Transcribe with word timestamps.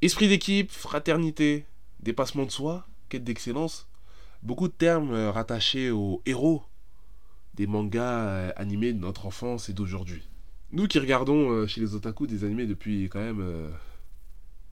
Esprit 0.00 0.28
d'équipe, 0.28 0.70
fraternité, 0.70 1.66
dépassement 1.98 2.44
de 2.44 2.52
soi, 2.52 2.86
quête 3.08 3.24
d'excellence. 3.24 3.88
Beaucoup 4.44 4.68
de 4.68 4.72
termes 4.72 5.12
euh, 5.12 5.32
rattachés 5.32 5.90
aux 5.90 6.22
héros 6.24 6.62
des 7.54 7.66
mangas 7.66 8.28
euh, 8.28 8.52
animés 8.54 8.92
de 8.92 9.00
notre 9.00 9.26
enfance 9.26 9.68
et 9.68 9.72
d'aujourd'hui. 9.72 10.28
Nous 10.70 10.86
qui 10.86 11.00
regardons 11.00 11.50
euh, 11.50 11.66
chez 11.66 11.80
les 11.80 11.96
otaku 11.96 12.28
des 12.28 12.44
animés 12.44 12.66
depuis 12.66 13.06
quand 13.06 13.18
même 13.18 13.72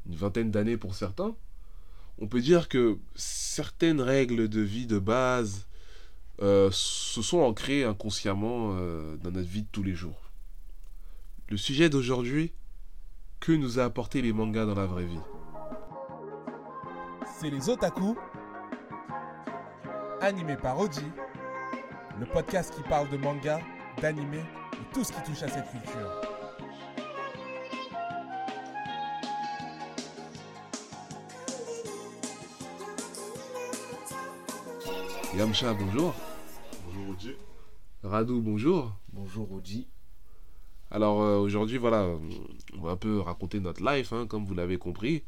une 0.09 0.15
vingtaine 0.15 0.53
d'années 0.53 0.77
pour 0.77 0.95
certains, 0.95 1.35
on 2.19 2.29
peut 2.29 2.41
dire 2.41 2.69
que 2.69 2.97
certaines 3.17 4.01
règles 4.01 4.49
de 4.49 4.61
vie 4.61 4.87
de 4.87 5.01
base 5.01 5.67
se 6.39 7.23
sont 7.23 7.39
ancrées 7.39 7.83
inconsciemment 7.83 8.75
dans 9.23 9.31
notre 9.33 9.49
vie 9.49 9.63
de 9.63 9.69
tous 9.73 9.83
les 9.83 9.95
jours. 9.95 10.31
Le 11.49 11.57
sujet 11.57 11.89
d'aujourd'hui, 11.89 12.53
que 13.41 13.53
nous 13.53 13.79
a 13.79 13.85
apporté 13.85 14.23
les 14.23 14.33
mangas 14.33 14.67
dans 14.67 14.75
la 14.75 14.87
vraie 14.87 15.05
vie 15.05 15.21
C'est 17.39 17.51
les 17.51 17.69
Otaku, 17.69 18.17
animé 20.21 20.57
par 20.57 20.79
Oji, 20.79 21.05
le 22.19 22.27
podcast 22.27 22.75
qui 22.75 22.83
parle 22.83 23.09
de 23.11 23.17
manga, 23.17 23.61
d'animé 24.01 24.41
et 24.73 24.95
tout 24.95 25.05
ce 25.05 25.13
qui 25.13 25.23
touche 25.23 25.43
à 25.43 25.49
cette 25.49 25.71
culture. 25.71 26.21
Yamcha, 35.37 35.75
bonjour. 35.75 36.15
Bonjour 36.87 37.11
Oji. 37.11 37.33
Radou, 38.03 38.41
bonjour. 38.41 38.93
Bonjour 39.13 39.53
Oji. 39.53 39.87
Alors 40.91 41.23
euh, 41.23 41.39
aujourd'hui, 41.39 41.79
voilà, 41.79 42.03
euh, 42.03 42.19
on 42.77 42.83
va 42.83 42.93
un 42.93 42.97
peu 42.97 43.21
raconter 43.21 43.61
notre 43.61 43.85
life, 43.85 44.13
hein, 44.13 44.27
comme 44.27 44.45
vous 44.45 44.55
l'avez 44.55 44.79
compris. 44.79 45.25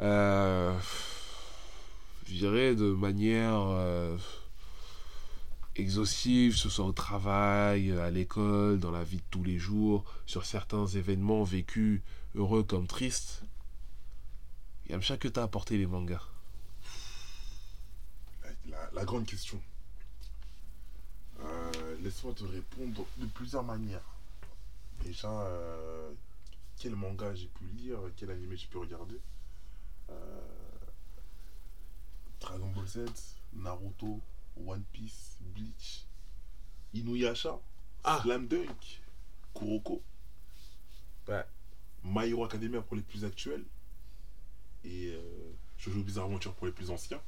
Euh, 0.00 0.76
je 2.26 2.34
dirais 2.34 2.74
de 2.74 2.90
manière 2.92 3.60
euh, 3.68 4.16
exhaustive, 5.76 6.54
que 6.54 6.58
ce 6.58 6.68
soit 6.68 6.84
au 6.84 6.92
travail, 6.92 7.92
à 7.92 8.10
l'école, 8.10 8.80
dans 8.80 8.90
la 8.90 9.04
vie 9.04 9.18
de 9.18 9.22
tous 9.30 9.44
les 9.44 9.58
jours, 9.58 10.04
sur 10.26 10.44
certains 10.44 10.86
événements 10.86 11.44
vécus 11.44 12.02
heureux 12.34 12.64
comme 12.64 12.86
tristes. 12.86 13.42
Yamcha, 14.88 15.16
que 15.16 15.28
t'as 15.28 15.44
apporté 15.44 15.78
les 15.78 15.86
mangas? 15.86 16.22
La, 18.92 19.04
grande 19.04 19.26
question. 19.26 19.60
Euh, 21.40 21.96
Laisse-moi 22.02 22.34
te 22.34 22.44
répondre 22.44 23.04
de 23.18 23.26
plusieurs 23.26 23.62
manières. 23.62 24.15
Déjà, 25.04 25.30
euh, 25.30 26.12
quel 26.76 26.96
manga 26.96 27.34
j'ai 27.34 27.46
pu 27.48 27.64
lire, 27.76 27.98
quel 28.16 28.30
animé 28.30 28.56
j'ai 28.56 28.66
pu 28.66 28.76
regarder. 28.78 29.20
Euh, 30.10 30.40
Dragon 32.40 32.68
Ball 32.70 32.86
Z, 32.86 33.04
Naruto, 33.54 34.20
One 34.66 34.82
Piece, 34.92 35.36
Bleach, 35.40 36.04
Inuyasha, 36.94 37.58
Ah. 38.04 38.20
Slam 38.22 38.46
Dunk, 38.46 39.00
Kuroko, 39.54 40.02
Ouais. 41.28 41.44
My 42.04 42.28
Hero 42.28 42.44
Academia 42.44 42.80
pour 42.82 42.94
les 42.96 43.02
plus 43.02 43.24
actuels 43.24 43.64
et 44.84 45.10
euh, 45.12 45.20
Jojo 45.76 46.02
Bizarre 46.04 46.26
Adventure 46.26 46.54
pour 46.54 46.66
les 46.66 46.72
plus 46.72 46.90
anciens. 46.90 47.20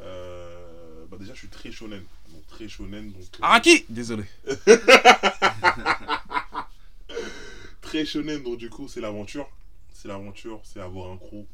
Euh, 0.00 1.06
bah 1.06 1.16
déjà, 1.16 1.32
je 1.34 1.38
suis 1.38 1.48
très 1.48 1.70
shonen. 1.70 2.02
Donc, 2.30 2.44
très 2.48 2.66
shonen. 2.66 3.12
Donc, 3.12 3.22
Araki 3.40 3.84
Désolé. 3.88 4.24
très 7.94 8.04
shonen, 8.04 8.42
donc 8.42 8.58
du 8.58 8.68
coup, 8.70 8.88
c'est 8.88 9.00
l'aventure. 9.00 9.48
C'est 9.92 10.08
l'aventure, 10.08 10.60
c'est 10.64 10.80
avoir 10.80 11.12
un 11.12 11.16
crew. 11.16 11.46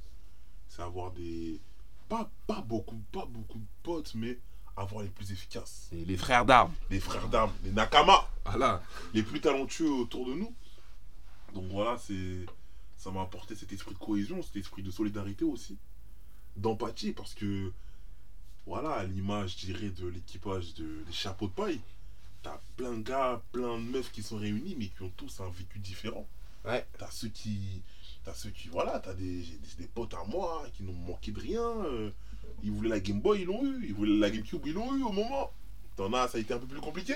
C'est 0.68 0.80
avoir 0.80 1.10
des. 1.12 1.60
Pas, 2.08 2.30
pas, 2.46 2.62
beaucoup, 2.62 2.96
pas 3.12 3.26
beaucoup 3.26 3.58
de 3.58 3.66
potes, 3.82 4.14
mais 4.14 4.38
avoir 4.74 5.02
les 5.02 5.10
plus 5.10 5.30
efficaces. 5.32 5.88
C'est 5.90 5.96
les 5.96 6.16
frères 6.16 6.46
d'armes. 6.46 6.72
Les 6.88 6.98
frères 6.98 7.28
d'armes, 7.28 7.52
les 7.62 7.72
Nakama, 7.72 8.26
Voilà. 8.46 8.82
les 9.12 9.22
plus 9.22 9.42
talentueux 9.42 9.90
autour 9.92 10.26
de 10.26 10.32
nous. 10.34 10.54
Donc 11.54 11.64
voilà, 11.70 11.98
c'est. 11.98 12.46
Ça 12.96 13.10
m'a 13.10 13.20
apporté 13.22 13.54
cet 13.54 13.72
esprit 13.72 13.94
de 13.94 13.98
cohésion, 13.98 14.42
cet 14.42 14.56
esprit 14.56 14.82
de 14.82 14.90
solidarité 14.90 15.44
aussi. 15.44 15.76
D'empathie, 16.56 17.12
parce 17.12 17.34
que. 17.34 17.70
Voilà, 18.66 18.92
à 18.92 19.04
l'image, 19.04 19.56
je 19.58 19.66
dirais, 19.66 19.90
de 19.90 20.06
l'équipage 20.06 20.72
de, 20.74 21.02
des 21.06 21.12
chapeaux 21.12 21.48
de 21.48 21.52
paille. 21.52 21.80
T'as 22.42 22.58
plein 22.76 22.94
de 22.94 23.02
gars, 23.02 23.42
plein 23.52 23.76
de 23.78 23.82
meufs 23.84 24.10
qui 24.12 24.22
sont 24.22 24.38
réunis, 24.38 24.74
mais 24.78 24.86
qui 24.86 25.02
ont 25.02 25.12
tous 25.16 25.40
un 25.40 25.50
vécu 25.50 25.78
différent. 25.78 26.26
Ouais. 26.64 26.86
T'as 26.98 27.10
ceux 27.10 27.28
qui. 27.28 27.82
T'as 28.24 28.34
ceux 28.34 28.50
qui. 28.50 28.68
Voilà, 28.68 28.98
t'as 29.00 29.14
des, 29.14 29.44
des, 29.78 29.86
potes 29.86 30.14
à 30.14 30.24
moi 30.24 30.66
qui 30.74 30.82
n'ont 30.82 30.92
manqué 30.94 31.32
de 31.32 31.40
rien. 31.40 31.62
euh, 31.62 32.10
ils 32.62 32.70
voulaient 32.70 32.90
la 32.90 33.00
Game 33.00 33.20
Boy, 33.20 33.42
ils 33.42 33.46
l'ont 33.46 33.64
eu. 33.64 33.86
Ils 33.86 33.94
voulaient 33.94 34.18
la 34.18 34.30
GameCube, 34.30 34.62
ils 34.66 34.72
l'ont 34.74 34.94
eu 34.96 35.02
au 35.02 35.12
moment. 35.12 35.52
T'en 35.96 36.12
as, 36.12 36.28
ça 36.28 36.38
a 36.38 36.40
été 36.40 36.52
un 36.54 36.58
peu 36.58 36.66
plus 36.66 36.80
compliqué. 36.80 37.14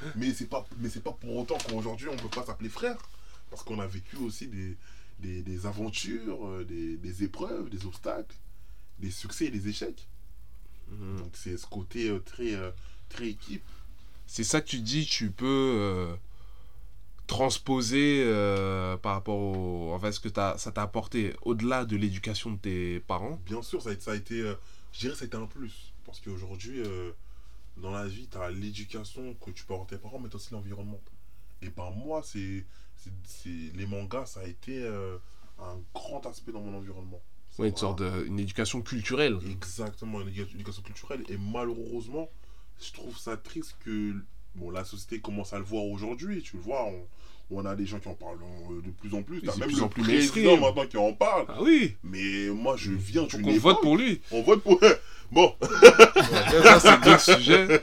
Mais 0.16 0.32
c'est 0.32 0.46
pas, 0.46 0.66
mais 0.78 0.88
c'est 0.88 1.02
pas 1.02 1.12
pour 1.12 1.36
autant 1.36 1.58
qu'aujourd'hui 1.58 2.08
on 2.08 2.16
peut 2.16 2.28
pas 2.30 2.44
s'appeler 2.46 2.70
frère. 2.70 2.96
Parce 3.50 3.62
qu'on 3.62 3.78
a 3.80 3.86
vécu 3.86 4.16
aussi 4.16 4.46
des, 4.46 4.76
des, 5.18 5.42
des 5.42 5.66
aventures, 5.66 6.46
euh, 6.46 6.64
des, 6.64 6.96
des 6.96 7.22
épreuves, 7.24 7.68
des 7.68 7.84
obstacles, 7.84 8.34
des 8.98 9.10
succès 9.10 9.46
et 9.46 9.50
des 9.50 9.68
échecs. 9.68 10.08
Mhm. 10.88 11.18
Donc 11.18 11.32
c'est 11.34 11.56
ce 11.58 11.66
côté 11.66 12.08
euh, 12.08 12.20
très, 12.20 12.54
euh, 12.54 12.70
très 13.10 13.28
équipe. 13.28 13.62
C'est 14.30 14.44
ça 14.44 14.60
que 14.60 14.68
tu 14.68 14.78
dis, 14.78 15.06
tu 15.06 15.32
peux 15.32 15.74
euh, 15.76 16.14
transposer 17.26 18.22
euh, 18.24 18.96
par 18.96 19.14
rapport 19.14 19.36
au, 19.40 19.92
en 19.92 19.98
fait, 19.98 20.12
ce 20.12 20.20
que 20.20 20.28
ça 20.32 20.56
t'a 20.72 20.82
apporté 20.82 21.34
au-delà 21.42 21.84
de 21.84 21.96
l'éducation 21.96 22.52
de 22.52 22.56
tes 22.56 23.00
parents? 23.00 23.40
Bien 23.44 23.60
sûr, 23.60 23.82
ça 23.82 23.90
a, 23.90 23.92
été- 23.92 24.02
ça 24.02 24.12
a 24.12 24.14
été, 24.14 24.40
euh, 24.40 24.54
je 24.92 25.00
dirais, 25.00 25.14
que 25.14 25.18
ça 25.18 25.24
a 25.24 25.26
été 25.26 25.36
un 25.36 25.46
plus. 25.46 25.92
Parce 26.06 26.20
qu'aujourd'hui, 26.20 26.78
euh, 26.78 27.10
dans 27.76 27.90
la 27.90 28.06
vie, 28.06 28.28
tu 28.30 28.38
as 28.38 28.50
l'éducation 28.50 29.34
que 29.34 29.50
tu 29.50 29.64
peux 29.64 29.72
avoir 29.72 29.88
tes 29.88 29.98
parents, 29.98 30.20
mais 30.20 30.28
tu 30.28 30.36
aussi 30.36 30.52
l'environnement. 30.52 31.00
Et 31.60 31.70
ben 31.70 31.90
moi, 31.90 32.22
c'est, 32.22 32.64
les 33.74 33.86
mangas, 33.86 34.26
ça 34.26 34.40
a 34.40 34.46
été 34.46 34.86
un 35.58 35.76
grand 35.92 36.24
aspect 36.26 36.52
dans 36.52 36.60
mon 36.60 36.78
environnement. 36.78 37.20
Ouais, 37.58 37.70
une 37.70 37.76
sorte 37.76 37.98
de, 37.98 38.26
une 38.26 38.38
éducation 38.38 38.80
culturelle. 38.80 39.40
Exactement, 39.50 40.20
une 40.20 40.28
éducation 40.28 40.82
culturelle. 40.82 41.24
Et 41.28 41.36
malheureusement, 41.36 42.30
je 42.80 42.92
trouve 42.92 43.16
ça 43.18 43.36
triste 43.36 43.76
que 43.84 44.14
bon, 44.54 44.70
la 44.70 44.84
société 44.84 45.20
commence 45.20 45.52
à 45.52 45.58
le 45.58 45.64
voir 45.64 45.84
aujourd'hui. 45.84 46.42
Tu 46.42 46.56
le 46.56 46.62
vois, 46.62 46.84
on, 46.86 47.06
on 47.58 47.64
a 47.66 47.74
des 47.76 47.86
gens 47.86 47.98
qui 47.98 48.08
en 48.08 48.14
parlent 48.14 48.38
euh, 48.70 48.80
de 48.82 48.90
plus 48.90 49.14
en 49.16 49.22
plus. 49.22 49.42
T'as 49.42 49.56
même 49.56 49.68
plus 49.68 49.78
le 49.78 49.82
en 49.84 49.88
plus 49.88 50.02
président 50.02 50.56
maintenant 50.58 50.86
qui 50.86 50.96
en 50.96 51.12
parle. 51.12 51.46
Ah 51.48 51.58
oui, 51.62 51.96
Mais 52.04 52.48
moi, 52.48 52.76
je 52.76 52.92
viens 52.92 53.26
qu'on 53.26 53.38
époque- 53.38 53.56
vote 53.58 53.80
pour 53.82 53.96
lui. 53.96 54.20
On 54.30 54.42
vote 54.42 54.62
pour... 54.62 54.80
Bon, 55.32 55.54
ça, 55.62 56.80
c'est 56.80 57.00
d'autres 57.04 57.20
sujets. 57.20 57.80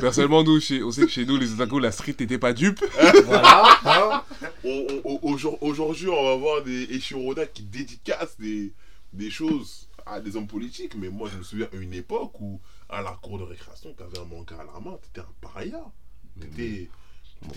Personnellement, 0.00 0.42
nous, 0.44 0.60
chez- 0.60 0.82
on 0.82 0.90
sait 0.92 1.02
que 1.02 1.08
chez 1.10 1.24
nous, 1.26 1.36
les 1.36 1.52
otaku, 1.52 1.78
la 1.80 1.90
street 1.92 2.14
n'était 2.18 2.38
pas 2.38 2.52
dupe. 2.52 2.80
Voilà. 3.24 3.78
hein. 3.84 4.22
on- 4.64 4.86
on- 5.04 5.20
on- 5.22 5.32
aujourd- 5.32 5.58
aujourd'hui, 5.62 6.08
on 6.08 6.24
va 6.24 6.36
voir 6.36 6.62
des 6.62 6.84
Eshiroda 6.94 7.46
qui 7.46 7.62
dédicacent 7.62 8.38
des, 8.38 8.72
des 9.12 9.30
choses 9.30 9.88
à 10.06 10.20
des 10.20 10.36
hommes 10.36 10.46
politiques. 10.46 10.94
Mais 10.96 11.08
moi, 11.08 11.28
je 11.32 11.38
me 11.38 11.42
souviens 11.42 11.68
à 11.72 11.76
une 11.76 11.94
époque 11.94 12.40
où, 12.40 12.60
à 12.88 13.02
la 13.02 13.12
cour 13.22 13.38
de 13.38 13.44
récréation, 13.44 13.94
tu 13.96 14.02
avais 14.02 14.18
un 14.18 14.24
manga 14.24 14.56
à 14.60 14.64
la 14.64 14.80
main, 14.80 14.96
t'étais 15.02 15.20
un 15.20 15.32
paria. 15.40 15.80
T'étais... 16.40 16.88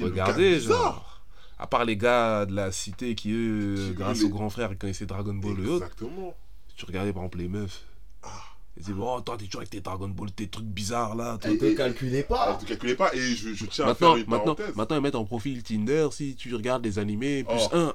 Regardez, 0.02 0.60
genre. 0.60 1.22
À 1.58 1.68
part 1.68 1.84
les 1.84 1.98
gars 1.98 2.46
de 2.46 2.54
la 2.56 2.72
cité 2.72 3.16
qui, 3.16 3.32
eux, 3.34 3.76
Qui, 3.90 3.94
grâce 3.94 4.22
les- 4.22 4.30
grand 4.30 4.50
frère, 4.50 4.72
ils 4.72 4.78
connaissaient 4.78 5.06
Dragon 5.06 5.34
Ball 5.34 5.60
et 5.60 5.66
autres. 5.68 5.86
Exactement. 5.86 6.34
Tu 6.78 6.86
regardais 6.86 7.12
par 7.12 7.24
exemple 7.24 7.40
les 7.40 7.48
meufs. 7.50 7.84
Ah. 8.24 8.30
Ils 8.78 8.84
disaient, 8.84 8.96
oh, 8.98 9.20
toi, 9.20 9.36
t'es 9.38 9.44
toujours 9.46 9.60
avec 9.60 9.70
tes 9.70 9.82
Dragon 9.82 10.08
Ball, 10.08 10.32
tes 10.32 10.48
trucs 10.48 10.66
bizarres 10.66 11.16
là. 11.16 11.38
toi. 11.38 11.52
Et- 11.52 11.58
Ne 11.60 11.72
calculez 11.76 12.26
Ah, 12.30 12.34
pas. 12.34 12.54
Ne 12.54 12.60
te 12.62 12.66
calculez 12.66 12.96
pas. 12.96 13.14
Et 13.14 13.20
je, 13.20 13.54
je 13.54 13.66
tiens 13.66 13.84
à 13.84 13.88
Maintenant, 13.90 14.14
faire 14.14 14.24
une 14.24 14.30
maintenant, 14.30 14.56
parenthèse. 14.56 14.76
maintenant, 14.78 14.96
ils 14.96 15.02
mettent 15.02 15.16
en 15.16 15.26
profil 15.26 15.62
Tinder 15.62 16.08
si 16.12 16.36
tu 16.36 16.56
regardes 16.56 16.86
les 16.86 16.98
animés 16.98 17.44
plus 17.44 17.58
Oh. 17.74 17.76
un. 17.76 17.94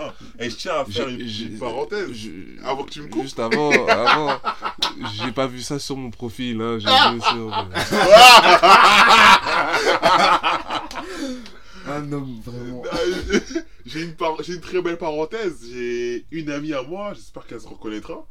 Ah, 0.00 0.12
et 0.40 0.50
je 0.50 0.56
tiens 0.56 0.78
à 0.80 0.84
faire 0.84 1.08
une, 1.08 1.58
parenthèse. 1.60 2.12
je- 2.12 2.60
Avant 2.64 2.82
que 2.82 2.90
tu 2.90 3.02
me 3.02 3.08
coupes. 3.08 3.22
Juste 3.22 3.38
avant, 3.38 3.70
avant 3.86 4.40
j'ai 5.14 5.32
pas 5.32 5.46
vu 5.46 5.60
ça 5.62 5.78
sur 5.78 5.96
mon 5.96 6.10
profil. 6.10 6.60
Hein, 6.60 6.78
j'ai 6.78 6.88
vu 7.14 7.20
sur. 7.20 7.52
Un 11.86 12.12
homme 12.12 12.40
vraiment. 12.44 12.82
Euh, 12.84 13.40
j'ai 13.86 14.02
une, 14.02 14.14
par- 14.14 14.42
j'ai 14.42 14.54
une 14.54 14.60
très 14.60 14.82
belle 14.82 14.98
parenthèse. 14.98 15.64
J'ai 15.72 16.26
une 16.30 16.50
amie 16.50 16.74
à 16.74 16.82
moi, 16.82 17.14
j'espère 17.14 17.46
qu'elle 17.46 17.60
se 17.60 17.66
reconnaîtra. 17.68 18.26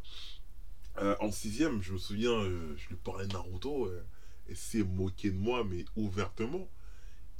Euh, 1.02 1.16
en 1.20 1.32
sixième, 1.32 1.82
je 1.82 1.94
me 1.94 1.98
souviens, 1.98 2.32
euh, 2.32 2.76
je 2.78 2.90
lui 2.90 2.96
parlais 3.04 3.26
de 3.28 3.34
Naruto. 3.34 3.86
euh, 3.86 4.04
elle 4.50 4.56
s'est 4.56 4.84
moquée 4.84 5.32
de 5.32 5.38
moi, 5.38 5.64
mais 5.68 5.86
ouvertement. 5.96 6.68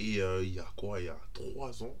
Et 0.00 0.20
euh, 0.20 0.42
il 0.42 0.54
y 0.54 0.60
a 0.60 0.66
quoi? 0.76 1.00
Il 1.00 1.06
y 1.06 1.08
a 1.08 1.16
trois 1.32 1.82
ans, 1.82 1.96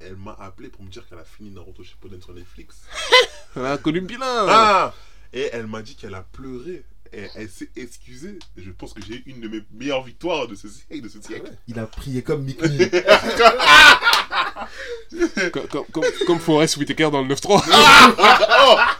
elle 0.00 0.16
m'a 0.16 0.32
appelé 0.34 0.68
pour 0.68 0.82
me 0.82 0.88
dire 0.90 1.06
qu'elle 1.08 1.18
a 1.18 1.24
fini 1.24 1.50
Naruto 1.50 1.82
Shippuden 1.82 2.20
sur 2.22 2.32
Netflix. 2.34 2.82
Ah, 3.58 3.78
Columbina 3.78 4.26
Ah 4.26 4.94
Et 5.32 5.48
elle 5.52 5.66
m'a 5.66 5.82
dit 5.82 5.96
qu'elle 5.96 6.14
a 6.14 6.22
pleuré. 6.22 6.84
Et 7.12 7.28
elle 7.36 7.48
s'est 7.48 7.70
excusée. 7.76 8.38
Et 8.56 8.62
je 8.62 8.70
pense 8.70 8.92
que 8.92 9.00
j'ai 9.02 9.14
eu 9.14 9.22
une 9.26 9.40
de 9.40 9.48
mes 9.48 9.62
meilleures 9.72 10.02
victoires 10.02 10.48
de 10.48 10.54
ce 10.54 10.68
siècle. 10.68 11.00
De 11.00 11.08
ce 11.08 11.20
siècle. 11.22 11.50
Il 11.68 11.78
a 11.78 11.86
prié 11.86 12.22
comme 12.22 12.46
comme, 15.52 15.66
comme, 15.68 15.86
comme, 15.92 16.04
comme 16.26 16.38
Forrest 16.40 16.76
Whitaker 16.76 17.10
dans 17.10 17.22
le 17.22 17.34
9-3. 17.34 17.62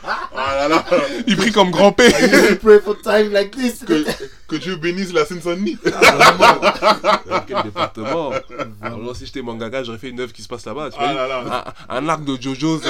Ah 0.37 0.55
là 0.57 0.69
là 0.69 0.85
Il 1.27 1.37
prie 1.37 1.51
comme 1.53 1.71
grand 1.71 1.93
P. 1.93 2.05
You 2.09 2.57
pray 2.61 2.81
for 2.81 3.01
time 3.01 3.33
like 3.33 3.53
this. 3.57 3.85
que, 3.85 4.05
que 4.49 4.57
Dieu 4.57 4.77
bénisse 4.77 5.13
la 5.13 5.25
Seine-Saint-Denis 5.25 5.79
Dans 5.85 7.41
quel 7.47 7.63
département 7.63 8.31
Alors, 8.83 9.17
si 9.17 9.27
j'étais 9.27 9.43
mangaka, 9.43 9.83
j'aurais 9.85 9.99
fait 9.99 10.11
une 10.11 10.21
œuvre 10.21 10.33
qui 10.33 10.43
se 10.43 10.49
passe 10.49 10.65
là-bas. 10.67 10.91
tu 10.91 10.97
Ah 11.01 11.13
là 11.13 11.27
là 11.27 11.75
un, 11.89 11.97
un 11.97 12.09
arc 12.09 12.25
de 12.25 12.41
Jojo. 12.41 12.81
c'est- 12.81 12.89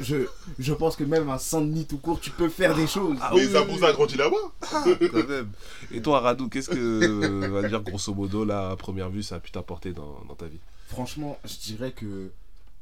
je, 0.00 0.04
je, 0.04 0.16
je 0.58 0.72
pense 0.74 0.96
que 0.96 1.04
même 1.04 1.28
à 1.30 1.38
Saint-Denis 1.38 1.86
tout 1.86 1.98
court, 1.98 2.20
tu 2.20 2.30
peux 2.30 2.48
faire 2.48 2.74
des 2.74 2.86
choses. 2.86 3.16
Ah 3.20 3.30
Mais 3.34 3.46
oui, 3.46 3.52
ça 3.52 3.62
oui, 3.62 3.76
vous 3.78 3.84
a 3.84 3.92
grandi 3.92 4.16
là-bas 4.16 4.36
quand 4.70 4.86
même. 5.28 5.48
Et 5.92 6.02
toi, 6.02 6.20
Radou, 6.20 6.48
qu'est-ce 6.48 6.70
que, 6.70 6.76
euh, 6.76 7.48
on 7.48 7.60
va 7.62 7.68
dire, 7.68 7.80
grosso 7.82 8.12
modo, 8.14 8.44
là, 8.44 8.70
à 8.70 8.76
première 8.76 9.08
vue, 9.08 9.22
ça 9.22 9.36
a 9.36 9.40
pu 9.40 9.50
t'apporter 9.50 9.92
dans, 9.92 10.20
dans 10.28 10.34
ta 10.34 10.46
vie? 10.46 10.58
Franchement, 10.88 11.38
je 11.44 11.54
dirais 11.72 11.92
que, 11.92 12.30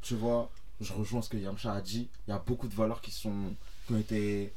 tu 0.02 0.14
vois, 0.14 0.48
je 0.80 0.92
rejoins 0.92 1.22
ce 1.22 1.28
que 1.28 1.36
Yamcha 1.36 1.72
a 1.72 1.80
dit. 1.80 2.08
Il 2.26 2.30
y 2.30 2.34
a 2.34 2.42
beaucoup 2.44 2.68
de 2.68 2.74
valeurs 2.74 3.00
qui, 3.00 3.10
sont, 3.10 3.30
qui, 3.86 3.92
ont, 3.94 3.98
été, 3.98 4.52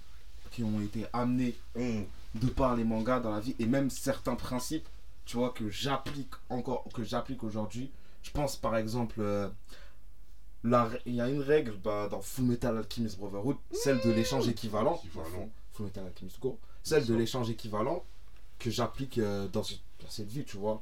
qui 0.51 0.63
ont 0.63 0.81
été 0.81 1.05
amenées 1.13 1.55
de 1.75 2.47
par 2.47 2.75
les 2.75 2.83
mangas 2.83 3.19
dans 3.19 3.31
la 3.31 3.39
vie 3.39 3.55
et 3.59 3.65
même 3.65 3.89
certains 3.89 4.35
principes, 4.35 4.87
tu 5.25 5.37
vois, 5.37 5.51
que 5.51 5.69
j'applique 5.69 6.31
encore, 6.49 6.85
que 6.93 7.03
j'applique 7.03 7.43
aujourd'hui. 7.43 7.91
Je 8.23 8.31
pense 8.31 8.55
par 8.55 8.75
exemple, 8.75 9.19
euh, 9.19 9.47
la 10.63 10.89
il 11.05 11.15
y 11.15 11.21
a 11.21 11.29
une 11.29 11.41
règle 11.41 11.73
bah, 11.77 12.07
dans 12.09 12.21
Full 12.21 12.45
Metal 12.45 12.77
Alchemist 12.77 13.17
Brotherhood, 13.17 13.57
celle 13.71 13.99
de 14.01 14.11
l'échange 14.11 14.47
équivalent. 14.47 14.99
Équivalent. 15.03 15.49
Full 15.73 15.85
Metal 15.85 16.05
Alchemist 16.07 16.39
Go, 16.39 16.59
celle 16.83 17.05
de 17.05 17.15
l'échange 17.15 17.49
équivalent 17.49 18.03
que 18.57 18.69
j'applique 18.69 19.17
euh, 19.19 19.47
dans, 19.47 19.61
dans 19.61 20.09
cette 20.09 20.27
vie, 20.27 20.43
tu 20.43 20.57
vois. 20.57 20.81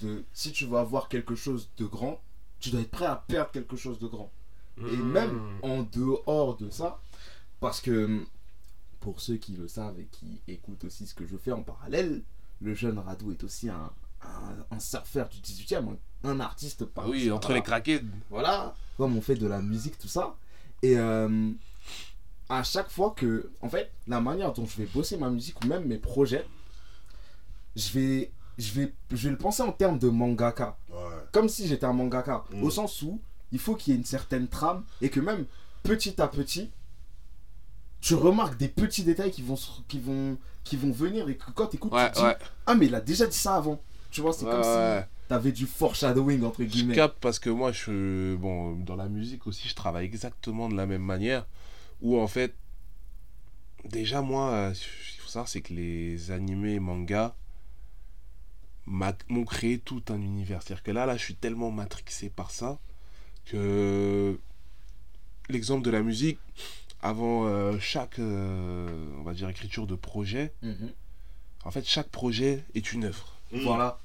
De, 0.00 0.24
si 0.32 0.52
tu 0.52 0.66
veux 0.66 0.76
avoir 0.78 1.08
quelque 1.08 1.34
chose 1.34 1.68
de 1.78 1.86
grand, 1.86 2.20
tu 2.60 2.70
dois 2.70 2.82
être 2.82 2.90
prêt 2.90 3.06
à 3.06 3.24
perdre 3.26 3.50
quelque 3.50 3.76
chose 3.76 3.98
de 3.98 4.06
grand. 4.06 4.30
Et 4.78 4.82
Hmm. 4.82 5.10
même 5.10 5.58
en 5.62 5.82
dehors 5.84 6.56
de 6.58 6.68
ça, 6.68 7.00
parce 7.60 7.80
que 7.80 8.24
pour 9.00 9.20
ceux 9.20 9.36
qui 9.36 9.52
le 9.52 9.68
savent 9.68 9.98
et 10.00 10.06
qui 10.10 10.40
écoutent 10.48 10.84
aussi 10.84 11.06
ce 11.06 11.14
que 11.14 11.26
je 11.26 11.36
fais 11.36 11.52
en 11.52 11.62
parallèle, 11.62 12.22
le 12.60 12.74
jeune 12.74 12.98
Radou 12.98 13.30
est 13.32 13.44
aussi 13.44 13.68
un, 13.68 13.90
un, 14.22 14.56
un 14.70 14.80
surfeur 14.80 15.28
du 15.28 15.38
18e, 15.38 15.96
un, 16.24 16.28
un 16.30 16.40
artiste 16.40 16.82
Ah 16.86 16.90
par 16.94 17.08
oui, 17.08 17.30
entre 17.30 17.48
voilà. 17.48 17.60
les 17.60 17.62
craquets. 17.64 18.02
Voilà, 18.30 18.74
comme 18.96 19.16
on 19.16 19.20
fait 19.20 19.34
de 19.36 19.46
la 19.46 19.60
musique, 19.62 19.98
tout 19.98 20.08
ça. 20.08 20.36
Et 20.82 20.98
euh, 20.98 21.50
à 22.48 22.62
chaque 22.62 22.90
fois 22.90 23.10
que, 23.16 23.50
en 23.60 23.68
fait, 23.68 23.90
la 24.06 24.20
manière 24.20 24.52
dont 24.52 24.66
je 24.66 24.76
vais 24.78 24.86
bosser 24.86 25.16
ma 25.16 25.30
musique 25.30 25.62
ou 25.64 25.66
même 25.68 25.84
mes 25.86 25.98
projets, 25.98 26.46
je 27.74 27.90
vais, 27.92 28.32
je 28.58 28.72
vais, 28.72 28.92
je 29.10 29.16
vais 29.24 29.30
le 29.30 29.38
penser 29.38 29.62
en 29.62 29.72
termes 29.72 29.98
de 29.98 30.08
mangaka 30.08 30.76
Ouais. 30.90 30.96
comme 31.32 31.48
si 31.48 31.66
j'étais 31.68 31.84
un 31.86 31.92
mangaka, 31.92 32.44
Mm. 32.50 32.62
au 32.62 32.70
sens 32.70 33.02
où 33.02 33.20
il 33.52 33.58
faut 33.58 33.74
qu'il 33.76 33.92
y 33.92 33.96
ait 33.96 33.98
une 33.98 34.04
certaine 34.06 34.48
trame 34.48 34.82
et 35.02 35.10
que 35.10 35.20
même 35.20 35.44
petit 35.82 36.20
à 36.20 36.26
petit, 36.28 36.70
tu 38.06 38.14
remarques 38.14 38.56
des 38.56 38.68
petits 38.68 39.02
détails 39.02 39.32
qui 39.32 39.42
vont, 39.42 39.56
qui 39.88 39.98
vont, 39.98 40.38
qui 40.62 40.76
vont 40.76 40.92
venir 40.92 41.28
et 41.28 41.36
que 41.36 41.50
quand 41.50 41.66
tu 41.66 41.76
écoutes, 41.76 41.92
Ouais, 41.92 42.06
tu 42.12 42.20
te 42.20 42.26
dis, 42.38 42.44
ah 42.66 42.74
mais 42.76 42.86
il 42.86 42.94
a 42.94 43.00
déjà 43.00 43.26
dit 43.26 43.36
ça 43.36 43.56
avant. 43.56 43.80
Tu 44.10 44.20
vois, 44.20 44.32
c'est 44.32 44.44
comme 44.44 44.62
si 44.62 45.06
t'avais 45.28 45.50
du 45.50 45.66
foreshadowing 45.66 46.44
entre 46.44 46.62
Je 46.62 46.68
guillemets. 46.68 46.94
capte 46.94 47.18
parce 47.20 47.38
que 47.40 47.50
moi, 47.50 47.72
je, 47.72 48.36
bon, 48.36 48.76
dans 48.76 48.94
la 48.94 49.08
musique 49.08 49.46
aussi, 49.48 49.66
je 49.68 49.74
travaille 49.74 50.04
exactement 50.04 50.68
de 50.68 50.76
la 50.76 50.86
même 50.86 51.02
manière. 51.02 51.46
Où 52.00 52.20
en 52.20 52.28
fait, 52.28 52.54
déjà 53.84 54.22
moi, 54.22 54.50
euh, 54.52 54.74
ce 54.74 54.80
qu'il 54.84 55.20
faut 55.22 55.28
savoir, 55.28 55.48
c'est 55.48 55.60
que 55.62 55.72
les 55.74 56.30
animés 56.30 56.74
et 56.74 56.80
mangas 56.80 57.34
m'a- 58.86 59.16
m'ont 59.28 59.44
créé 59.44 59.78
tout 59.80 60.02
un 60.10 60.20
univers. 60.20 60.62
C'est-à-dire 60.62 60.84
que 60.84 60.92
là, 60.92 61.06
là, 61.06 61.16
je 61.16 61.24
suis 61.24 61.34
tellement 61.34 61.72
matrixé 61.72 62.30
par 62.30 62.52
ça 62.52 62.78
que 63.46 64.38
l'exemple 65.48 65.84
de 65.84 65.90
la 65.90 66.02
musique, 66.02 66.38
avant 67.02 67.46
euh, 67.46 67.78
chaque, 67.78 68.18
euh, 68.18 68.88
on 69.18 69.22
va 69.22 69.32
dire, 69.34 69.48
écriture 69.48 69.86
de 69.86 69.94
projet, 69.94 70.52
Mhm. 70.62 70.90
en 71.64 71.70
fait, 71.70 71.86
chaque 71.86 72.08
projet 72.08 72.64
est 72.74 72.92
une 72.92 73.04
œuvre 73.04 73.32
Mm. 73.52 73.60
Voilà. 73.60 73.98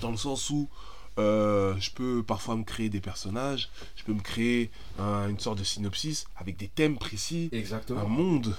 dans 0.00 0.10
le 0.10 0.16
sens 0.16 0.50
où 0.50 0.68
euh, 1.16 1.74
je 1.78 1.90
peux 1.92 2.22
parfois 2.24 2.56
me 2.56 2.64
créer 2.64 2.88
des 2.88 3.00
personnages, 3.00 3.70
je 3.96 4.02
peux 4.02 4.12
me 4.12 4.20
créer 4.20 4.70
un- 4.98 5.28
une 5.28 5.38
sorte 5.38 5.58
de 5.60 5.64
synopsis 5.64 6.26
avec 6.36 6.56
des 6.56 6.66
thèmes 6.68 6.98
précis, 6.98 7.50
un 7.52 7.56
Exactement. 7.56 8.08
monde. 8.08 8.56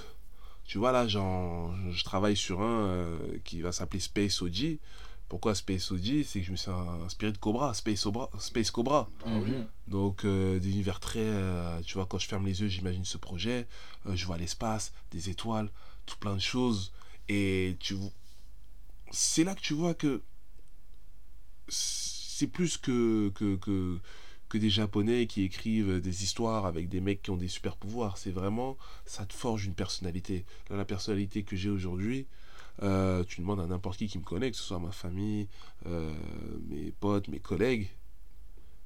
Tu 0.64 0.78
vois 0.78 0.90
là, 0.90 1.06
j'en- 1.06 1.74
je 1.92 2.02
travaille 2.02 2.36
sur 2.36 2.62
un 2.62 2.86
euh, 2.86 3.18
qui 3.44 3.60
va 3.60 3.72
s'appeler 3.72 4.00
Space 4.00 4.40
OG. 4.42 4.78
Pourquoi 5.28 5.54
Space 5.54 5.90
OG 5.90 6.22
C'est 6.24 6.40
que 6.40 6.46
je 6.46 6.52
me 6.52 6.56
suis 6.56 6.70
inspiré 6.70 7.32
de 7.32 7.38
Cobra, 7.38 7.74
Space, 7.74 8.06
Obra- 8.06 8.30
Space 8.38 8.70
Cobra. 8.70 9.10
Mhm. 9.26 9.66
Donc 9.88 10.24
euh, 10.24 10.58
des 10.60 10.70
univers 10.70 11.00
très... 11.00 11.18
euh, 11.20 11.80
tu 11.82 11.94
vois, 11.94 12.06
quand 12.06 12.18
je 12.18 12.28
ferme 12.28 12.46
les 12.46 12.60
yeux, 12.60 12.68
j'imagine 12.68 13.04
ce 13.04 13.18
projet, 13.18 13.66
euh, 14.06 14.14
je 14.14 14.24
vois 14.26 14.38
l'espace, 14.38 14.92
des 15.10 15.28
étoiles, 15.30 15.70
tout 16.06 16.16
plein 16.18 16.34
de 16.34 16.40
choses. 16.40 16.92
Et 17.28 17.76
tu 17.80 17.96
c'est 19.10 19.44
là 19.44 19.54
que 19.54 19.60
tu 19.60 19.74
vois 19.74 19.94
que 19.94 20.22
c'est 21.68 22.46
plus 22.46 22.76
que, 22.76 23.30
que, 23.34 23.56
que, 23.56 23.98
que 24.48 24.58
des 24.58 24.70
Japonais 24.70 25.26
qui 25.26 25.42
écrivent 25.42 26.00
des 26.00 26.22
histoires 26.22 26.66
avec 26.66 26.88
des 26.88 27.00
mecs 27.00 27.22
qui 27.22 27.30
ont 27.30 27.36
des 27.36 27.48
super 27.48 27.76
pouvoirs. 27.76 28.18
C'est 28.18 28.30
vraiment, 28.30 28.76
ça 29.04 29.26
te 29.26 29.32
forge 29.34 29.64
une 29.64 29.74
personnalité. 29.74 30.44
Là, 30.70 30.76
la 30.76 30.84
personnalité 30.84 31.42
que 31.42 31.56
j'ai 31.56 31.70
aujourd'hui, 31.70 32.26
euh, 32.82 33.24
tu 33.24 33.40
demandes 33.40 33.60
à 33.60 33.66
n'importe 33.66 33.98
qui 33.98 34.06
qui 34.06 34.18
me 34.18 34.24
connaît, 34.24 34.50
que 34.50 34.56
ce 34.56 34.62
soit 34.62 34.78
ma 34.78 34.92
famille, 34.92 35.48
euh, 35.86 36.12
mes 36.68 36.92
potes, 36.92 37.28
mes 37.28 37.38
collègues, 37.40 37.88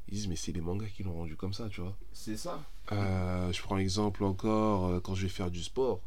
ils 0.08 0.14
disent 0.14 0.28
mais 0.28 0.36
c'est 0.36 0.52
les 0.52 0.60
mangas 0.60 0.88
qui 0.88 1.02
l'ont 1.02 1.14
rendu 1.14 1.36
comme 1.36 1.52
ça, 1.52 1.68
tu 1.68 1.80
vois. 1.80 1.96
C'est 2.12 2.36
ça. 2.36 2.60
Euh, 2.92 3.52
je 3.52 3.62
prends 3.62 3.76
l'exemple 3.76 4.24
encore 4.24 4.86
euh, 4.86 5.00
quand 5.00 5.14
je 5.14 5.22
vais 5.22 5.28
faire 5.28 5.50
du 5.50 5.62
sport. 5.62 6.00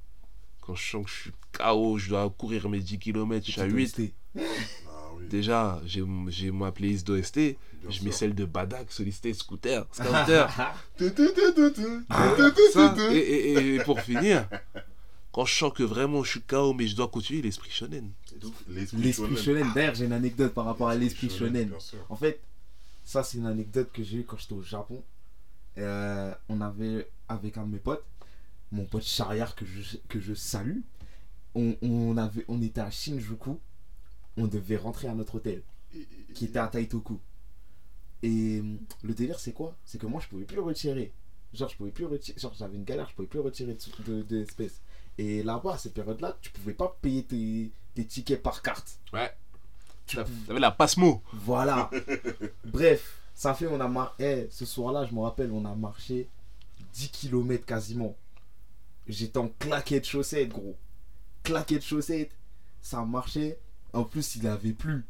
Quand 0.61 0.75
je 0.75 0.91
sens 0.91 1.05
que 1.05 1.09
je 1.11 1.15
suis 1.21 1.31
KO, 1.53 1.97
je 1.97 2.09
dois 2.09 2.29
courir 2.29 2.69
mes 2.69 2.79
10 2.79 2.99
km, 2.99 3.45
je 3.45 3.51
suis 3.51 3.61
à 3.61 3.65
8. 3.65 4.13
Ah. 4.37 4.41
Déjà, 5.29 5.81
j'ai 5.85 6.03
j'ai 6.27 6.51
ma 6.51 6.71
playlist 6.71 7.07
d'OST, 7.07 7.57
je 7.87 7.91
sûr. 7.91 8.03
mets 8.03 8.11
celle 8.11 8.35
de 8.35 8.45
Badak, 8.45 8.91
Solisté, 8.91 9.33
Scooter, 9.33 9.85
Scouter. 9.91 10.47
Ah, 12.09 12.35
ça, 12.73 12.95
et 13.11 13.79
pour 13.85 13.99
finir, 14.01 14.47
quand 15.33 15.45
je 15.45 15.55
sens 15.55 15.73
que 15.73 15.83
vraiment 15.83 16.23
je 16.23 16.29
suis 16.31 16.41
KO 16.41 16.73
mais 16.73 16.87
je 16.87 16.95
dois 16.95 17.09
continuer, 17.09 17.41
l'esprit 17.41 17.71
shonen. 17.71 18.11
L'esprit 18.69 19.35
shonen. 19.35 19.67
D'ailleurs, 19.73 19.95
j'ai 19.95 20.05
une 20.05 20.13
anecdote 20.13 20.53
par 20.53 20.65
rapport 20.65 20.87
à 20.87 20.95
l'esprit 20.95 21.29
shonen. 21.29 21.71
En 22.07 22.15
fait, 22.15 22.39
ça, 23.03 23.23
c'est 23.23 23.39
une 23.39 23.47
anecdote 23.47 23.89
que 23.91 24.03
j'ai 24.03 24.19
eu 24.19 24.23
quand 24.23 24.37
j'étais 24.37 24.53
au 24.53 24.61
Japon. 24.61 25.03
Euh, 25.79 26.33
on 26.49 26.61
avait, 26.61 27.09
avec 27.27 27.57
un 27.57 27.65
de 27.65 27.71
mes 27.71 27.79
potes, 27.79 28.05
mon 28.71 28.85
pote 28.85 29.03
Chariard 29.03 29.55
que 29.55 29.65
je, 29.65 29.97
que 30.07 30.19
je 30.19 30.35
salue, 30.35 30.81
on, 31.55 31.75
on, 31.81 32.15
avait, 32.17 32.45
on 32.47 32.61
était 32.61 32.81
à 32.81 32.91
Shinjuku. 32.91 33.59
On 34.37 34.47
devait 34.47 34.77
rentrer 34.77 35.07
à 35.07 35.13
notre 35.13 35.35
hôtel, 35.35 35.61
qui 36.33 36.45
était 36.45 36.59
à 36.59 36.67
Taitoku. 36.67 37.19
Et 38.23 38.63
le 39.03 39.13
délire, 39.13 39.39
c'est 39.39 39.51
quoi? 39.51 39.75
C'est 39.85 39.99
que 39.99 40.07
moi, 40.07 40.21
je 40.21 40.27
pouvais 40.27 40.45
plus 40.45 40.59
retirer. 40.59 41.11
Genre, 41.53 41.69
je 41.69 41.75
pouvais 41.75 41.91
plus 41.91 42.05
retirer. 42.05 42.39
Genre, 42.39 42.53
j'avais 42.57 42.77
une 42.77 42.83
galère, 42.83 43.09
je 43.09 43.15
pouvais 43.15 43.27
plus 43.27 43.39
retirer 43.39 43.75
de, 43.75 44.03
de, 44.03 44.21
d'espèces. 44.23 44.81
Et 45.17 45.43
là-bas, 45.43 45.73
à 45.73 45.77
cette 45.77 45.93
période-là, 45.93 46.37
tu 46.41 46.49
pouvais 46.51 46.73
pas 46.73 46.97
payer 47.01 47.23
tes, 47.23 47.71
tes 47.93 48.05
tickets 48.05 48.41
par 48.41 48.61
carte. 48.61 48.99
Ouais. 49.13 49.31
Tu 50.05 50.19
avait 50.19 50.59
la 50.59 50.71
passe-mot. 50.71 51.21
voilà. 51.33 51.89
Bref, 52.65 53.19
ça 53.35 53.53
fait, 53.53 53.67
on 53.67 53.79
a 53.79 53.87
marché. 53.87 54.47
ce 54.51 54.65
soir-là, 54.65 55.05
je 55.05 55.13
me 55.13 55.21
rappelle, 55.21 55.51
on 55.51 55.65
a 55.65 55.75
marché 55.75 56.27
10 56.93 57.09
km 57.09 57.65
quasiment. 57.65 58.15
J'étais 59.07 59.37
en 59.37 59.49
claquette 59.59 60.05
chaussettes, 60.05 60.49
gros. 60.49 60.75
Claquette 61.43 61.83
chaussettes. 61.83 62.31
Ça 62.81 63.03
marchait. 63.03 63.59
En 63.93 64.03
plus, 64.03 64.35
il 64.35 64.47
avait 64.47 64.73
plu. 64.73 65.05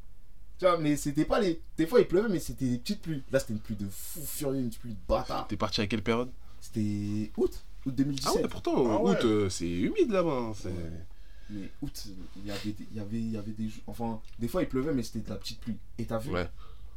Tu 0.60 0.66
vois, 0.66 0.78
mais 0.78 0.96
c'était 0.96 1.26
pas 1.26 1.40
les. 1.40 1.62
Des 1.78 1.88
fois, 1.88 2.00
il 2.00 2.08
pleuvait, 2.08 2.30
mais 2.30 2.40
c'était 2.40 2.66
des 2.68 2.78
petites 2.78 3.02
pluies. 3.02 3.24
Là, 3.32 3.40
c'était 3.40 3.54
une 3.54 3.60
pluie 3.60 3.76
de 3.76 3.88
fou 3.90 4.22
furieux, 4.26 4.60
une 4.60 4.70
pluie 4.70 4.94
de 4.94 5.00
bâtard. 5.08 5.48
T'es 5.48 5.58
parti 5.58 5.82
à 5.82 5.88
quelle 5.88 6.04
période? 6.04 6.32
C'était 6.62 7.32
août. 7.38 7.64
Août 7.86 7.94
2017. 7.96 8.32
Ah 8.34 8.42
ouais, 8.42 8.48
pourtant, 8.48 8.74
Ah 8.92 9.02
ouais. 9.02 9.12
août, 9.12 9.26
euh, 9.26 9.50
c'est 9.50 9.70
humide 9.70 10.12
là-bas. 10.12 10.32
hein, 10.50 10.54
c'est- 10.56 10.70
Mais 11.50 11.70
août, 11.82 12.08
il 12.38 12.46
y 12.48 12.52
avait, 12.52 12.76
y 12.96 13.00
avait, 13.00 13.20
y 13.22 13.38
avait 13.38 13.52
des 13.52 13.70
jours- 13.70 13.84
Enfin, 13.88 14.22
des 14.40 14.48
fois 14.48 14.62
il 14.64 14.70
pleuvait, 14.70 14.94
mais 14.94 15.04
c'était 15.04 15.20
de 15.20 15.30
la 15.30 15.36
petite 15.36 15.60
pluie. 15.60 15.78
Et 15.98 16.06
t'as 16.06 16.18
vu. 16.18 16.32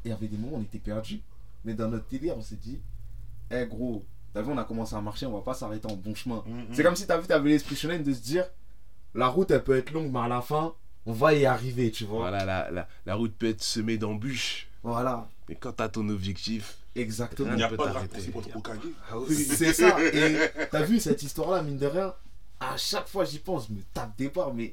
Il 0.05 0.11
y 0.11 0.13
avait 0.13 0.29
des 0.29 0.37
moments 0.37 0.57
où 0.57 0.61
on 0.61 0.63
était 0.63 0.79
perdus. 0.79 1.21
Mais 1.65 1.75
dans 1.75 1.89
notre 1.89 2.07
délire, 2.09 2.37
on 2.39 2.43
s'est 2.43 2.55
dit, 2.57 2.79
eh 3.51 3.67
gros, 3.67 4.05
t'as 4.33 4.43
vu, 4.43 4.51
on 4.53 4.59
a 4.59 4.65
commencé 4.65 4.95
à 4.95 5.01
marcher, 5.01 5.27
on 5.27 5.33
va 5.33 5.41
pas 5.41 5.55
s'arrêter 5.55 5.91
en 5.91 5.97
bon 5.97 6.15
chemin. 6.15 6.45
Mhm. 6.47 6.67
C'est 6.73 6.85
comme 6.85 6.95
si 6.95 7.07
t'as 7.07 7.19
vu, 7.19 7.27
t'avais 7.27 7.51
l'esprit 7.51 7.75
shonen 7.75 8.03
de 8.05 8.13
se 8.13 8.21
dire, 8.23 8.45
la 9.15 9.27
route 9.27 9.51
elle 9.51 9.65
peut 9.65 9.77
être 9.77 9.91
longue, 9.91 10.13
mais 10.13 10.21
à 10.21 10.29
la 10.29 10.43
fin, 10.43 10.75
on 11.07 11.13
va 11.13 11.35
y 11.35 11.45
arriver, 11.45 11.91
tu 11.91 12.05
vois. 12.05 12.21
Voilà, 12.21 12.45
la, 12.45 12.71
la, 12.71 12.89
la 13.05 13.15
route 13.17 13.35
peut 13.37 13.49
être 13.49 13.63
semée 13.65 13.99
d'embûches. 13.99 14.69
Voilà, 14.85 15.29
Mais 15.49 15.57
quand 15.57 15.73
t'as 15.73 15.89
ton 15.89 16.09
objectif, 16.09 16.79
exactement. 16.97 17.51
Il 17.53 17.57
n'y 17.57 17.63
a 17.63 17.69
pas 17.69 17.77
de 17.89 17.93
t'arrêter. 17.93 17.99
raccourci 18.17 18.31
pour 18.31 18.43
être 18.47 18.57
Hokage. 18.57 18.79
ah 19.11 19.15
C'est 19.29 19.73
ça. 19.73 19.97
Et 20.05 20.37
t'as 20.71 20.83
vu 20.83 20.99
cette 21.01 21.23
histoire-là, 21.23 21.63
mine 21.63 21.79
de 21.79 21.87
rien, 21.87 22.15
à 22.61 22.77
chaque 22.77 23.07
fois 23.09 23.25
j'y 23.25 23.39
pense, 23.39 23.69
je 23.69 23.73
me 23.75 23.83
tape 23.95 24.17
des 24.17 24.29
barres, 24.29 24.55
mais 24.55 24.73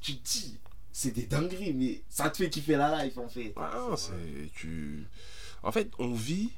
tu 0.00 0.16
te 0.16 0.28
dis, 0.28 0.58
c'est 0.92 1.10
des 1.10 1.26
dingueries, 1.26 1.72
mais 1.74 2.02
ça 2.08 2.30
te 2.30 2.36
fait 2.38 2.50
kiffer 2.50 2.76
la 2.76 3.04
life 3.04 3.18
en 3.18 3.28
fait. 3.28 3.52
Ah, 3.56 3.88
c'est 3.96 4.50
tu. 4.54 5.06
En 5.62 5.72
fait, 5.72 5.90
on 5.98 6.12
vit. 6.12 6.50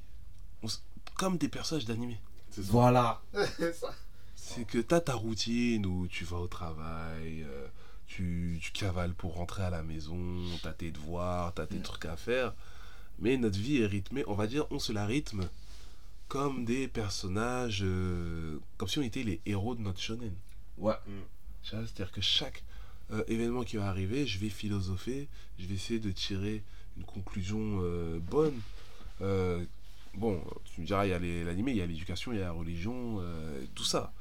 on 0.62 0.66
s- 0.66 0.82
comme 1.16 1.38
des 1.38 1.48
personnages 1.48 1.84
d'animé. 1.86 2.18
Voilà. 2.58 3.20
C'est 4.34 4.64
que 4.64 4.78
t'as 4.78 5.00
ta 5.00 5.14
routine 5.14 5.84
où 5.86 6.06
tu 6.08 6.24
vas 6.24 6.36
au 6.38 6.46
travail, 6.46 7.42
euh, 7.42 7.66
tu, 8.06 8.58
tu 8.62 8.70
cavales 8.72 9.12
pour 9.14 9.34
rentrer 9.34 9.62
à 9.64 9.70
la 9.70 9.82
maison, 9.82 10.16
t'as 10.62 10.72
tes 10.72 10.90
devoirs, 10.90 11.52
t'as 11.54 11.66
tes 11.66 11.78
Mm. 11.78 11.82
trucs 11.82 12.04
à 12.04 12.16
faire. 12.16 12.54
Mais 13.18 13.36
notre 13.36 13.58
vie 13.58 13.78
est 13.78 13.86
rythmée, 13.86 14.24
on 14.26 14.34
va 14.34 14.46
dire, 14.46 14.66
on 14.70 14.78
se 14.78 14.92
la 14.92 15.06
rythme 15.06 15.48
comme 16.28 16.64
des 16.64 16.88
personnages, 16.88 17.80
euh, 17.84 18.58
comme 18.76 18.88
si 18.88 18.98
on 18.98 19.02
était 19.02 19.22
les 19.22 19.40
héros 19.46 19.74
de 19.74 19.80
notre 19.80 20.00
shonen. 20.00 20.34
Ouais. 20.76 20.92
Vois, 20.94 21.02
C'est-à-dire 21.62 22.12
que 22.12 22.20
chaque 22.20 22.62
euh, 23.12 23.22
événement 23.28 23.62
qui 23.62 23.76
va 23.76 23.88
arriver, 23.88 24.26
je 24.26 24.38
vais 24.38 24.48
philosopher, 24.50 25.28
je 25.58 25.66
vais 25.66 25.74
essayer 25.74 26.00
de 26.00 26.10
tirer 26.10 26.62
une 26.96 27.04
conclusion 27.04 27.78
euh, 27.82 28.18
bonne. 28.18 28.58
Euh, 29.22 29.64
bon, 30.14 30.42
tu 30.74 30.80
me 30.80 30.86
diras, 30.86 31.06
il 31.06 31.10
y 31.10 31.12
a 31.12 31.18
les- 31.18 31.44
l'animé, 31.44 31.70
il 31.70 31.76
y 31.78 31.82
a 31.82 31.86
l'éducation, 31.86 32.32
il 32.32 32.38
y 32.38 32.42
a 32.42 32.46
la 32.46 32.52
religion, 32.52 33.18
euh, 33.20 33.64
tout 33.74 33.84
ça. 33.84 34.12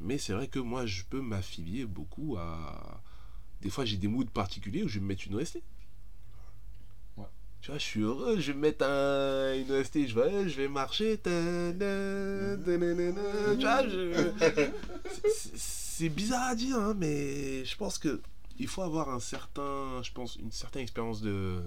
Mais 0.00 0.16
c'est 0.16 0.32
vrai 0.32 0.48
que 0.48 0.58
moi, 0.58 0.86
je 0.86 1.02
peux 1.04 1.20
m'affilier 1.20 1.84
beaucoup 1.84 2.36
à... 2.38 3.02
Des 3.60 3.68
fois, 3.68 3.84
j'ai 3.84 3.98
des 3.98 4.08
moods 4.08 4.24
particuliers 4.24 4.82
où 4.82 4.88
je 4.88 4.94
vais 4.94 5.00
me 5.02 5.08
mettre 5.08 5.26
une 5.26 5.34
OST. 5.34 5.60
Tu 7.62 7.70
vois, 7.70 7.78
je 7.78 7.84
suis 7.84 8.00
heureux, 8.00 8.38
je 8.40 8.52
vais 8.52 8.56
me 8.56 8.60
mettre 8.62 8.84
un, 8.86 9.54
une 9.54 9.70
OST, 9.70 10.06
je 10.06 10.14
vais, 10.18 10.48
je 10.48 10.56
vais 10.56 10.68
marcher. 10.68 11.18
ta- 11.18 11.30
na- 11.30 12.56
ta- 12.56 12.78
na- 12.78 12.94
na- 12.94 13.12
na. 13.12 13.54
Tu 13.56 13.60
vois, 13.62 13.86
je... 13.88 14.70
C'est- 15.34 16.08
bizarre 16.08 16.48
à 16.48 16.54
dire, 16.54 16.78
hein, 16.78 16.94
mais 16.96 17.62
je 17.66 17.76
pense 17.76 17.98
que 17.98 18.20
il 18.58 18.66
faut 18.68 18.80
avoir 18.82 19.10
un 19.10 19.20
certain, 19.20 20.02
je 20.02 20.10
pense, 20.12 20.36
une 20.36 20.50
certaine 20.52 20.82
expérience 20.82 21.20
de 21.20 21.60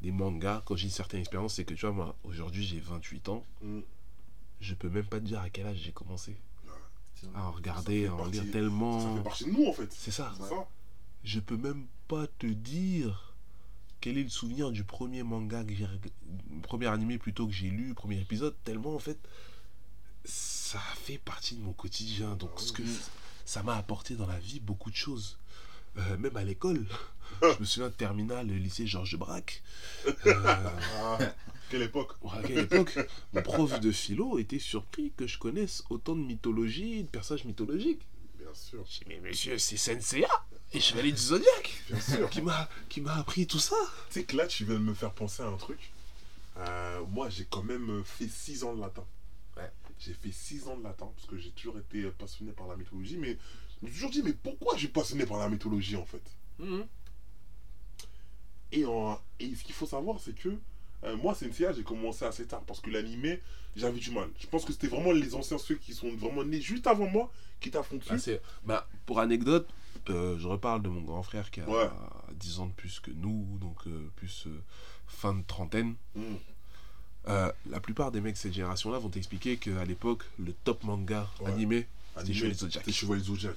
des 0.00 0.12
mangas. 0.12 0.62
Quand 0.64 0.76
j'ai 0.76 0.84
une 0.84 0.90
certaine 0.92 1.18
expérience, 1.20 1.54
c'est 1.54 1.64
que 1.64 1.74
tu 1.74 1.80
vois, 1.80 1.90
moi, 1.92 2.14
aujourd'hui, 2.22 2.64
j'ai 2.64 2.78
28 2.78 3.28
ans. 3.30 3.44
Mm. 3.62 3.80
Je 4.60 4.74
peux 4.74 4.88
même 4.88 5.04
pas 5.06 5.18
te 5.18 5.24
dire 5.24 5.40
à 5.40 5.50
quel 5.50 5.66
âge 5.66 5.78
j'ai 5.84 5.90
commencé 5.92 6.36
à 7.34 7.42
en 7.48 7.50
regarder, 7.50 8.06
à 8.06 8.14
en 8.14 8.26
lire 8.26 8.44
Ça 8.44 8.52
tellement. 8.52 9.16
fait 9.16 9.22
partie 9.24 9.44
de 9.46 9.50
nous 9.50 9.66
en 9.66 9.72
fait. 9.72 9.88
C'est 9.92 10.12
ça. 10.12 10.32
C'est 10.38 10.48
ça. 10.48 10.68
Je 11.24 11.40
peux 11.40 11.56
même 11.56 11.86
pas 12.06 12.28
te 12.38 12.46
dire 12.46 13.27
quel 14.00 14.18
est 14.18 14.22
le 14.22 14.28
souvenir 14.28 14.70
du 14.70 14.84
premier 14.84 15.22
manga 15.22 15.64
que 15.64 15.74
j'ai 15.74 15.86
premier 16.62 16.86
animé 16.86 17.18
plutôt 17.18 17.46
que 17.46 17.52
j'ai 17.52 17.70
lu, 17.70 17.94
premier 17.94 18.20
épisode, 18.20 18.54
tellement 18.64 18.94
en 18.94 18.98
fait 18.98 19.18
ça 20.24 20.78
fait 20.96 21.18
partie 21.18 21.54
de 21.56 21.62
mon 21.62 21.72
quotidien. 21.72 22.34
Donc 22.36 22.50
ce 22.58 22.72
que 22.72 22.82
ça 23.44 23.62
m'a 23.62 23.76
apporté 23.76 24.14
dans 24.14 24.26
la 24.26 24.38
vie 24.38 24.60
beaucoup 24.60 24.90
de 24.90 24.96
choses. 24.96 25.38
Euh, 25.96 26.16
même 26.18 26.36
à 26.36 26.44
l'école. 26.44 26.86
Je 27.42 27.60
me 27.60 27.64
souviens 27.64 27.88
de 27.88 27.94
terminale, 27.94 28.46
le 28.46 28.54
lycée 28.54 28.86
Georges 28.86 29.16
Braque. 29.16 29.62
Euh, 30.26 30.34
Ah, 30.96 31.18
quelle 31.70 31.82
époque. 31.82 32.12
à 32.30 32.42
quelle 32.42 32.58
époque, 32.58 32.98
mon 33.32 33.42
prof 33.42 33.80
de 33.80 33.90
philo 33.90 34.38
était 34.38 34.58
surpris 34.58 35.12
que 35.16 35.26
je 35.26 35.38
connaisse 35.38 35.84
autant 35.90 36.14
de 36.14 36.20
mythologie, 36.20 37.02
de 37.02 37.08
personnages 37.08 37.44
mythologiques. 37.44 38.02
Bien 38.38 38.52
sûr. 38.54 38.84
Dit, 38.84 39.00
mais 39.08 39.20
monsieur, 39.20 39.58
c'est 39.58 39.76
Senseiya 39.76 40.28
et 40.72 40.80
Chevalier 40.80 41.12
du 41.12 41.18
Zodiac 41.18 41.82
Bien 41.88 42.00
sûr. 42.00 42.30
qui 42.30 42.42
m'a 42.42 42.68
qui 42.88 43.00
m'a 43.00 43.14
appris 43.16 43.46
tout 43.46 43.58
ça. 43.58 43.76
Tu 44.08 44.14
sais 44.20 44.24
que 44.24 44.36
là, 44.36 44.46
tu 44.46 44.64
viens 44.64 44.74
de 44.74 44.80
me 44.80 44.94
faire 44.94 45.12
penser 45.12 45.42
à 45.42 45.46
un 45.46 45.56
truc. 45.56 45.78
Euh, 46.58 47.00
moi, 47.10 47.28
j'ai 47.30 47.44
quand 47.48 47.62
même 47.62 48.02
fait 48.04 48.28
6 48.28 48.64
ans 48.64 48.74
de 48.74 48.80
latin. 48.80 49.04
Ouais. 49.56 49.70
J'ai 49.98 50.12
fait 50.12 50.32
6 50.32 50.68
ans 50.68 50.76
de 50.76 50.84
latin 50.84 51.08
parce 51.14 51.26
que 51.26 51.38
j'ai 51.38 51.50
toujours 51.50 51.78
été 51.78 52.02
passionné 52.10 52.52
par 52.52 52.66
la 52.68 52.76
mythologie. 52.76 53.16
Mais 53.16 53.38
je 53.80 53.86
me 53.86 53.90
suis 53.90 53.94
toujours 53.96 54.10
dit, 54.10 54.22
mais 54.22 54.32
pourquoi 54.32 54.74
je 54.74 54.80
suis 54.80 54.88
passionné 54.88 55.24
par 55.26 55.38
la 55.38 55.48
mythologie 55.48 55.96
en 55.96 56.04
fait? 56.04 56.22
Et, 58.72 58.84
en- 58.84 59.18
et 59.40 59.54
ce 59.54 59.64
qu'il 59.64 59.74
faut 59.74 59.86
savoir, 59.86 60.20
c'est 60.20 60.34
que 60.34 60.50
euh, 61.04 61.16
moi, 61.16 61.34
Senseiya, 61.34 61.72
j'ai 61.72 61.84
commencé 61.84 62.24
assez 62.24 62.44
tard 62.46 62.62
parce 62.66 62.80
que 62.80 62.90
l'animé, 62.90 63.40
j'avais 63.76 63.98
du 64.00 64.10
mal. 64.10 64.28
Je 64.40 64.46
pense 64.48 64.64
que 64.64 64.72
c'était 64.72 64.88
vraiment 64.88 65.12
les 65.12 65.34
anciens, 65.34 65.56
ceux 65.58 65.76
qui 65.76 65.94
sont 65.94 66.10
vraiment 66.16 66.44
nés 66.44 66.60
juste 66.60 66.86
avant 66.88 67.06
moi, 67.06 67.32
qui 67.60 67.70
dessus. 67.70 68.10
Bah, 68.10 68.10
bah, 68.64 68.88
pour 69.06 69.20
anecdote, 69.20 69.68
euh, 70.10 70.38
je 70.38 70.48
reparle 70.48 70.82
de 70.82 70.88
mon 70.88 71.02
grand 71.02 71.22
frère 71.22 71.50
qui 71.50 71.60
a 71.60 71.68
Ouais. 71.68 71.88
10 72.34 72.60
ans 72.60 72.66
de 72.66 72.72
plus 72.72 73.00
que 73.00 73.10
nous, 73.10 73.58
donc 73.60 73.76
euh, 73.86 74.08
plus 74.16 74.44
euh, 74.46 74.62
fin 75.06 75.34
de 75.34 75.42
trentaine. 75.46 75.94
Mm. 76.14 76.22
Euh, 77.28 77.52
la 77.68 77.80
plupart 77.80 78.10
des 78.10 78.20
mecs 78.20 78.34
de 78.34 78.38
cette 78.38 78.54
génération-là 78.54 78.98
vont 78.98 79.08
t'expliquer 79.10 79.56
qu'à 79.58 79.84
l'époque, 79.84 80.24
le 80.38 80.52
top 80.64 80.82
manga 80.84 81.28
Ouais. 81.40 81.50
animé, 81.52 81.86
c'était 82.18 82.32
Chevalier 82.32 82.54
Zodiac. 82.54 82.82
C'était 82.84 82.96
Chevalier 82.96 83.22
Zodiac. 83.24 83.54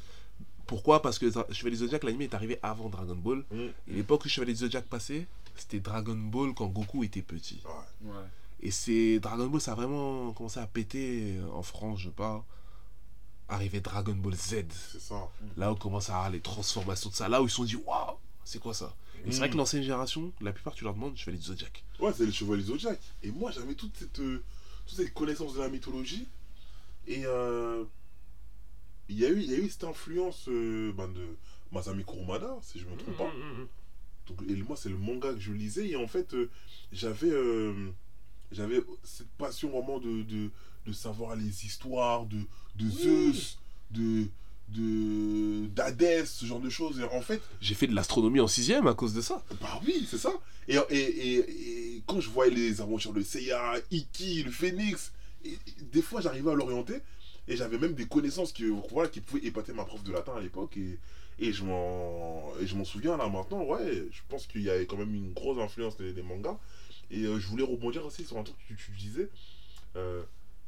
Pourquoi? 0.67 1.01
Parce 1.01 1.19
que 1.19 1.29
Chevalier 1.51 1.77
Zodiac, 1.77 2.03
l'animé 2.03 2.25
est 2.25 2.33
arrivé 2.33 2.59
avant 2.63 2.89
Dragon 2.89 3.15
Ball. 3.15 3.43
Mm. 3.51 3.59
Et 3.89 3.93
l'époque 3.93 4.25
où 4.25 4.29
Chevalier 4.29 4.55
Zodiac 4.55 4.85
passait, 4.85 5.25
c'était 5.55 5.79
Dragon 5.79 6.15
Ball 6.15 6.53
quand 6.53 6.67
Goku 6.67 7.03
était 7.03 7.21
petit. 7.21 7.61
Ouais. 7.65 8.09
Ouais. 8.11 8.15
Et 8.61 8.71
c'est 8.71 9.19
Dragon 9.19 9.47
Ball, 9.47 9.61
ça 9.61 9.71
a 9.71 9.75
vraiment 9.75 10.31
commencé 10.33 10.59
à 10.59 10.67
péter 10.67 11.39
en 11.53 11.63
France, 11.63 11.99
je 11.99 12.09
parle. 12.09 12.41
Arrivé 13.51 13.81
Dragon 13.81 14.13
Ball 14.15 14.33
Z. 14.35 14.63
C'est 14.91 15.01
ça. 15.01 15.29
Là 15.57 15.71
où 15.71 15.75
commence 15.75 16.09
à 16.09 16.15
avoir 16.15 16.29
les 16.29 16.39
transformations 16.39 17.09
de 17.09 17.15
ça. 17.15 17.27
Là 17.29 17.41
où 17.41 17.45
ils 17.45 17.49
se 17.49 17.57
sont 17.57 17.65
dit, 17.65 17.75
waouh, 17.75 18.15
c'est 18.45 18.59
quoi 18.59 18.73
ça? 18.73 18.95
Et 19.25 19.31
c'est 19.31 19.39
vrai 19.39 19.49
que 19.49 19.55
Mm. 19.55 19.57
l'ancienne 19.57 19.83
génération, 19.83 20.31
la 20.41 20.51
plupart, 20.53 20.73
tu 20.73 20.83
leur 20.85 20.93
demandes, 20.93 21.13
je 21.17 21.23
fais 21.23 21.31
les 21.31 21.37
Zodiac. 21.37 21.83
Ouais, 21.99 22.11
c'est 22.15 22.25
le 22.25 22.31
Chevalier 22.31 22.63
Zodiac. 22.63 22.99
Et 23.23 23.29
moi, 23.31 23.51
j'avais 23.51 23.75
toute 23.75 23.95
cette, 23.97 24.19
euh, 24.19 24.41
toute 24.87 24.97
cette 24.97 25.13
connaissance 25.13 25.53
de 25.53 25.59
la 25.59 25.69
mythologie. 25.69 26.27
Et 27.07 27.23
euh, 27.25 27.83
il 29.09 29.19
y, 29.19 29.25
a 29.25 29.29
eu- 29.29 29.41
il 29.41 29.51
y 29.51 29.53
a 29.55 29.57
eu 29.59 29.69
cette 29.69 29.83
influence 29.83 30.45
euh, 30.47 30.93
ben, 30.93 31.07
de 31.09 31.35
Masami 31.71 32.03
Kurumada, 32.05 32.57
si 32.61 32.79
je 32.79 32.85
ne 32.85 32.91
me 32.91 32.97
trompe 32.97 33.17
pas. 33.17 33.31
Donc, 34.27 34.41
et 34.49 34.55
moi, 34.63 34.77
c'est 34.77 34.89
le 34.89 34.97
manga 34.97 35.33
que 35.33 35.39
je 35.39 35.51
lisais. 35.51 35.89
Et 35.89 35.95
en 35.97 36.07
fait, 36.07 36.33
euh, 36.33 36.49
j'avais 36.93 37.29
euh, 37.31 37.91
j'avais 38.51 38.81
cette 39.03 39.29
passion 39.31 39.69
vraiment 39.69 39.99
de, 39.99 40.21
de, 40.23 40.49
de 40.85 40.93
savoir 40.93 41.35
les 41.35 41.65
histoires 41.65 42.25
de, 42.25 42.39
de 42.75 42.89
Zeus, 42.89 43.57
de 43.91 44.25
de 44.69 45.67
d'Hadès, 45.67 46.25
ce 46.25 46.45
genre 46.45 46.59
de 46.61 46.69
choses. 46.69 46.99
Et 46.99 47.03
en 47.03 47.21
fait, 47.21 47.41
J'ai 47.59 47.73
fait 47.75 47.87
de 47.87 47.93
l'astronomie 47.95 48.39
en 48.39 48.47
sixième 48.47 48.87
à 48.87 48.93
cause 48.93 49.13
de 49.13 49.21
ça. 49.21 49.43
bah 49.59 49.81
oui, 49.85 50.07
c'est 50.09 50.17
ça. 50.17 50.31
Et, 50.69 50.77
et, 50.89 50.97
et, 50.97 51.95
et 51.95 52.03
quand 52.07 52.21
je 52.21 52.29
voyais 52.29 52.53
les 52.53 52.79
aventures 52.81 53.11
de 53.13 53.21
Seiya, 53.21 53.73
Iki, 53.91 54.43
le 54.43 54.51
Phénix, 54.51 55.11
et- 55.43 55.49
et 55.49 55.57
des 55.91 56.01
fois 56.01 56.21
j'arrivais 56.21 56.51
à 56.51 56.53
l'orienter 56.53 56.99
et 57.47 57.57
j'avais 57.57 57.77
même 57.79 57.93
des 57.95 58.05
connaissances 58.05 58.53
qui, 58.53 58.63
voilà, 58.91 59.09
qui 59.09 59.19
pouvaient 59.19 59.45
épater 59.45 59.73
ma 59.73 59.83
prof 59.83 60.03
de 60.03 60.11
latin 60.13 60.33
à 60.37 60.39
l'époque. 60.39 60.77
Et, 60.77 60.97
et 61.39 61.51
je 61.51 61.63
m'en 61.65 62.53
et 62.61 62.67
je 62.67 62.75
m'en 62.75 62.85
souviens 62.85 63.17
là 63.17 63.27
maintenant, 63.27 63.63
ouais, 63.63 64.05
je 64.11 64.21
pense 64.29 64.45
qu'il 64.47 64.61
y 64.61 64.69
a 64.69 64.79
quand 64.85 64.97
même 64.97 65.13
une 65.13 65.33
grosse 65.33 65.57
influence 65.59 65.97
des, 65.97 66.13
des 66.13 66.21
mangas. 66.23 66.57
Et 67.09 67.23
euh, 67.25 67.39
je 67.39 67.47
voulais 67.47 67.65
rebondir 67.65 68.05
aussi 68.05 68.23
sur 68.23 68.37
un 68.37 68.43
truc 68.43 68.55
que 68.69 68.73
tu, 68.73 68.79
tu 68.85 68.91
disais. 68.91 69.27
euh, 69.97 70.21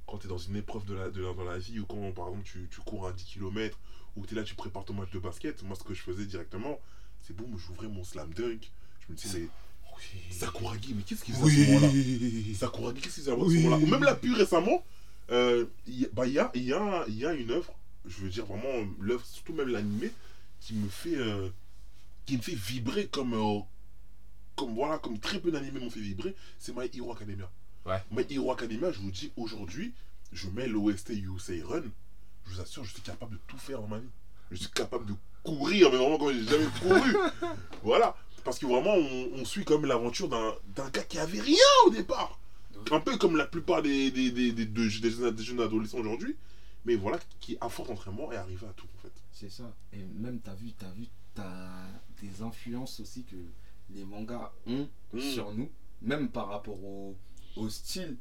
quand 0.07 0.17
tu 0.17 0.27
es 0.27 0.29
dans 0.29 0.38
une 0.38 0.55
épreuve 0.55 0.86
de 0.86 0.93
la, 0.93 1.10
de 1.10 1.22
la- 1.22 1.33
dans 1.33 1.43
la 1.45 1.57
vie 1.57 1.79
ou 1.79 1.86
quand 1.86 2.12
par 2.12 2.27
exemple 2.27 2.45
tu, 2.45 2.67
tu 2.69 2.81
cours 2.81 3.07
à 3.07 3.13
10 3.13 3.24
km 3.25 3.77
ou 4.15 4.25
tu 4.25 4.33
es 4.33 4.38
là, 4.38 4.43
tu 4.43 4.55
prépares 4.55 4.86
ton 4.86 4.93
match 4.93 5.12
de 5.12 5.19
basket, 5.19 5.63
moi 5.63 5.75
ce 5.75 5.83
que 5.83 5.93
je 5.93 6.01
faisais 6.01 6.25
directement, 6.25 6.79
c'est 7.22 7.36
bon, 7.36 7.45
j'ouvrais 7.57 7.88
mon 7.88 8.03
slam 8.03 8.33
dunk. 8.33 8.72
Je 9.07 9.12
me 9.12 9.17
disais, 9.17 9.50
mais 10.29 10.31
Sakuragi, 10.36 10.93
mais 10.93 11.03
qu'est-ce 11.03 11.24
qu'il 11.24 11.33
faisait 11.33 11.62
à 11.62 11.65
ce 11.65 11.72
moment-là? 11.72 11.88
Oui. 11.93 12.55
Sakuragi, 12.55 13.01
qu'est-ce 13.01 13.15
qu'il 13.15 13.24
faisait 13.24 13.31
à 13.31 13.36
Oui. 13.38 13.55
ce 13.57 13.63
moment-là? 13.63 13.81
Ou 13.83 13.88
même 13.88 14.03
là, 14.03 14.15
plus 14.15 14.33
récemment, 14.33 14.83
euh, 15.31 15.65
il 15.88 16.01
y, 16.01 16.05
a- 16.05 16.10
bah, 16.13 16.27
y, 16.27 16.38
a, 16.39 16.51
y 16.55 16.74
a 17.25 17.33
une 17.33 17.51
œuvre, 17.51 17.74
je 18.05 18.22
veux 18.22 18.29
dire 18.29 18.45
vraiment 18.45 18.88
l'œuvre, 19.00 19.25
surtout 19.25 19.53
même 19.53 19.69
l'animé, 19.69 20.12
qui 20.60 20.74
me 20.75 20.88
fait 20.89 21.15
euh, 21.15 21.50
qui 22.25 22.38
me 22.38 22.41
fait 22.41 22.55
vibrer 22.55 23.07
comme, 23.07 23.33
euh, 23.33 23.60
comme, 24.55 24.74
voilà, 24.75 24.98
comme 25.00 25.19
très 25.19 25.39
peu 25.39 25.51
d'animés 25.51 25.79
m'ont 25.79 25.89
fait 25.89 26.00
vibrer, 26.00 26.36
c'est 26.60 26.75
My 26.75 26.89
Hero 26.93 27.12
Academia. 27.13 27.50
Ouais. 27.86 28.02
My 28.12 28.25
Hero 28.30 28.52
Academia, 28.52 28.92
je 28.92 29.00
vous 29.00 29.12
dis, 29.12 29.32
aujourd'hui, 29.36 29.94
je 30.32 30.48
mets 30.50 30.68
l'OST 30.68 31.10
You 31.10 31.38
Say 31.40 31.62
Run, 31.62 31.84
je 32.46 32.54
vous 32.54 32.62
assure, 32.62 32.84
je 32.84 32.94
suis 32.94 33.02
capable 33.02 33.34
de 33.34 33.40
tout 33.48 33.58
faire 33.58 33.82
dans 33.82 33.88
ma 33.88 34.00
vie. 34.00 34.10
Je 34.52 34.58
suis 34.58 34.70
capable 34.72 35.06
de 35.06 35.13
courir, 35.44 35.92
mais 35.92 35.98
vraiment 35.98 36.18
comme 36.18 36.34
j'ai 36.34 36.44
jamais 36.44 36.68
couru. 36.82 37.16
voilà. 37.84 38.16
Parce 38.44 38.60
que 38.60 38.66
vraiment, 38.66 38.94
on, 38.94 39.32
on 39.42 39.46
suit 39.46 39.63
comme 39.66 39.86
l'aventure 39.86 40.28
d'un 40.28 40.54
d'un 40.75 40.90
gars 40.90 41.04
qui 41.04 41.18
avait 41.18 41.40
rien 41.40 41.56
au 41.86 41.90
départ. 41.90 42.40
Un 42.92 43.00
peu 43.00 43.18
comme 43.18 43.38
la 43.38 43.46
plupart 43.46 43.82
des, 43.82 44.12
des, 44.12 44.32
des, 44.32 44.52
des, 44.52 44.66
des 44.66 44.90
jeunes- 44.90 45.32
des 45.32 45.44
jeunes 45.44 45.62
adolescents 45.62 46.00
aujourd'hui. 46.00 46.36
Mais 46.86 46.96
voilà, 46.96 47.18
qui 47.40 47.58
à 47.62 47.70
fort 47.70 47.90
entraînement 47.90 48.32
est 48.34 48.36
arrivé 48.36 48.66
à 48.68 48.74
tout 48.74 48.88
en 48.98 49.02
fait. 49.02 49.13
C'est 49.32 49.50
ça. 49.50 49.74
Et 49.94 50.04
même, 50.20 50.40
t'as 50.42 50.54
vu, 50.56 50.74
t'as 50.78 50.92
vu, 50.92 51.06
t'as 51.34 51.70
des 52.22 52.42
influences 52.42 53.00
aussi 53.00 53.24
que 53.24 53.38
les 53.96 54.04
mangas 54.04 54.52
ont 54.68 54.90
Mm. 55.13 55.20
sur 55.20 55.54
nous, 55.54 55.70
même 56.02 56.28
par 56.30 56.50
rapport 56.50 56.84
au, 56.84 57.16
au 57.55 57.69
style, 57.69 58.17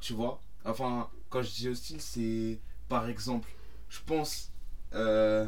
tu 0.00 0.12
vois. 0.12 0.40
Enfin, 0.64 1.08
quand 1.30 1.42
je 1.42 1.50
dis 1.50 1.68
au 1.68 1.74
style, 1.74 2.00
c'est 2.00 2.58
par 2.88 3.08
exemple, 3.08 3.48
je 3.88 3.98
pense, 4.06 4.50
euh, 4.94 5.46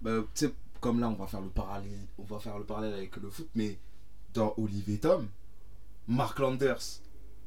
bah, 0.00 0.24
tu 0.34 0.46
sais, 0.46 0.52
comme 0.80 1.00
là, 1.00 1.08
on 1.08 1.14
va 1.14 1.26
faire 1.26 1.40
le 1.40 1.48
parallèle, 1.48 2.06
on 2.18 2.24
va 2.24 2.38
faire 2.38 2.58
le 2.58 2.64
parallèle 2.64 2.94
avec 2.94 3.16
le 3.16 3.30
foot, 3.30 3.48
mais 3.54 3.78
dans 4.34 4.54
Olivier 4.56 4.98
Tom, 4.98 5.28
Mark 6.08 6.38
Landers, 6.38 7.00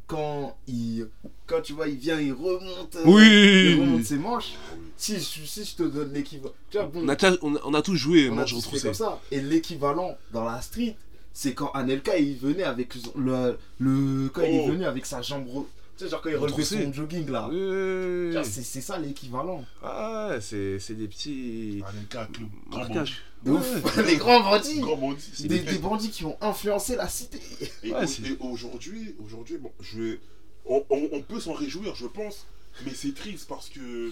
quand 0.07 0.55
il, 0.67 1.07
quand 1.47 1.61
tu 1.61 1.73
vois, 1.73 1.87
il 1.87 1.97
vient, 1.97 2.19
il 2.19 2.31
remonte, 2.31 2.97
il 3.05 3.79
remonte 3.79 3.99
Oui 3.99 4.05
ses 4.05 4.17
manches. 4.17 4.53
Si, 4.97 5.19
si 5.19 5.65
je 5.65 5.75
te 5.75 5.83
donne 5.83 6.13
l'équivalent, 6.13 6.53
tu 6.69 6.77
vois, 6.77 6.87
bon, 6.87 7.03
on 7.03 7.09
a, 7.09 7.59
on 7.63 7.73
a, 7.73 7.81
tous 7.81 7.95
joué, 7.95 8.29
on 8.29 8.35
moi 8.35 8.43
a 8.43 8.45
tous 8.45 8.65
fait 8.67 8.79
comme 8.79 8.93
ça. 8.93 9.19
Et 9.31 9.41
l'équivalent 9.41 10.15
dans 10.31 10.45
la 10.45 10.61
street, 10.61 10.95
c'est 11.37 11.53
quand 11.53 11.69
Anelka 11.73 12.17
il 12.17 12.37
venait 12.37 12.63
avec 12.63 12.95
le, 13.15 13.59
il 13.81 14.25
est 14.55 14.61
Oh. 14.63 14.67
venu 14.71 14.85
avec 14.85 15.05
sa 15.05 15.21
jambe 15.21 15.45
Tu 15.97 16.05
sais, 16.05 16.09
genre 16.09 16.21
quand 16.21 16.29
il 16.29 16.37
relevait 16.37 16.63
son 16.63 16.93
jogging 16.93 17.29
là. 17.29 17.49
Oui, 17.51 17.57
oui, 17.59 18.35
oui. 18.37 18.41
C'est 18.45 18.63
c'est 18.63 18.79
ça 18.81 18.97
l'équivalent. 18.97 19.63
Ah 19.83 20.29
ouais, 20.31 20.39
c'est 20.41 20.79
c'est 20.79 20.93
des 20.95 21.07
petits 21.09 21.83
Ah. 21.85 22.27
De 23.43 23.51
Ouais, 23.51 23.57
ouf. 23.59 23.97
ouais. 23.97 24.03
Les 24.07 24.15
grands 24.17 24.39
bandits. 24.39 24.79
Grand 24.79 24.95
bandit. 24.97 25.47
Des, 25.47 25.59
des 25.59 25.77
bandits 25.77 26.09
qui 26.09 26.23
ont 26.25 26.37
influencé 26.41 26.95
la 26.95 27.07
cité. 27.09 27.39
Et, 27.83 27.91
Ouais, 27.91 28.05
aujourd'hui, 28.39 29.13
aujourd'hui, 29.23 29.57
bon, 29.57 29.71
je 29.81 30.01
vais, 30.01 30.19
on, 30.65 30.83
on- 30.89 31.09
on 31.11 31.21
peut 31.21 31.39
s'en 31.41 31.53
réjouir, 31.53 31.93
je 31.95 32.07
pense, 32.07 32.47
mais 32.85 32.91
c'est 32.95 33.13
triste 33.13 33.47
parce 33.47 33.69
que 33.69 34.11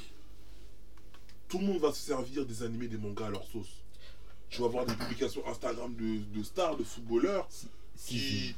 tout 1.50 1.58
le 1.60 1.66
monde 1.66 1.80
va 1.80 1.92
se 1.94 2.00
servir 2.02 2.46
des 2.46 2.64
animés, 2.64 2.88
des 2.88 2.98
mangas 2.98 3.26
à 3.28 3.30
leur 3.30 3.46
sauce. 3.48 3.83
Tu 4.54 4.62
vas 4.62 4.68
voir 4.68 4.86
des 4.86 4.94
publications 4.94 5.42
Instagram 5.48 5.94
de, 6.00 6.38
de 6.40 6.44
stars, 6.44 6.78
de 6.78 6.84
footballeurs 6.84 7.48
qui, 8.06 8.54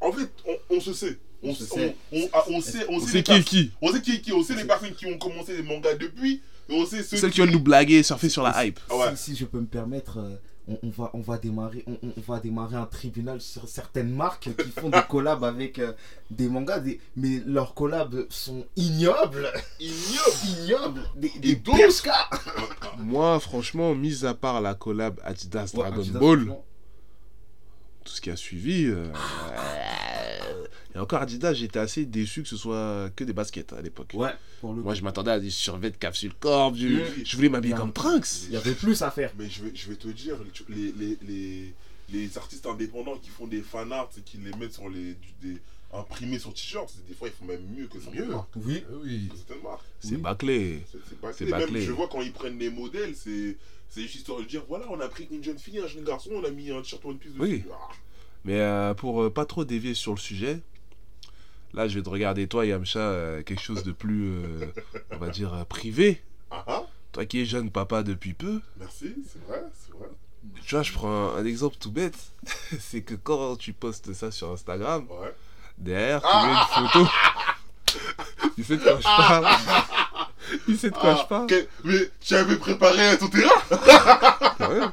en 0.00 0.12
fait, 0.12 0.30
on, 0.46 0.76
on 0.76 0.80
se 0.80 0.92
sait. 0.92 1.18
On, 1.42 1.50
On 1.50 1.54
se 1.54 1.64
on- 1.64 1.76
sait. 1.76 1.96
on- 2.12 2.28
on 2.48 2.60
sait, 2.60 2.86
on 2.88 3.00
sait 3.00 3.06
sait 3.12 3.22
qui 3.24 3.32
est 3.32 3.42
qui 3.42 3.72
on 3.82 3.92
sait 3.92 4.00
qui 4.00 4.12
est 4.12 4.20
qui, 4.20 4.32
on 4.32 4.42
sait 4.44 4.54
les 4.54 4.64
personnes 4.64 4.94
qui 4.94 5.06
ont 5.06 5.18
commencé 5.18 5.56
les 5.56 5.62
mangas 5.64 5.94
depuis, 5.96 6.40
et 6.68 6.72
on 6.74 6.86
sait 6.86 7.02
ceux 7.02 7.16
Celles 7.16 7.30
qui 7.30 7.34
qui 7.34 7.40
veulent 7.40 7.50
nous 7.50 7.58
blaguer, 7.60 8.02
surfer 8.04 8.28
sur 8.28 8.44
la 8.44 8.64
hype. 8.64 8.78
Ah 8.90 8.96
ouais. 8.96 9.16
Si, 9.16 9.32
si 9.32 9.36
je 9.36 9.44
peux 9.46 9.58
me 9.58 9.66
permettre, 9.66 10.18
euh, 10.18 10.36
on, 10.68 10.78
on 10.82 10.90
va, 10.90 11.10
on, 11.14 11.20
va 11.20 11.38
démarrer, 11.38 11.84
on, 11.86 11.98
on 12.02 12.20
va 12.20 12.38
démarrer 12.40 12.76
un 12.76 12.86
tribunal 12.86 13.40
sur 13.40 13.68
certaines 13.68 14.10
marques 14.10 14.48
qui 14.56 14.70
font 14.70 14.88
des 14.90 15.02
collabs 15.08 15.42
avec 15.44 15.78
euh, 15.78 15.92
des 16.30 16.48
mangas, 16.48 16.80
des, 16.80 17.00
mais 17.16 17.42
leurs 17.46 17.74
collabs 17.74 18.26
sont 18.30 18.64
ignobles. 18.76 19.50
ignobles. 19.80 20.60
Ignobles. 20.62 21.02
Des, 21.16 21.30
des. 21.40 21.62
Moi, 22.98 23.40
franchement, 23.40 23.94
mis 23.94 24.24
à 24.24 24.34
part 24.34 24.60
la 24.60 24.74
collab 24.74 25.20
Adidas 25.24 25.72
Ouais, 25.74 25.80
Dragon 25.82 26.00
Adidas, 26.00 26.18
Ball, 26.20 26.56
tout 28.04 28.12
ce 28.12 28.20
qui 28.20 28.30
a 28.30 28.36
suivi. 28.36 28.84
euh, 28.86 29.12
Et 30.94 30.98
encore 30.98 31.22
Adidas, 31.22 31.54
j'étais 31.54 31.78
assez 31.78 32.04
déçu 32.04 32.42
que 32.42 32.48
ce 32.48 32.56
soit 32.56 33.10
que 33.16 33.24
des 33.24 33.32
baskets 33.32 33.72
à 33.72 33.80
l'époque. 33.80 34.10
Ouais, 34.14 34.30
pour 34.60 34.74
le 34.74 34.82
Moi, 34.82 34.92
coup. 34.92 34.98
je 34.98 35.04
m'attendais 35.04 35.30
à 35.30 35.40
des 35.40 35.48
survêtements 35.50 35.94
de 35.96 36.00
capsule 36.00 36.34
corps. 36.34 36.74
Je, 36.74 36.86
Oui. 36.88 37.22
je 37.24 37.36
voulais 37.36 37.48
m'habiller 37.48 37.74
comme 37.74 37.92
Trunks. 37.92 38.44
Il 38.48 38.52
y 38.52 38.56
avait 38.56 38.74
plus 38.74 39.00
à 39.02 39.10
faire. 39.10 39.32
Mais 39.38 39.48
je 39.48 39.64
vais, 39.64 39.72
je 39.74 39.88
vais 39.88 39.96
te 39.96 40.08
dire, 40.08 40.36
les, 40.68 40.92
les, 40.92 41.18
les, 41.26 41.74
les 42.12 42.38
artistes 42.38 42.66
indépendants 42.66 43.16
qui 43.16 43.30
font 43.30 43.46
des 43.46 43.62
fanarts 43.62 44.10
et 44.18 44.20
qui 44.20 44.36
les 44.38 44.52
mettent 44.58 44.74
sur 44.74 44.88
les. 44.90 45.14
du- 45.14 45.32
des, 45.54 45.56
imprimés 45.94 46.38
sur 46.38 46.54
t-shirt, 46.54 46.88
c'est- 46.88 47.06
des 47.06 47.12
fois 47.14 47.28
ils 47.28 47.34
font 47.34 47.44
même 47.44 47.60
mieux 47.76 47.86
que 47.86 48.00
certaines 48.00 48.22
Mieux. 48.24 48.28
marques. 48.34 48.48
Oui. 48.56 48.82
Oui. 49.04 49.28
Marques. 49.62 49.80
C'est 50.00 50.14
Oui. 50.14 50.20
bâclé. 50.22 50.82
C'est 50.90 50.98
c'est 51.06 51.20
pas 51.20 51.32
C'est 51.34 51.44
clé. 51.44 51.52
Même, 51.52 51.60
bâclé. 51.60 51.82
je 51.82 51.92
vois 51.92 52.08
quand 52.08 52.22
ils 52.22 52.32
prennent 52.32 52.58
les 52.58 52.70
modèles, 52.70 53.14
c'est 53.14 53.58
c'est 53.90 54.00
juste 54.00 54.14
histoire 54.14 54.38
de 54.38 54.44
dire 54.44 54.62
voilà, 54.68 54.86
on 54.90 54.98
a 55.00 55.08
pris 55.08 55.28
une 55.30 55.44
jeune 55.44 55.58
fille, 55.58 55.78
un 55.80 55.86
jeune 55.86 56.04
garçon, 56.04 56.30
on 56.32 56.44
a 56.44 56.50
mis 56.50 56.70
un 56.70 56.80
t-shirt 56.80 57.04
One 57.04 57.18
Piece 57.18 57.32
dessus. 57.34 57.42
Oui. 57.42 57.64
Ah, 57.70 57.88
Mais 58.46 58.58
euh, 58.60 58.94
pour 58.94 59.22
euh, 59.22 59.28
pas 59.30 59.44
trop 59.44 59.66
dévier 59.66 59.92
sur 59.92 60.12
le 60.14 60.18
sujet, 60.18 60.60
là, 61.74 61.88
je 61.88 61.98
vais 61.98 62.02
te 62.02 62.08
regarder, 62.10 62.46
toi, 62.46 62.64
Yamcha, 62.66 62.98
euh, 63.00 63.42
quelque 63.42 63.62
chose 63.62 63.82
de 63.84 63.92
plus, 63.92 64.28
euh, 64.30 64.66
on 65.12 65.16
va 65.18 65.28
dire, 65.28 65.52
euh, 65.54 65.64
privé. 65.64 66.22
ah, 66.50 66.64
ah, 66.66 66.82
Toi 67.12 67.24
qui 67.26 67.40
es 67.40 67.44
jeune 67.44 67.70
papa 67.70 68.02
depuis 68.02 68.34
peu, 68.34 68.60
merci, 68.78 69.14
c'est 69.30 69.42
vrai, 69.46 69.62
c'est 69.74 69.92
vrai. 69.96 70.08
tu 70.64 70.74
vois, 70.74 70.82
je 70.82 70.92
prends 70.92 71.10
un, 71.34 71.36
un 71.36 71.44
exemple 71.44 71.76
tout 71.78 71.90
bête. 71.90 72.16
C'est 72.80 73.02
que 73.02 73.14
quand 73.14 73.56
tu 73.56 73.72
postes 73.72 74.12
ça 74.14 74.30
sur 74.30 74.50
Instagram, 74.52 75.06
Ouais. 75.10 75.32
derrière, 75.78 76.20
tu 76.22 76.36
mets 76.46 76.52
une 76.52 76.88
photo. 76.88 77.08
tu 78.56 78.64
sais 78.64 78.76
de 78.76 78.82
quoi 78.82 78.96
je 78.98 79.02
parle? 79.02 79.46
Tu 80.66 80.76
sais 80.76 80.90
de 80.90 80.94
quoi 80.96 81.14
Ah, 81.16 81.20
je 81.22 81.28
parle 81.28 81.46
Mais 81.84 82.10
tu 82.20 82.34
avais 82.34 82.56
préparé 82.56 83.16
ton 83.18 83.28
terrain? 83.28 83.50
Ouais. 84.68 84.86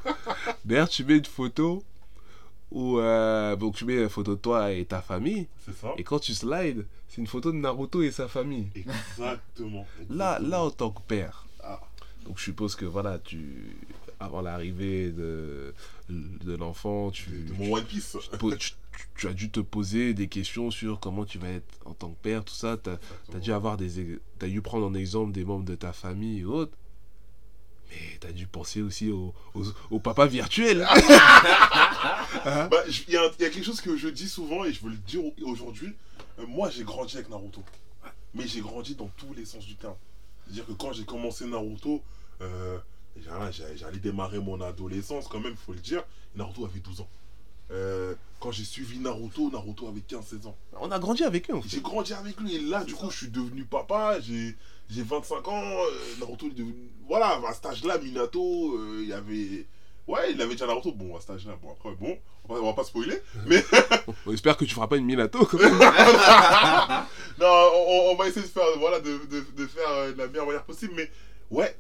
Derrière, 0.66 0.90
tu 0.90 1.04
mets 1.06 1.18
une 1.18 1.26
photo 1.26 1.84
où 2.72 3.00
euh, 3.00 3.56
tu 3.74 3.86
mets 3.86 4.02
une 4.02 4.10
photo 4.10 4.36
de 4.36 4.40
toi 4.40 4.72
et 4.72 4.86
ta 4.86 5.02
famille. 5.02 5.48
C'est 5.66 5.76
ça 5.76 5.94
Et 5.98 6.04
quand 6.04 6.20
tu 6.20 6.34
slides, 6.34 6.86
c'est 7.08 7.22
une 7.22 7.28
photo 7.28 7.52
de 7.52 7.58
Naruto 7.58 8.02
et 8.02 8.12
sa 8.12 8.28
famille. 8.28 8.68
Exactement. 8.76 9.88
Là, 10.10 10.40
là 10.40 10.64
en 10.64 10.72
tant 10.72 10.92
que 10.92 11.02
père. 11.02 11.46
Ah. 11.64 11.80
Donc 12.26 12.38
je 12.38 12.44
suppose 12.44 12.76
que 12.76 12.86
voilà, 12.86 13.18
tu 13.20 13.78
avant 14.20 14.42
l'arrivée 14.42 15.12
de, 15.12 15.74
de 16.10 16.56
l'enfant, 16.56 17.10
tu, 17.10 17.30
De, 17.30 17.54
mon 17.54 17.74
One 17.74 17.86
Piece. 17.86 18.18
tu 19.16 19.28
as 19.28 19.34
dû 19.34 19.50
te 19.50 19.62
poser 19.62 20.14
des 20.14 20.28
questions 20.28 20.72
sur 20.72 21.00
comment 21.00 21.26
tu 21.26 21.38
vas 21.38 21.50
être 21.50 21.80
en 21.86 21.94
tant 21.94 22.10
que 22.10 22.22
père, 22.22 22.44
tout 22.44 22.54
ça. 22.54 22.78
Tu 22.78 22.90
as, 23.36 23.40
dû 23.40 23.54
avoir 23.54 23.78
des 23.78 24.20
t'as 24.38 24.48
dû 24.48 24.62
prendre 24.62 24.86
en 24.86 24.94
exemple 24.94 25.32
des 25.32 25.46
membres 25.46 25.66
de 25.66 25.76
ta 25.76 25.94
famille 25.94 26.40
et 26.40 26.46
autres. 26.46 26.74
Mais 27.90 28.18
tu 28.22 28.28
as 28.28 28.32
dû 28.32 28.46
penser 28.48 28.82
aussi 28.82 29.10
au, 29.12 29.34
au, 29.56 29.64
au 29.92 30.00
papa 30.00 30.26
virtuel. 30.28 30.88
Bah, 32.46 32.70
je- 32.88 33.02
Il 33.08 33.14
y, 33.14 33.18
a 33.18 33.24
un- 33.24 33.32
il 33.40 33.44
y 33.44 33.46
a 33.46 33.50
quelque 33.50 33.64
chose 33.66 33.82
que 33.82 33.98
je 33.98 34.08
dis 34.08 34.30
souvent 34.30 34.64
et 34.64 34.72
je 34.72 34.82
veux 34.84 34.92
le 34.92 34.98
dire 34.98 35.24
au- 35.26 35.34
aujourd'hui. 35.44 35.94
Euh, 36.40 36.46
moi, 36.48 36.70
j'ai 36.70 36.84
grandi 36.84 37.16
avec 37.18 37.30
Naruto. 37.30 37.64
Mais 38.34 38.48
j'ai 38.48 38.62
grandi 38.62 38.96
dans 38.96 39.10
tous 39.18 39.34
les 39.34 39.46
sens 39.46 39.66
du 39.66 39.76
terme. 39.76 39.96
C'est-à-dire 40.46 40.66
que 40.68 40.72
quand 40.74 40.94
j'ai 40.94 41.04
commencé 41.06 41.46
Naruto, 41.46 42.02
euh, 42.42 42.78
j'allais 43.76 43.98
démarrer 44.00 44.40
mon 44.40 44.62
adolescence 44.62 45.28
quand 45.28 45.40
même, 45.40 45.56
faut 45.58 45.74
le 45.74 45.80
dire. 45.80 46.04
Naruto 46.36 46.66
avait 46.66 46.80
12 46.80 47.02
ans. 47.02 47.10
Euh, 47.72 48.16
quand 48.40 48.52
j'ai 48.52 48.64
suivi 48.64 49.00
Naruto, 49.00 49.52
Naruto 49.52 49.88
avait 49.88 50.00
15-16 50.02 50.48
ans. 50.48 50.58
On 50.80 50.90
a 50.92 50.98
grandi 51.00 51.24
avec 51.24 51.50
eux 51.52 51.56
en 51.56 51.62
J'ai 51.62 51.78
fait. 51.78 51.82
grandi 51.82 52.14
avec 52.14 52.40
lui 52.40 52.56
et 52.56 52.60
là, 52.62 52.84
du 52.84 52.96
coup, 52.96 53.10
je 53.12 53.18
suis 53.18 53.28
devenu 53.30 53.64
papa. 53.66 54.20
J'ai 54.22 54.56
j'ai 54.90 55.04
25 55.04 55.48
ans. 55.48 55.62
euh, 55.64 56.20
Naruto 56.20 56.48
est 56.48 56.52
devenu. 56.56 56.90
Voilà, 57.08 57.40
à 57.48 57.54
cet 57.54 57.66
âge-là, 57.68 57.98
Minato, 58.00 58.76
euh, 58.76 59.00
il 59.04 59.10
y 59.10 59.14
avait. 59.14 59.68
Ouais, 60.08 60.32
il 60.32 60.42
avait 60.42 60.54
déjà 60.56 60.66
Naruto. 60.66 60.92
Bon, 60.94 61.16
à 61.16 61.20
cet 61.22 61.30
âge-là, 61.32 61.58
bon, 61.62 61.72
après, 61.72 61.94
bon, 62.00 62.18
on 62.46 62.54
va, 62.56 62.60
on 62.62 62.66
va 62.68 62.74
pas 62.74 62.84
spoiler. 62.84 63.22
Mais 63.46 63.64
On 64.26 64.34
espère 64.34 64.58
que 64.58 64.66
tu 64.66 64.74
feras 64.74 64.88
pas 64.88 64.98
une 64.98 65.06
Minato 65.06 65.46
quand 65.46 65.60
même. 65.60 65.78
non, 67.40 67.70
on, 67.76 68.12
on 68.12 68.16
va 68.16 68.28
essayer 68.28 68.46
de 68.46 68.52
faire, 68.52 68.64
voilà, 68.80 69.00
de, 69.00 69.18
de, 69.30 69.46
de 69.56 69.68
faire 69.68 70.08
de 70.14 70.18
la 70.18 70.28
meilleure 70.28 70.46
manière 70.48 70.64
possible. 70.66 70.94
Mais 70.96 71.12
ouais, 71.52 71.78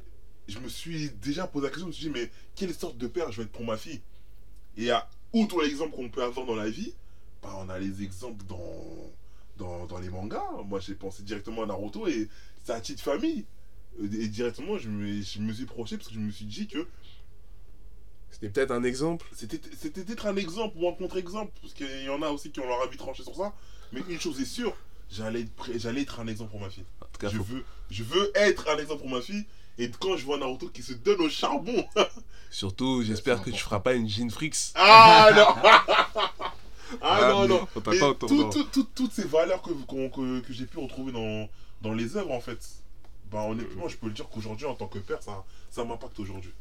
je 0.47 0.59
me 0.59 0.67
suis 0.69 1.09
déjà 1.09 1.47
posé 1.47 1.65
la 1.65 1.69
question. 1.71 1.85
Je 1.87 1.89
me 1.89 1.93
suis 1.93 2.05
dit, 2.05 2.11
mais 2.11 2.29
quelle 2.55 2.73
sorte 2.75 2.97
de 2.97 3.07
père 3.07 3.31
je 3.31 3.37
vais 3.37 3.43
être 3.43 3.51
pour 3.51 3.65
ma 3.65 3.77
fille? 3.77 4.01
Et 4.77 4.91
à, 4.91 5.09
outre 5.33 5.61
l'exemple 5.63 5.95
qu'on 5.95 6.09
peut 6.09 6.23
avoir 6.23 6.45
dans 6.45 6.55
la 6.55 6.69
vie, 6.69 6.93
bah, 7.41 7.55
on 7.59 7.69
a 7.69 7.79
les 7.79 8.03
exemples 8.03 8.43
dans, 8.45 9.11
dans, 9.57 9.85
dans 9.85 9.99
les 9.99 10.09
mangas. 10.09 10.43
Moi, 10.65 10.79
j'ai 10.79 10.95
pensé 10.95 11.23
directement 11.23 11.63
à 11.63 11.65
Naruto 11.65 12.07
et 12.07 12.27
sa 12.63 12.79
petite 12.79 13.01
famille. 13.01 13.45
Et 14.01 14.27
directement, 14.27 14.77
je 14.77 14.89
me, 14.89 15.21
je 15.21 15.39
me 15.39 15.51
suis 15.53 15.65
projeté 15.65 15.97
parce 15.97 16.09
que 16.09 16.15
je 16.15 16.19
me 16.19 16.31
suis 16.31 16.45
dit 16.45 16.67
que 16.67 16.87
C'était 18.31 18.49
peut-être 18.49 18.71
un 18.71 18.83
exemple. 18.83 19.25
c'était 19.33 19.57
peut-être 19.57 20.25
un 20.27 20.35
exemple 20.37 20.77
ou 20.77 20.87
un 20.87 20.93
contre-exemple, 20.93 21.51
parce 21.61 21.73
qu'il 21.73 22.03
y 22.03 22.09
en 22.09 22.21
a 22.21 22.29
aussi 22.29 22.51
qui 22.51 22.59
ont 22.59 22.67
leur 22.67 22.81
avis 22.81 22.97
tranché 22.97 23.23
sur 23.23 23.35
ça. 23.35 23.53
Mais 23.91 24.01
une 24.07 24.19
chose 24.19 24.39
est 24.39 24.45
sûre, 24.45 24.75
j'allais 25.09 25.41
être, 25.41 25.55
prêt- 25.55 25.77
j'allais 25.79 26.01
être 26.03 26.19
un 26.19 26.27
exemple 26.27 26.51
pour 26.51 26.59
ma 26.61 26.69
fille. 26.69 26.85
En 27.01 27.05
tout 27.05 27.19
cas, 27.19 27.29
Je 27.29 27.37
faut- 27.37 27.43
veux, 27.43 27.65
je 27.89 28.03
veux 28.03 28.31
être 28.35 28.69
un 28.69 28.77
exemple 28.77 29.01
pour 29.01 29.09
ma 29.09 29.21
fille. 29.21 29.45
Et 29.79 29.89
quand 29.99 30.15
je 30.17 30.25
vois 30.25 30.37
Naruto 30.37 30.67
qui 30.69 30.83
se 30.83 30.93
donne 30.93 31.19
au 31.21 31.29
charbon. 31.29 31.85
surtout, 32.49 33.03
j'espère 33.03 33.41
que 33.41 33.49
tu 33.49 33.57
feras 33.59 33.79
pas 33.79 33.93
une 33.93 34.07
Jean 34.09 34.29
Frix. 34.29 34.71
Ah 34.75 35.29
non 35.35 35.55
Ah 37.01 37.29
non, 37.29 37.47
non 37.47 37.67
On 37.75 37.79
Mais 37.79 37.81
t'attend 37.99 38.09
autour 38.09 38.27
tout- 38.29 38.43
d'un- 38.43 38.49
tout- 38.49 38.63
tout- 38.71 38.87
Toutes 38.95 39.11
ces 39.13 39.25
valeurs 39.25 39.61
que, 39.61 39.69
que, 39.71 40.39
que 40.39 40.53
j'ai 40.53 40.65
pu 40.65 40.79
retrouver 40.79 41.11
dans, 41.11 41.47
dans 41.81 41.93
les 41.93 42.17
œuvres, 42.17 42.31
en 42.31 42.39
fait. 42.41 42.59
Bah, 43.31 43.43
honnêtement, 43.43 43.87
je 43.87 43.95
peux 43.97 44.07
le 44.07 44.13
dire 44.13 44.27
qu'aujourd'hui, 44.27 44.65
en 44.65 44.73
tant 44.73 44.87
que 44.87 44.97
père, 44.97 45.21
ça, 45.21 45.43
ça 45.69 45.85
m'impacte 45.85 46.19
aujourd'hui. 46.19 46.51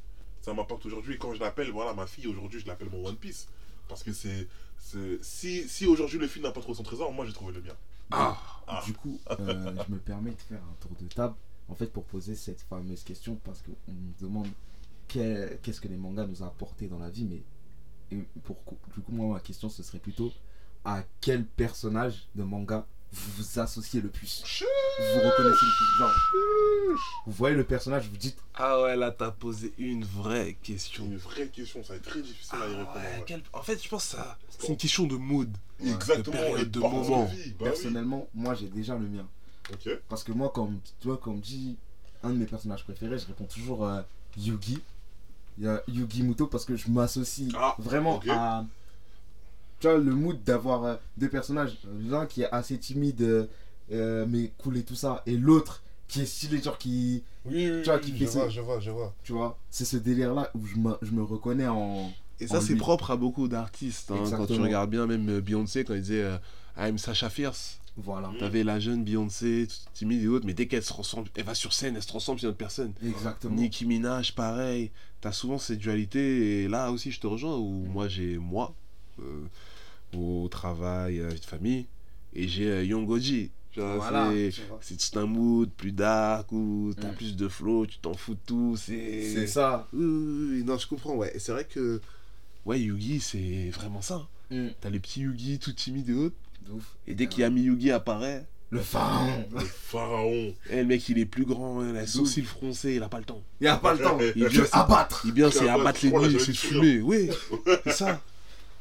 Ça 0.43 0.53
m'impacte 0.53 0.85
aujourd'hui. 0.85 1.15
Et 1.15 1.19
quand 1.19 1.33
je 1.35 1.41
l'appelle, 1.41 1.71
voilà, 1.71 1.95
ma 1.95 2.07
fille, 2.07 2.27
aujourd'hui, 2.27 2.61
je 2.61 2.67
l'appelle 2.67 2.91
mon 2.91 3.07
One 3.07 3.17
Piece. 3.17 3.49
Parce 3.89 4.03
que 4.03 4.13
c'est. 4.13 4.47
c'est- 4.79 5.19
Si, 5.23 5.67
si 5.67 5.87
aujourd'hui 5.87 6.19
le 6.19 6.29
film 6.29 6.45
n'a 6.45 6.51
pas 6.53 6.61
trouvé 6.61 6.77
son 6.77 6.83
trésor, 6.83 7.11
moi 7.13 7.25
j'ai 7.25 7.33
trouvé 7.33 7.55
le 7.55 7.63
mien. 7.63 7.73
Ah, 8.11 8.37
Ah. 8.67 8.83
Du 8.85 8.93
coup, 8.93 9.19
euh, 9.31 9.73
je 9.87 9.93
me 9.93 9.99
permets 9.99 10.31
de 10.33 10.41
faire 10.47 10.59
un 10.61 10.77
tour 10.87 10.91
de 11.01 11.07
table, 11.09 11.35
en 11.71 11.75
fait, 11.75 11.87
pour 11.91 12.05
poser 12.05 12.35
cette 12.35 12.61
fameuse 12.69 13.03
question, 13.03 13.39
parce 13.45 13.63
qu'on 13.63 13.93
me 13.93 14.13
demande 14.21 14.49
qu'est-ce 15.09 15.81
que 15.81 15.89
les 15.89 15.97
mangas 15.97 16.27
nous 16.27 16.43
ont 16.43 16.47
apporté 16.47 16.87
dans 16.87 16.99
la 16.99 17.11
vie, 17.11 17.25
mais 17.25 17.43
et 18.11 18.25
pour, 18.45 18.57
du 18.95 19.01
coup, 19.03 19.13
moi, 19.13 19.35
ma 19.35 19.41
question, 19.41 19.69
ce 19.69 19.83
serait 19.83 19.99
plutôt 19.99 20.33
à 20.85 21.03
quel 21.21 21.45
personnage 21.45 22.27
de 22.35 22.43
manga 22.43 22.87
vous 23.13 23.33
vous 23.43 23.59
associez 23.59 24.01
le 24.01 24.09
plus? 24.11 24.43
Vous 24.99 25.21
reconnaissez 25.21 25.65
le 25.65 25.77
plus? 25.77 25.99
Genre, 25.99 26.15
vous 27.27 27.33
voyez 27.33 27.57
le 27.57 27.65
personnage, 27.65 28.07
vous 28.09 28.17
dites, 28.17 28.39
Ah 28.55 28.81
ouais, 28.83 28.97
là, 28.97 29.11
t'as 29.11 29.31
posé 29.31 29.73
une 29.79 30.05
vraie 30.05 30.57
question. 30.63 31.05
une 31.05 31.17
vraie 31.17 31.49
question, 31.49 31.83
ça 31.83 31.95
va 31.95 31.97
être 31.97 32.05
très 32.09 32.23
difficile 32.23 32.59
Ah 32.61 32.65
à 32.65 32.69
y 32.69 32.75
répondre. 32.77 32.97
ouais, 32.97 33.03
ouais. 33.03 33.25
quel- 33.27 33.43
En 33.53 33.63
fait, 33.63 33.83
je 33.83 33.89
pense 33.89 34.05
que 34.11 34.17
ça, 34.17 34.39
c'est 34.51 34.69
une 34.69 34.77
question 34.77 35.07
de 35.07 35.17
mood. 35.17 35.51
Exactement, 35.81 36.37
de 36.37 36.43
période, 36.43 36.71
de 36.71 36.81
moment. 36.81 37.25
Bah 37.25 37.31
oui. 37.35 37.55
personnellement, 37.59 38.29
moi, 38.35 38.55
j'ai 38.55 38.69
déjà 38.69 38.95
le 38.97 39.07
mien. 39.09 39.27
Parce 40.09 40.25
que 40.25 40.33
moi, 40.33 40.49
comme 40.51 40.81
tu 41.01 41.09
vois, 41.09 41.19
comme 41.19 41.41
dit 41.41 41.77
un 42.23 42.31
de 42.31 42.37
mes 42.37 42.47
personnages 42.47 42.85
préférés, 42.85 43.19
je 43.19 43.27
réponds 43.27 43.45
toujours 43.45 43.87
euh, 43.87 44.01
Yugi. 44.39 44.81
Il 45.59 45.65
y 45.65 45.69
a 45.69 45.83
Yugi 45.89 46.23
Muto 46.23 46.47
parce 46.47 46.65
que 46.65 46.77
je 46.77 46.89
m'associe 46.91 47.51
Ah, 47.57 47.75
vraiment 47.79 48.21
à. 48.31 48.65
Tu 49.81 49.87
vois, 49.89 49.97
le 49.99 50.15
mood 50.15 50.43
d'avoir 50.45 50.85
euh, 50.85 50.97
deux 51.17 51.29
personnages. 51.29 51.79
L'un 52.09 52.27
qui 52.27 52.43
est 52.43 52.51
assez 52.53 52.79
timide, 52.79 53.23
euh, 53.23 53.47
euh, 53.93 54.25
mais 54.29 54.53
cool 54.59 54.77
et 54.77 54.83
tout 54.85 54.95
ça. 54.97 55.23
Et 55.27 55.37
l'autre 55.37 55.83
qui 56.09 56.23
est 56.23 56.27
stylé, 56.27 56.61
genre 56.63 56.79
qui. 56.79 57.23
Oui, 57.45 57.71
oui, 57.71 57.83
Tu 57.83 57.91
vois, 57.91 57.99
qui 57.99 58.13
je 58.13 58.19
fait 58.19 58.25
vois, 58.31 58.43
ça. 58.45 58.49
je 58.49 58.61
vois, 58.61 58.81
je 58.81 58.91
vois. 58.91 59.15
Tu 59.25 59.33
vois, 59.33 59.59
c'est 59.71 59.85
ce 59.85 59.97
délire-là 59.97 60.51
où 60.55 60.67
je 60.67 60.77
me, 60.77 60.97
je 61.03 61.11
me 61.13 61.23
reconnais 61.23 61.69
en. 61.69 62.11
Et 62.41 62.47
ça, 62.47 62.61
c'est 62.61 62.77
propre 62.77 63.11
à 63.11 63.17
beaucoup 63.17 63.49
d'artistes. 63.49 64.13
hein. 64.13 64.23
Quand 64.31 64.47
tu 64.47 64.61
regardes 64.61 64.91
bien, 64.91 65.07
même 65.07 65.41
Beyoncé, 65.41 65.85
quand 65.85 65.95
il 65.95 66.03
disait 66.03 66.23
euh, 66.23 66.37
I'm 66.79 66.97
Sacha 66.99 67.31
Fierce. 67.31 67.81
Voilà. 68.01 68.31
T'avais 68.39 68.63
la 68.65 68.79
jeune 68.79 69.03
Beyoncé, 69.05 69.67
toute 69.69 69.93
timide 69.93 70.23
et 70.23 70.29
autres, 70.29 70.47
mais 70.47 70.55
dès 70.55 70.67
qu'elle 70.67 70.83
se 70.83 70.89
transforme, 70.89 71.25
elle 71.35 71.45
va 71.45 71.55
sur 71.55 71.73
scène, 71.73 71.97
elle 71.97 72.03
se 72.03 72.07
transforme 72.09 72.39
sur 72.39 72.47
une 72.47 72.51
autre 72.51 72.59
personne. 72.59 72.93
Exactement. 73.05 73.55
Nicki 73.57 73.85
Minaj, 73.87 74.35
pareil. 74.35 74.91
T'as 75.21 75.33
souvent 75.33 75.59
cette 75.59 75.79
dualité, 75.81 76.63
et 76.63 76.69
là 76.69 76.93
aussi 76.93 77.11
je 77.11 77.19
te 77.19 77.27
rejoins, 77.27 77.57
où 77.57 77.85
moi 77.87 78.07
j'ai 78.09 78.39
moi, 78.39 78.73
euh, 79.21 79.45
au 80.17 80.47
travail, 80.49 81.19
euh, 81.19 81.29
vie 81.29 81.41
de 81.41 81.45
famille, 81.45 81.87
et 82.35 82.47
j'ai 82.47 82.71
euh, 82.71 82.85
Young 82.85 83.09
Oji. 83.11 83.51
Tu 83.73 83.81
vois, 83.81 83.97
Voilà. 83.97 84.31
c'est-. 84.31 84.63
C'est 84.81 85.11
tout 85.13 85.19
un 85.19 85.27
mood 85.27 85.69
plus 85.77 85.93
dark, 85.93 86.51
où 86.53 86.93
t'as 86.99 87.11
Mm. 87.11 87.15
plus 87.15 87.37
de 87.37 87.49
flow, 87.49 87.85
tu 87.87 87.99
t'en 87.99 88.15
fous 88.15 88.35
de 88.35 88.41
tout, 88.47 88.77
c'est... 88.77 89.23
C'est 89.35 89.47
ça. 89.49 89.89
Oui, 89.93 90.63
non, 90.65 90.79
je 90.79 90.87
comprends, 90.87 91.15
ouais. 91.17 91.33
Et 91.35 91.39
c'est 91.41 91.53
vrai 91.53 91.65
que, 91.65 92.01
ouais, 92.65 92.81
Yugi, 92.81 93.19
c'est 93.21 93.71
vraiment 93.71 94.01
ça. 94.03 94.27
Mm. 94.51 94.69
T'as 94.81 94.89
les 94.91 95.01
petits 95.01 95.21
Yugi 95.23 95.59
tout 95.59 95.73
timides 95.73 96.09
et 96.09 96.15
autres, 96.15 96.37
ouf. 96.71 96.85
et 97.07 97.15
dès 97.15 97.27
qu'il 97.27 97.41
y 97.41 97.45
a 97.45 97.49
Yugi 97.49 97.91
apparaît, 97.91 98.45
Le 98.71 98.81
pharaon. 98.81 99.49
Le 99.53 99.61
pharaon. 99.61 100.55
eh, 100.71 100.77
le 100.77 100.85
mec 100.85 101.09
il 101.09 101.19
est 101.19 101.25
plus 101.27 101.45
grand, 101.45 101.83
il 101.83 101.97
a 101.97 102.01
les 102.03 102.07
sourcils 102.07 102.43
froncés, 102.43 102.95
il 102.97 103.03
a 103.03 103.09
pas 103.09 103.19
le 103.19 103.25
temps. 103.25 103.43
Il 103.61 103.67
a 103.69 103.77
pas 103.77 103.95
le 103.95 104.01
temps. 104.01 104.19
Il 104.37 104.47
vient, 104.49 104.65
abattre. 104.73 105.23
il 105.25 105.33
vient, 105.33 105.49
Tu 105.51 105.59
c'est 105.59 105.69
abattre 105.69 106.01
tu 106.01 106.11
l'ennemi, 106.11 106.31
jeune 106.33 106.41
c'est 106.41 106.53
fumer, 106.57 107.01
oui, 107.01 107.31
c'est 107.85 107.93
ça. 107.93 108.21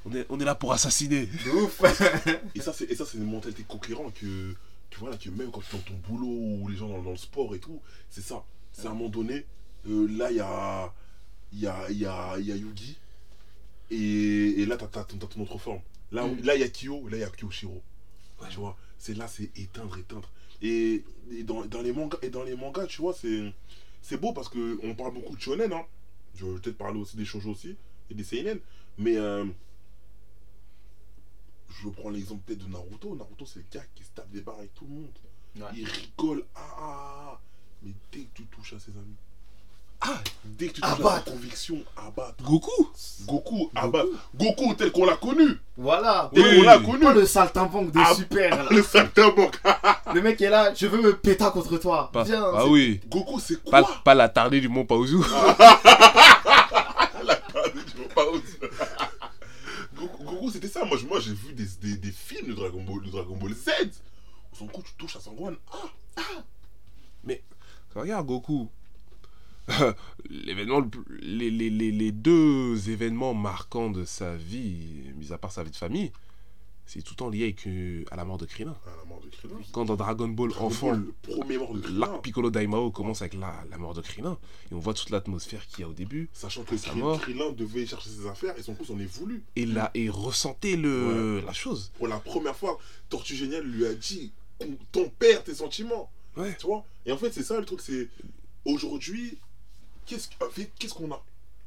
On 0.06 0.14
est, 0.16 0.26
on 0.30 0.40
est 0.40 0.46
là 0.46 0.56
pour 0.56 0.72
assassiner. 0.74 1.26
De 1.26 1.52
ouf. 1.52 1.82
Et 2.56 2.62
ça, 2.62 2.72
c'est 2.74 2.86
et 2.90 2.96
ça, 2.96 3.06
c'est 3.06 3.18
une 3.18 3.30
mentalité 3.30 3.64
conquérante 3.68 4.14
que, 4.14 4.54
que, 4.90 5.00
voilà, 5.00 5.18
que 5.18 5.30
même 5.30 5.52
quand 5.52 5.62
tu 5.62 5.76
es 5.76 5.80
dans 5.80 5.84
ton 5.86 5.94
boulot 6.08 6.28
ou 6.64 6.68
les 6.70 6.78
gens 6.78 6.88
dans, 6.88 7.02
dans 7.02 7.12
le 7.12 7.18
sport 7.18 7.54
et 7.56 7.60
tout, 7.60 7.82
c'est 8.10 8.22
ça. 8.24 8.44
C'est 8.72 8.88
à 8.88 8.92
un 8.92 8.94
moment 8.94 9.10
donné, 9.10 9.46
euh, 9.90 10.08
là, 10.18 10.32
il 10.32 10.38
y 10.38 10.40
a, 10.40 10.94
y, 11.54 11.68
a, 11.68 11.92
y, 11.92 12.06
a, 12.06 12.40
y 12.40 12.52
a 12.52 12.56
Yugi. 12.56 12.98
Et, 13.92 14.62
et 14.62 14.66
là, 14.66 14.78
tu 14.78 14.84
as, 14.86 14.88
t'as 14.88 15.04
ton 15.04 15.42
autre 15.42 15.58
forme. 15.58 15.82
Là, 16.12 16.26
Mm. 16.28 16.42
là, 16.44 16.56
il 16.56 16.62
y 16.62 16.64
a 16.64 16.70
Kyo, 16.70 17.08
là, 17.10 17.18
il 17.18 17.20
y 17.22 17.24
a 17.24 17.30
Kyoshiro. 17.30 17.82
Tu 18.50 18.58
vois, 18.58 18.78
c'est 18.98 19.14
là, 19.16 19.28
c'est 19.28 19.50
éteindre, 19.58 19.98
éteindre. 19.98 20.30
Et, 20.62 21.04
et 21.32 21.44
dans, 21.44 21.66
dans 21.66 21.82
les 21.82 21.92
mangas, 21.92 22.18
et 22.22 22.30
dans 22.30 22.44
les 22.44 22.56
mangas, 22.56 22.88
tu 22.88 23.02
vois, 23.02 23.14
c'est 23.14 23.54
c'est 24.02 24.18
beau 24.18 24.32
parce 24.32 24.48
que 24.50 24.80
on 24.84 24.96
parle 24.96 25.14
beaucoup 25.14 25.36
de 25.36 25.42
shonen. 25.42 25.72
Hein. 25.74 25.86
Je 26.36 26.46
vais 26.46 26.60
peut-être 26.60 26.78
parler 26.78 27.00
aussi 27.00 27.18
des 27.18 27.26
shoujo 27.26 27.52
aussi 27.52 27.76
et 28.10 28.14
des 28.14 28.24
seinen. 28.24 28.60
Mais 28.98 29.18
euh, 29.18 29.46
je 31.70 31.90
prends 31.90 32.10
l'exemple 32.10 32.42
peut-être 32.46 32.66
de 32.66 32.72
Naruto. 32.72 33.16
Naruto, 33.16 33.46
c'est 33.46 33.60
le 33.60 33.66
gars 33.72 33.84
qui 33.96 34.04
se 34.04 34.10
tape 34.12 34.30
des 34.32 34.42
barres 34.42 34.60
avec 34.60 34.74
tout 34.74 34.86
le 34.86 34.92
monde. 34.94 35.12
Ouais. 35.58 35.64
Il 35.76 35.86
rigole. 35.88 36.46
Ah, 36.56 36.76
ah, 36.78 37.32
ah. 37.34 37.42
Mais 37.84 37.92
dès 38.12 38.22
que 38.22 38.34
tu 38.36 38.46
touches 38.46 38.74
à 38.74 38.80
ses 38.80 38.92
amis. 38.92 39.16
Ah 40.10 40.22
Dès 40.46 40.68
que 40.70 40.74
tu 40.74 40.82
touches 40.82 41.02
sa 41.04 41.20
conviction, 41.20 41.84
abattre. 41.98 42.44
Goku 42.44 42.90
Goku, 43.28 43.70
abattre. 43.76 44.08
Goku 44.36 44.74
tel 44.76 44.92
qu'on 44.92 45.06
l'a 45.06 45.18
connu. 45.18 45.58
Voilà. 45.76 46.32
Tel 46.34 46.44
Oui. 46.44 46.58
qu'on 46.58 46.64
l'a 46.64 46.80
connu. 46.80 47.00
Pas 47.04 47.14
le 47.14 47.26
saltimbanque 47.26 47.92
de 47.92 48.00
Ah, 48.00 48.14
super. 48.16 48.64
là. 48.64 48.66
Le 48.72 48.82
saltimbanque. 48.82 49.60
Le 50.16 50.22
mec 50.22 50.42
est 50.42 50.50
là, 50.50 50.74
je 50.74 50.88
veux 50.88 51.02
me 51.02 51.16
péter 51.18 51.46
contre 51.52 51.78
toi. 51.78 52.10
Pas- 52.14 52.24
Viens. 52.24 52.46
Ah 52.56 52.62
c'est- 52.64 52.70
oui, 52.70 53.02
Goku, 53.10 53.40
c'est 53.40 53.62
quoi? 53.64 53.84
Pas 54.04 54.16
la 54.16 54.30
tardée 54.30 54.62
du 54.62 54.70
Mont 54.70 54.86
Paozu. 54.86 55.18
Je 55.18 55.24
veux 57.98 58.08
pas 58.16 58.26
oser. 58.26 58.60
Goku, 59.96 60.24
Goku, 60.24 60.50
c'était 60.52 60.68
ça. 60.70 60.86
Moi, 60.86 60.98
je- 60.98 61.06
moi, 61.06 61.20
j'ai 61.20 61.34
vu 61.34 61.54
des, 61.54 61.68
des, 61.82 61.98
des 61.98 62.12
films 62.12 62.48
de 62.48 62.54
Dragon 62.54 62.82
Ball, 62.84 63.04
de 63.04 63.10
Dragon 63.12 63.36
Ball 63.36 63.54
Z. 63.54 63.70
Son 64.58 64.66
coup, 64.68 64.82
tu 64.84 64.94
touches 64.98 65.18
à 65.18 65.20
Sangwan. 65.20 65.56
Ah, 65.72 65.78
Regarde 67.96 68.28
Goku. 68.28 68.70
L'événement, 70.30 70.82
les, 71.22 71.50
les, 71.52 71.70
les, 71.70 71.92
les 71.92 72.12
deux 72.12 72.90
événements 72.90 73.34
marquants 73.34 73.90
de 73.90 74.06
sa 74.06 74.36
vie, 74.36 75.12
mis 75.16 75.32
à 75.34 75.38
part 75.38 75.52
sa 75.52 75.64
vie 75.64 75.72
de 75.72 75.76
famille, 75.76 76.12
c'est 76.86 77.02
tout 77.02 77.14
le 77.14 77.18
temps 77.18 77.30
lié 77.30 77.44
avec, 77.44 77.68
euh, 77.68 78.06
à 78.12 78.16
la 78.16 78.24
mort 78.24 78.38
de 78.38 78.46
Krillin. 78.46 78.74
la 78.86 79.04
mort 79.10 79.20
de 79.20 79.30
Krillin. 79.30 79.56
Quand 79.74 79.84
dans 79.84 79.98
Dragon 79.98 80.30
Ball 80.30 80.50
Dragon 80.52 80.68
enfant, 80.68 80.88
Ball, 80.92 81.00
le 81.08 81.34
premier 81.34 81.58
mort 81.58 81.74
de 81.74 81.82
Krillin. 81.82 82.20
Piccolo 82.24 82.50
Daimao 82.50 82.92
commence 82.92 83.22
avec 83.22 83.34
la, 83.34 83.54
la 83.70 83.78
mort 83.78 83.94
de 83.94 84.00
Krillin, 84.02 84.38
et 84.72 84.74
on 84.74 84.80
voit 84.80 84.94
toute 84.94 85.10
l'atmosphère 85.10 85.68
qu'il 85.68 85.82
y 85.82 85.84
a 85.84 85.90
au 85.90 85.94
début, 85.94 86.30
Sachant 86.32 86.64
que 86.64 86.78
Sa 86.78 86.94
mort. 86.96 87.20
Krillin 87.20 87.52
devait 87.52 87.86
chercher 87.86 88.10
ses 88.10 88.26
affaires 88.28 88.58
et 88.58 88.64
son 88.64 88.74
coup 88.74 88.86
s'en 88.86 88.98
est 89.00 89.06
voulu. 89.06 89.44
et, 89.58 89.66
là, 89.66 89.92
et 89.96 90.10
ressentait 90.10 90.78
le, 90.78 91.42
la 91.42 91.52
chose. 91.54 91.92
Pour 91.98 92.08
la 92.08 92.20
première 92.20 92.56
fois, 92.56 92.78
Tortue 93.10 93.36
Géniale 93.36 93.66
lui 93.66 93.86
a 93.86 93.94
dit 93.94 94.32
Ton 94.94 95.10
père, 95.10 95.44
tes 95.44 95.56
sentiments. 95.56 96.10
Ouais. 96.38 96.56
Tu 96.58 96.68
vois? 96.68 96.86
Et 97.06 97.12
en 97.12 97.18
fait, 97.18 97.34
c'est 97.34 97.44
ça 97.44 97.60
le 97.60 97.66
truc 97.66 97.82
c'est 97.82 98.08
aujourd'hui, 98.64 99.38
qu'est-ce 100.08 100.94
qu'on 100.94 101.12
a? 101.12 101.24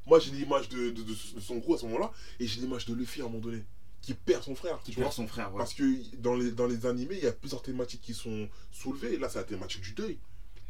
Moi, 0.06 0.18
j'ai 0.18 0.30
l'image 0.32 0.68
de, 0.68 0.90
de, 0.90 1.02
de- 1.02 1.02
de 1.34 1.40
Son 1.40 1.56
Goku 1.56 1.74
à 1.74 1.78
ce 1.78 1.84
moment-là 1.86 2.10
et 2.40 2.46
j'ai 2.46 2.60
l'image 2.60 2.86
de 2.86 2.94
Luffy 2.94 3.20
à 3.20 3.24
un 3.24 3.28
moment 3.28 3.38
donné 3.40 3.62
qui 4.02 4.14
perd 4.14 4.42
son 4.42 4.54
frère. 4.54 4.80
Qui 4.82 4.92
perd 4.92 5.12
son 5.12 5.26
frère, 5.28 5.52
ouais. 5.52 5.58
Parce 5.58 5.74
que 5.74 5.84
dans 6.16 6.34
les, 6.34 6.50
dans 6.52 6.66
les 6.66 6.86
animés, 6.86 7.16
il 7.18 7.24
y 7.24 7.26
a 7.26 7.32
plusieurs 7.32 7.62
thématiques 7.62 8.00
qui 8.00 8.14
sont 8.14 8.48
soulevées. 8.72 9.18
Là, 9.18 9.28
c'est 9.28 9.38
la 9.38 9.44
thématique 9.44 9.82
du 9.82 9.92
deuil. 9.92 10.18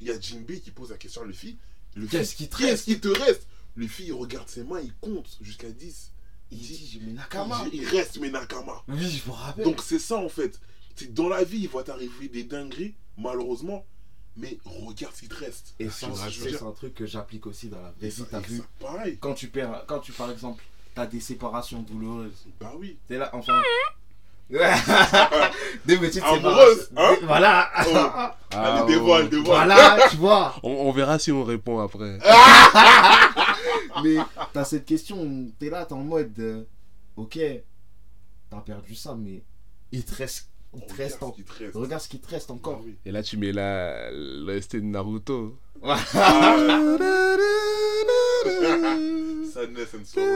Il 0.01 0.09
y 0.09 0.11
a 0.11 0.19
Jinbei 0.19 0.61
qui 0.61 0.73
pose 0.73 0.91
la 0.91 0.97
question 0.99 1.23
à 1.23 1.25
Luffy. 1.27 1.57
Luffy 1.95 2.11
Qu'est-ce 2.11 2.35
qui 2.35 2.49
te 2.49 2.57
Qu'est-ce 2.57 2.71
reste 2.71 2.85
qui 2.87 3.01
te 3.01 3.09
reste? 3.09 3.47
Luffy, 3.77 4.07
il 4.07 4.13
regarde 4.15 4.49
ses 4.49 4.65
mains, 4.65 4.81
il 4.81 4.93
compte 5.01 5.39
jusqu'à 5.41 5.71
10. 5.71 6.11
Il 6.51 6.59
Il 6.59 6.67
dit 6.67 7.01
mes 7.07 7.13
Nakama. 7.13 7.65
il 7.73 7.87
reste 7.87 8.19
mes 8.19 8.31
Nakama. 8.31 8.83
Oui, 8.89 9.09
je 9.09 9.29
me 9.31 9.33
rappelle. 9.35 9.65
Donc 9.65 9.81
c'est 9.81 10.01
ça 10.01 10.17
en 10.17 10.29
fait. 10.29 10.61
C'est 10.97 11.15
dans 11.15 11.29
la 11.29 11.45
vie, 11.45 11.61
il 11.61 11.69
va 11.69 11.85
t'arriver 11.85 12.29
des 12.29 12.43
dingueries, 12.43 12.95
malheureusement. 13.17 13.87
Mais 14.37 14.59
regarde 14.65 15.15
ce 15.15 15.21
qui 15.23 15.29
te 15.29 15.35
reste. 15.35 15.75
et 15.79 15.89
ça, 15.91 16.07
c'est 16.31 16.49
dire 16.49 16.65
un 16.67 16.71
truc 16.73 16.95
que 16.95 17.05
j'applique 17.07 17.47
aussi 17.47 17.69
dans 17.69 17.83
la 17.83 17.91
vraie 17.91 18.07
Et 18.07 18.11
vie. 18.11 18.25
T'as 18.31 18.41
vu 18.41 18.63
pareil. 18.79 19.19
quand 19.21 19.35
tu 19.35 19.49
perds, 19.49 19.85
quand 19.87 19.99
tu 19.99 20.13
par 20.13 20.31
exemple, 20.31 20.63
t'as 20.95 21.07
des 21.07 21.21
séparations 21.21 21.83
douloureuses. 21.83 22.47
Bah 22.61 22.73
oui. 22.79 22.99
T'es 23.09 23.19
là, 23.19 23.29
enfin. 23.33 23.61
des 24.51 25.97
petites 25.99 26.23
Amoureuses, 26.25 26.89
séparations. 26.89 26.97
hein 26.97 27.17
Des- 27.21 27.27
Voilà. 27.27 27.71
Oh. 27.87 28.35
Ah, 28.53 28.83
Allez, 28.83 28.95
dévoile, 28.95 29.25
oh. 29.27 29.29
dévoile. 29.29 29.45
voilà, 29.69 30.09
tu 30.11 30.17
vois. 30.17 30.57
On, 30.65 30.71
on 30.73 30.91
verra 30.91 31.21
si 31.21 31.31
on 31.31 31.45
répond 31.45 31.79
après. 31.79 32.19
Mais 34.03 34.17
t'as 34.53 34.65
cette 34.65 34.85
question, 34.85 35.47
t'es 35.59 35.71
là, 35.71 35.87
t'es 35.87 35.93
en 35.93 35.99
mode, 36.03 36.33
euh, 36.41 36.65
ok, 37.17 37.39
t'as 38.51 38.61
perdu 38.61 38.97
ça, 38.97 39.15
mais 39.17 39.45
il 39.93 40.05
te 40.05 40.13
reste, 40.17 40.50
il 40.75 40.81
te 40.81 40.93
Regarde 40.93 40.99
reste, 40.99 41.19
ce 41.21 41.25
en- 41.25 41.35
reste. 41.59 41.75
regarde 41.75 42.03
ce 42.03 42.09
qui 42.09 42.19
te 42.21 42.29
reste 42.31 42.51
encore. 42.51 42.81
oui. 42.85 42.95
Et 43.05 43.11
là, 43.13 43.23
tu 43.23 43.37
mets 43.37 43.53
la, 43.53 44.11
l'OST 44.13 44.77
de 44.77 44.81
Naruto. 44.83 45.57
Sadness 49.53 49.95
and 49.95 50.05
sorrow. 50.05 50.27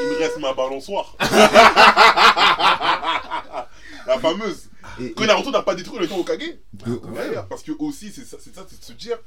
Il 0.00 0.08
me 0.10 0.18
reste 0.18 0.38
ma 0.38 0.52
balançoire. 0.52 1.16
La 4.06 4.18
fameuse. 4.18 4.68
Et, 5.00 5.12
Que 5.12 5.24
Naruto 5.24 5.50
n'a 5.50 5.62
pas 5.62 5.74
détruit 5.74 5.98
le 5.98 6.08
temps 6.08 6.18
Okage. 6.18 6.38
de- 6.72 6.92
Ouais, 6.92 7.36
parce 7.48 7.62
que 7.62 7.72
aussi, 7.78 8.10
c'est 8.10 8.24
ça, 8.24 8.36
c'est 8.40 8.54
ça, 8.54 8.64
c'est 8.68 8.78
de 8.80 8.84
se 8.84 8.92
dire, 8.92 9.18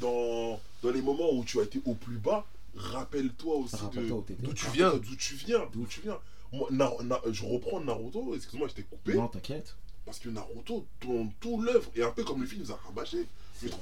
dans, 0.00 0.60
dans 0.82 0.90
les 0.90 1.02
moments 1.02 1.32
où 1.32 1.44
tu 1.44 1.58
as 1.60 1.64
été 1.64 1.80
au 1.84 1.94
plus 1.94 2.16
bas, 2.16 2.44
rappelle-toi 2.76 3.56
aussi 3.56 3.76
de 3.92 4.10
où 4.12 4.22
t'étais. 4.22 4.42
d'où 4.42 4.52
tu 4.52 4.66
viens. 4.72 4.90
D'où 4.94 5.16
tu 5.16 5.34
viens, 5.34 5.66
d'où 5.72 5.84
tu 5.86 6.00
viens. 6.00 6.18
Moi, 6.54 6.68
Na- 6.70 6.90
Na- 7.02 7.20
je 7.30 7.44
reprends 7.44 7.80
Naruto, 7.80 8.34
excuse-moi, 8.34 8.68
je 8.68 8.74
t'ai 8.74 8.82
coupé, 8.82 9.14
Non, 9.14 9.28
t'inquiète. 9.28 9.74
parce 10.06 10.18
que 10.18 10.28
Naruto, 10.28 10.86
dans 11.06 11.26
tout 11.40 11.60
l'œuvre, 11.60 11.90
et 11.96 12.02
un 12.02 12.10
peu 12.10 12.22
comme 12.24 12.40
le 12.40 12.46
film 12.46 12.62
nous 12.62 12.72
a 12.72 12.76
rabâché, 12.86 13.26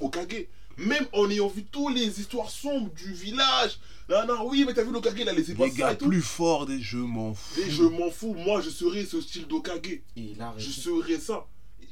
Okage, 0.01 0.47
même 0.79 1.07
en 1.13 1.29
ayant 1.29 1.49
vu 1.49 1.65
toutes 1.65 1.95
les 1.95 2.21
histoires 2.21 2.49
sombres 2.51 2.91
du 2.95 3.13
village, 3.13 3.79
non, 4.09 4.27
non, 4.27 4.49
oui, 4.49 4.65
mais 4.67 4.73
t'as 4.75 4.85
vu 4.85 4.93
l'Okage, 4.93 5.15
il 5.19 5.29
a 5.29 5.33
laissé 5.33 5.55
Les 5.55 5.71
gars 5.71 5.95
plus 5.95 6.23
forts 6.23 6.67
des 6.67 6.81
jeux, 6.81 7.03
m'en 7.03 7.35
fous. 7.35 7.61
Et 7.61 7.71
je 7.71 7.83
m'en 7.83 8.11
fous, 8.11 8.35
moi 8.35 8.61
je 8.61 8.71
serai 8.71 9.05
ce 9.05 9.21
style 9.21 9.47
d'Okage. 9.49 10.01
Je 10.17 10.71
serai 10.71 11.19
ça. 11.19 11.47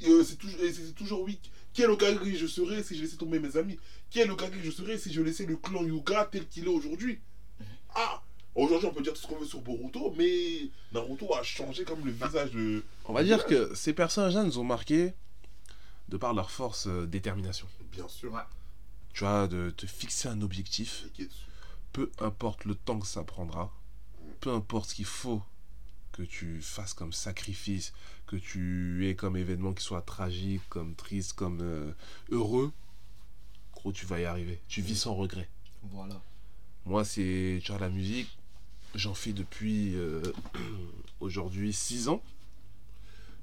Euh, 0.07 0.25
c'est 0.25 0.37
toujours, 0.37 0.59
c'est 0.73 0.95
toujours 0.95 1.23
oui. 1.23 1.39
Quel 1.75 1.91
Okage 1.91 2.17
je 2.25 2.47
serais 2.47 2.83
si 2.83 2.97
je 2.97 3.03
laissais 3.03 3.17
tomber 3.17 3.39
mes 3.39 3.57
amis? 3.57 3.79
Quel 4.11 4.31
Okage 4.31 4.51
je 4.63 4.71
serais 4.71 4.97
si 4.99 5.13
je 5.13 5.21
laissais 5.21 5.45
le 5.47 5.57
clan 5.57 5.85
Yuga 5.85 6.29
tel 6.31 6.47
qu'il 6.49 6.65
est 6.65 6.69
aujourd'hui? 6.69 7.19
Ah 7.95 8.23
Aujourd'hui, 8.55 8.89
on 8.89 8.93
peut 8.93 9.03
dire 9.03 9.13
tout 9.13 9.21
ce 9.21 9.27
qu'on 9.27 9.39
veut 9.39 9.47
sur 9.47 9.61
Boruto, 9.61 10.13
mais 10.17 10.71
Naruto 10.93 11.33
a 11.35 11.43
changé 11.43 11.85
comme 11.85 12.05
le 12.05 12.11
visage 12.11 12.51
de. 12.51 12.85
On 13.05 13.13
va 13.13 13.23
dire 13.23 13.47
que 13.47 13.75
ces 13.75 13.93
personnages-là 13.93 14.43
nous 14.43 14.59
ont 14.59 14.65
marqué 14.65 15.15
de 16.09 16.17
par 16.17 16.35
leur 16.35 16.51
force 16.51 16.89
euh, 16.89 17.07
détermination. 17.07 17.69
Bien 17.93 18.09
sûr. 18.09 18.33
Ouais. 18.33 18.41
Tu 19.13 19.25
vois, 19.25 19.47
de 19.47 19.71
te 19.71 19.87
fixer 19.87 20.29
un 20.29 20.41
objectif, 20.43 21.05
peu 21.93 22.11
importe 22.19 22.65
le 22.65 22.75
temps 22.75 22.99
que 22.99 23.07
ça 23.07 23.25
prendra, 23.25 23.73
peu 24.41 24.51
importe 24.51 24.91
ce 24.91 24.95
qu'il 24.97 25.05
faut 25.05 25.43
que 26.13 26.23
tu 26.23 26.61
fasses 26.61 26.95
comme 26.95 27.13
sacrifice, 27.13 27.93
que 28.27 28.37
tu 28.37 29.09
aies 29.09 29.15
comme 29.15 29.37
événement 29.37 29.73
qui 29.73 29.85
soit 29.85 30.03
tragique, 30.03 30.63
comme 30.69 30.95
triste, 30.95 31.33
comme 31.35 31.61
euh, 31.63 31.93
heureux, 32.31 32.73
gros, 33.75 33.93
tu 33.93 34.07
vas 34.07 34.21
y 34.21 34.25
arriver. 34.25 34.61
Tu 34.69 34.83
vis 34.83 34.97
sans 34.97 35.15
regret. 35.15 35.49
Voilà. 35.85 36.21
Moi, 36.85 37.05
c'est 37.05 37.61
tu 37.63 37.73
vois, 37.73 37.81
la 37.81 37.89
musique, 37.89 38.37
j'en 38.95 39.15
fais 39.15 39.33
depuis 39.33 39.95
euh, 39.97 40.23
aujourd'hui 41.21 41.73
6 41.73 42.09
ans. 42.09 42.23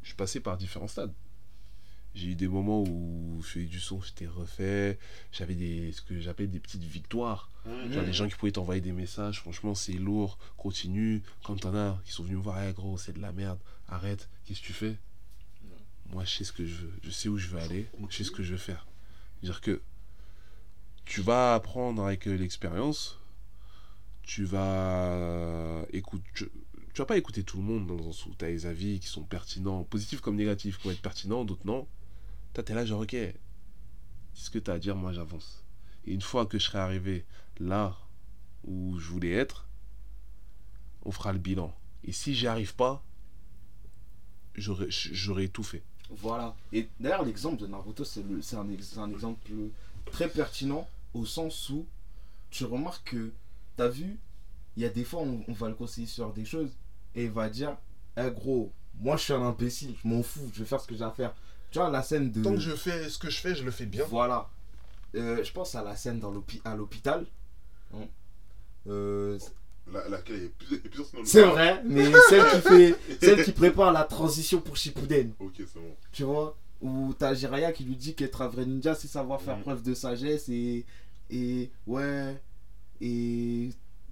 Je 0.03 0.09
suis 0.09 0.15
passé 0.15 0.39
par 0.39 0.57
différents 0.57 0.87
stades. 0.87 1.13
J'ai 2.15 2.29
eu 2.29 2.35
des 2.35 2.47
moments 2.47 2.81
où 2.81 3.39
je 3.43 3.47
faisais 3.47 3.65
du 3.65 3.79
son, 3.79 4.01
j'étais 4.01 4.25
refait. 4.25 4.97
J'avais 5.31 5.53
des, 5.53 5.91
ce 5.91 6.01
que 6.01 6.19
j'appelle 6.19 6.49
des 6.49 6.59
petites 6.59 6.83
victoires. 6.83 7.51
Mmh. 7.65 7.93
Genre 7.93 8.05
des 8.05 8.13
gens 8.13 8.27
qui 8.27 8.35
pouvaient 8.35 8.51
t'envoyer 8.51 8.81
des 8.81 8.91
messages, 8.91 9.39
franchement 9.39 9.75
c'est 9.75 9.93
lourd, 9.93 10.39
continue. 10.57 11.21
Quand 11.43 11.57
t'en 11.57 11.75
as 11.75 11.99
qui 12.05 12.11
sont 12.11 12.23
venus 12.23 12.37
me 12.37 12.41
voir, 12.41 12.63
Eh, 12.63 12.73
gros, 12.73 12.97
c'est 12.97 13.13
de 13.13 13.21
la 13.21 13.31
merde, 13.33 13.59
arrête, 13.87 14.29
qu'est-ce 14.45 14.61
que 14.61 14.65
tu 14.65 14.73
fais? 14.73 14.95
Moi 16.09 16.23
je 16.23 16.37
sais 16.37 16.43
ce 16.43 16.53
que 16.53 16.65
je 16.65 16.75
veux, 16.75 16.93
je 17.03 17.11
sais 17.11 17.27
où 17.27 17.37
je 17.37 17.49
veux 17.49 17.59
aller, 17.59 17.85
je 18.09 18.15
sais 18.15 18.23
ce 18.23 18.31
que 18.31 18.41
je 18.41 18.53
veux 18.53 18.57
faire. 18.57 18.87
C'est-à-dire 19.41 19.61
que 19.61 19.81
tu 21.05 21.21
vas 21.21 21.53
apprendre 21.53 22.03
avec 22.03 22.27
euh, 22.27 22.35
l'expérience, 22.35 23.19
tu 24.27 24.43
vas 24.43 25.85
écouter. 25.93 26.23
Tu, 26.35 26.51
tu 26.93 27.01
vas 27.01 27.05
pas 27.05 27.17
écouter 27.17 27.43
tout 27.43 27.57
le 27.57 27.63
monde 27.63 27.87
dans 27.87 27.95
le 27.95 28.03
sens 28.03 28.25
où 28.25 28.35
tu 28.35 28.43
as 28.43 28.49
des 28.49 28.65
avis 28.65 28.99
qui 28.99 29.07
sont 29.07 29.23
pertinents, 29.23 29.83
positifs 29.83 30.19
comme 30.19 30.35
négatifs, 30.35 30.77
qui 30.79 30.89
être 30.89 31.01
pertinents, 31.01 31.45
d'autres 31.45 31.65
non. 31.65 31.87
Toi, 32.53 32.63
t'es 32.63 32.73
là, 32.73 32.85
genre, 32.85 33.01
ok, 33.01 33.11
c'est 33.11 33.35
ce 34.33 34.49
que 34.49 34.59
tu 34.59 34.69
as 34.69 34.75
à 34.75 34.79
dire, 34.79 34.95
moi 34.95 35.13
j'avance. 35.13 35.63
Et 36.05 36.13
une 36.13 36.21
fois 36.21 36.45
que 36.45 36.59
je 36.59 36.65
serai 36.65 36.79
arrivé 36.79 37.25
là 37.59 37.95
où 38.63 38.97
je 38.99 39.07
voulais 39.09 39.31
être, 39.31 39.67
on 41.05 41.11
fera 41.11 41.33
le 41.33 41.39
bilan. 41.39 41.73
Et 42.03 42.11
si 42.11 42.35
j'y 42.35 42.47
arrive 42.47 42.75
pas, 42.75 43.03
j'aurais 44.55 45.47
tout 45.47 45.63
fait. 45.63 45.83
Voilà. 46.09 46.55
Et 46.73 46.89
d'ailleurs, 46.99 47.23
l'exemple 47.23 47.61
de 47.61 47.67
Naruto, 47.67 48.03
c'est 48.03 48.23
un, 48.55 49.01
un 49.01 49.11
exemple 49.11 49.51
très 50.11 50.29
pertinent 50.29 50.87
au 51.13 51.25
sens 51.25 51.69
où 51.69 51.85
tu 52.49 52.65
remarques 52.65 53.11
que, 53.11 53.31
t'as 53.77 53.87
vu, 53.87 54.19
il 54.75 54.83
y 54.83 54.85
a 54.85 54.89
des 54.89 55.03
fois, 55.05 55.21
on, 55.21 55.43
on 55.47 55.53
va 55.53 55.69
le 55.69 55.75
conseiller 55.75 56.07
sur 56.07 56.33
des 56.33 56.45
choses 56.45 56.71
et 57.15 57.23
il 57.25 57.31
va 57.31 57.49
dire 57.49 57.77
Eh 58.17 58.29
gros, 58.31 58.71
moi 58.99 59.15
je 59.17 59.23
suis 59.23 59.33
un 59.33 59.41
imbécile, 59.41 59.95
je 60.03 60.07
m'en 60.07 60.21
fous, 60.23 60.49
je 60.53 60.59
vais 60.59 60.65
faire 60.65 60.81
ce 60.81 60.87
que 60.87 60.95
j'ai 60.95 61.03
à 61.03 61.11
faire. 61.11 61.33
Tu 61.71 61.79
vois, 61.79 61.89
la 61.89 62.01
scène 62.03 62.31
de. 62.31 62.41
Tant 62.43 62.53
que 62.53 62.59
je 62.59 62.75
fais 62.75 63.09
ce 63.09 63.17
que 63.17 63.29
je 63.29 63.39
fais, 63.39 63.55
je 63.55 63.63
le 63.63 63.71
fais 63.71 63.85
bien. 63.85 64.03
Voilà. 64.09 64.49
Euh, 65.15 65.43
je 65.43 65.51
pense 65.51 65.73
à 65.75 65.83
la 65.83 65.95
scène 65.95 66.19
dans 66.19 66.33
à 66.65 66.75
l'hôpital. 66.75 67.25
Hein? 67.93 68.05
Euh, 68.87 69.37
La, 69.91 70.07
laquelle 70.09 70.43
est 70.43 70.49
plus, 70.49 70.75
est 70.75 70.79
plus 70.79 71.11
dans 71.13 71.19
le- 71.19 71.25
c'est 71.25 71.43
vrai, 71.43 71.81
mais 71.85 72.05
celle 72.29 72.45
qui 72.51 72.61
fait, 72.67 72.95
celle 73.21 73.43
qui 73.43 73.51
prépare 73.53 73.91
la 73.93 74.03
transition 74.03 74.59
pour 74.61 74.75
Shippuden. 74.77 75.31
Ok, 75.39 75.53
c'est 75.57 75.75
bon. 75.79 75.95
Tu 76.11 76.23
vois? 76.23 76.57
Où 76.81 77.13
t'as 77.17 77.33
Jiraiya 77.33 77.71
qui 77.71 77.83
lui 77.85 77.95
dit 77.95 78.13
qu'être 78.15 78.41
un 78.41 78.47
vrai 78.47 78.65
ninja, 78.65 78.95
c'est 78.95 79.07
savoir 79.07 79.41
faire 79.41 79.57
Mhm. 79.57 79.63
preuve 79.63 79.83
de 79.83 79.93
sagesse 79.93 80.47
et. 80.49 80.85
Et. 81.29 81.71
Ouais. 81.85 82.39
Et. 83.01 83.69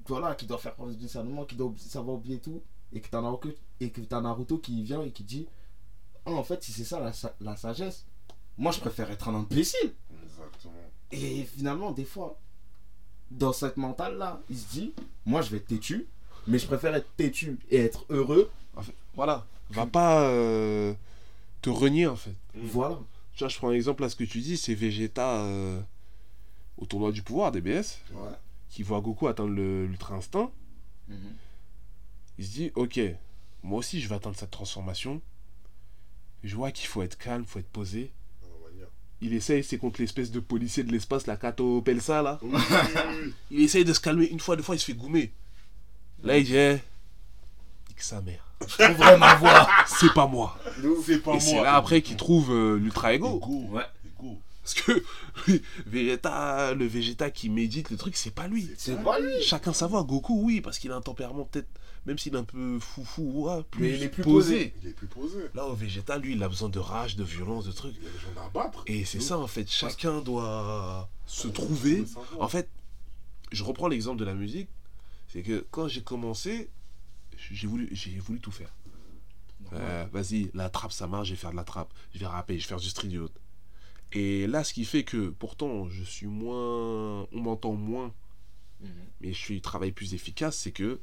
Voilà, 0.07 0.35
qui 0.35 0.45
doit 0.45 0.59
faire 0.59 0.75
preuve 0.75 0.89
de 0.91 0.95
discernement, 0.95 1.45
qui 1.45 1.55
doit 1.55 1.73
savoir 1.77 2.17
oublier 2.17 2.39
tout. 2.39 2.61
Et 2.93 3.01
que 3.01 3.09
t'as 3.09 3.21
Naruto, 3.21 3.49
et 3.79 3.89
que 3.89 4.01
t'as 4.01 4.21
Naruto 4.21 4.59
qui 4.59 4.83
vient 4.83 5.01
et 5.01 5.11
qui 5.11 5.23
dit 5.23 5.47
Ah, 6.25 6.31
en 6.31 6.43
fait, 6.43 6.63
si 6.63 6.71
c'est 6.71 6.83
ça 6.83 6.99
la, 6.99 7.11
la 7.41 7.57
sagesse, 7.57 8.05
moi 8.57 8.71
je 8.71 8.79
préfère 8.79 9.09
être 9.09 9.27
un 9.27 9.35
imbécile. 9.35 9.93
Exactement. 10.23 10.73
Et 11.11 11.43
finalement, 11.43 11.91
des 11.91 12.05
fois, 12.05 12.39
dans 13.31 13.53
cette 13.53 13.77
mentale-là, 13.77 14.41
il 14.49 14.57
se 14.57 14.69
dit 14.69 14.93
Moi 15.25 15.41
je 15.41 15.49
vais 15.49 15.57
être 15.57 15.67
têtu, 15.67 16.07
mais 16.47 16.59
je 16.59 16.67
préfère 16.67 16.93
être 16.95 17.09
têtu 17.17 17.59
et 17.71 17.77
être 17.77 18.05
heureux. 18.09 18.49
En 18.75 18.81
fait, 18.81 18.95
voilà. 19.15 19.45
Va 19.71 19.87
pas 19.87 20.21
euh, 20.29 20.93
te 21.61 21.69
renier 21.69 22.07
en 22.07 22.15
fait. 22.15 22.35
Mm. 22.53 22.67
Voilà. 22.67 22.99
Tu 23.33 23.39
vois, 23.39 23.49
je 23.49 23.57
prends 23.57 23.69
un 23.69 23.73
exemple 23.73 24.03
à 24.03 24.09
ce 24.09 24.15
que 24.15 24.23
tu 24.23 24.39
dis, 24.39 24.55
c'est 24.55 24.75
Vegeta 24.75 25.39
euh, 25.41 25.81
au 26.77 26.85
tournoi 26.85 27.11
du 27.11 27.21
pouvoir 27.21 27.51
DBS, 27.51 27.99
Ouais. 28.13 28.29
Qui 28.75 28.83
voit 28.83 28.99
Goku 28.99 29.29
atteindre 29.29 29.53
l'ultra 29.53 30.15
instinct. 30.15 30.51
Mhm. 31.07 31.17
Il 32.37 32.45
se 32.45 32.51
dit, 32.51 32.71
ok, 32.75 32.99
moi 33.63 33.79
aussi 33.79 34.01
je 34.01 34.09
vais 34.09 34.15
atteindre 34.15 34.35
cette 34.35 34.51
transformation. 34.51 35.21
Je 36.43 36.53
vois 36.57 36.71
qu'il 36.73 36.87
faut 36.87 37.01
être 37.01 37.17
calme, 37.17 37.45
faut 37.45 37.59
être 37.59 37.69
posé. 37.69 38.11
Il 39.21 39.33
essaye, 39.33 39.63
c'est 39.63 39.77
contre 39.77 40.01
l'espèce 40.01 40.29
de 40.29 40.41
policier 40.41 40.83
de 40.83 40.91
l'espace, 40.91 41.25
la 41.25 41.37
Kato 41.37 41.81
Pelsa 41.83 42.21
là. 42.21 42.37
Oui, 42.41 42.51
oui, 42.53 42.59
oui, 43.23 43.33
Il 43.49 43.61
essaye 43.61 43.85
de 43.85 43.93
se 43.93 44.01
calmer 44.01 44.25
une 44.25 44.41
fois, 44.41 44.57
deux 44.57 44.61
fois, 44.61 44.75
il 44.75 44.79
se 44.79 44.85
fait 44.85 44.93
goumer. 44.93 45.31
Là, 46.21 46.37
il 46.37 46.43
dit, 46.43 46.57
eh, 46.57 46.73
nique 47.87 48.01
sa 48.01 48.21
mère. 48.21 48.45
Je 48.67 48.83
trouverai 48.83 49.17
ma 49.17 49.35
voix. 49.35 49.69
C'est 49.87 50.13
pas 50.13 50.27
moi. 50.27 50.59
C'est 51.05 51.19
pas 51.23 51.31
Et 51.31 51.33
moi. 51.35 51.39
c'est 51.39 51.61
là 51.61 51.75
après 51.77 52.01
qu'il 52.01 52.17
trouve 52.17 52.51
euh, 52.51 52.77
l'ultra 52.77 53.13
ego. 53.13 53.37
Ego. 53.37 53.67
Ouais. 53.69 53.85
Parce 54.65 54.73
que 54.81 55.03
Vegeta, 55.85 56.73
le 56.73 56.87
Vegeta 56.87 57.29
qui 57.29 57.49
médite, 57.49 57.91
le 57.91 57.97
truc, 57.97 58.17
c'est 58.17 58.33
pas 58.33 58.47
lui. 58.47 58.67
C'est 58.77 59.01
pas 59.03 59.19
lui. 59.19 59.43
Chacun 59.43 59.73
sa 59.73 59.85
voix. 59.85 60.03
Goku, 60.03 60.41
oui, 60.43 60.59
parce 60.59 60.79
qu'il 60.79 60.91
a 60.91 60.95
un 60.95 61.01
tempérament 61.01 61.45
peut-être, 61.45 61.69
même 62.07 62.17
s'il 62.17 62.33
est 62.33 62.39
un 62.39 62.43
peu 62.43 62.79
foufou, 62.79 63.47
ouais, 63.47 63.61
plus, 63.69 63.81
Mais 63.83 63.93
il 63.93 64.01
est 64.01 64.09
plus 64.09 64.23
posé. 64.23 64.73
Il 64.81 64.89
est 64.89 64.93
plus 64.93 65.05
posé. 65.05 65.37
Là, 65.53 65.67
au 65.67 65.75
Vegeta, 65.75 66.17
lui, 66.17 66.33
il 66.33 66.41
a 66.41 66.49
besoin 66.49 66.69
de 66.69 66.79
rage, 66.79 67.15
de 67.15 67.23
violence, 67.23 67.65
de 67.65 67.71
trucs. 67.71 67.93
Il 67.95 68.39
a 68.39 68.43
à 68.43 68.49
battre. 68.49 68.83
Et 68.87 69.05
c'est 69.05 69.19
ça, 69.19 69.37
en 69.37 69.45
fait. 69.45 69.69
Chacun 69.69 70.21
doit 70.21 71.09
se 71.27 71.47
trouver. 71.47 72.03
En 72.39 72.47
fait, 72.47 72.67
je 73.51 73.63
reprends 73.63 73.87
l'exemple 73.87 74.19
de 74.19 74.25
la 74.25 74.33
musique. 74.33 74.69
C'est 75.27 75.43
que 75.43 75.63
quand 75.69 75.87
j'ai 75.87 76.01
commencé, 76.01 76.71
j'ai 77.37 77.67
voulu, 77.67 77.87
j'ai 77.91 78.17
voulu 78.17 78.39
tout 78.39 78.51
faire. 78.51 78.73
Euh, 79.73 80.05
Vas-y, 80.11 80.49
la 80.53 80.69
trappe, 80.69 80.91
ça 80.91 81.07
marche, 81.07 81.27
je 81.27 81.33
vais 81.33 81.39
faire 81.39 81.51
de 81.51 81.55
la 81.55 81.63
trappe. 81.63 81.93
Je 82.13 82.19
vais 82.19 82.25
rapper, 82.25 82.57
je 82.57 82.63
vais 82.63 82.69
faire 82.69 82.79
du 82.79 82.89
street 82.89 83.15
out. 83.17 83.31
Et 84.15 84.47
là, 84.47 84.63
ce 84.63 84.73
qui 84.73 84.85
fait 84.85 85.03
que, 85.03 85.29
pourtant, 85.29 85.89
je 85.89 86.03
suis 86.03 86.25
moins... 86.27 87.23
On 87.31 87.41
m'entend 87.41 87.73
moins, 87.73 88.13
Mhm. 88.81 88.89
mais 89.21 89.33
je 89.33 89.37
suis 89.39 89.61
travail 89.61 89.91
plus 89.91 90.13
efficace, 90.13 90.57
c'est 90.57 90.71
que 90.71 90.99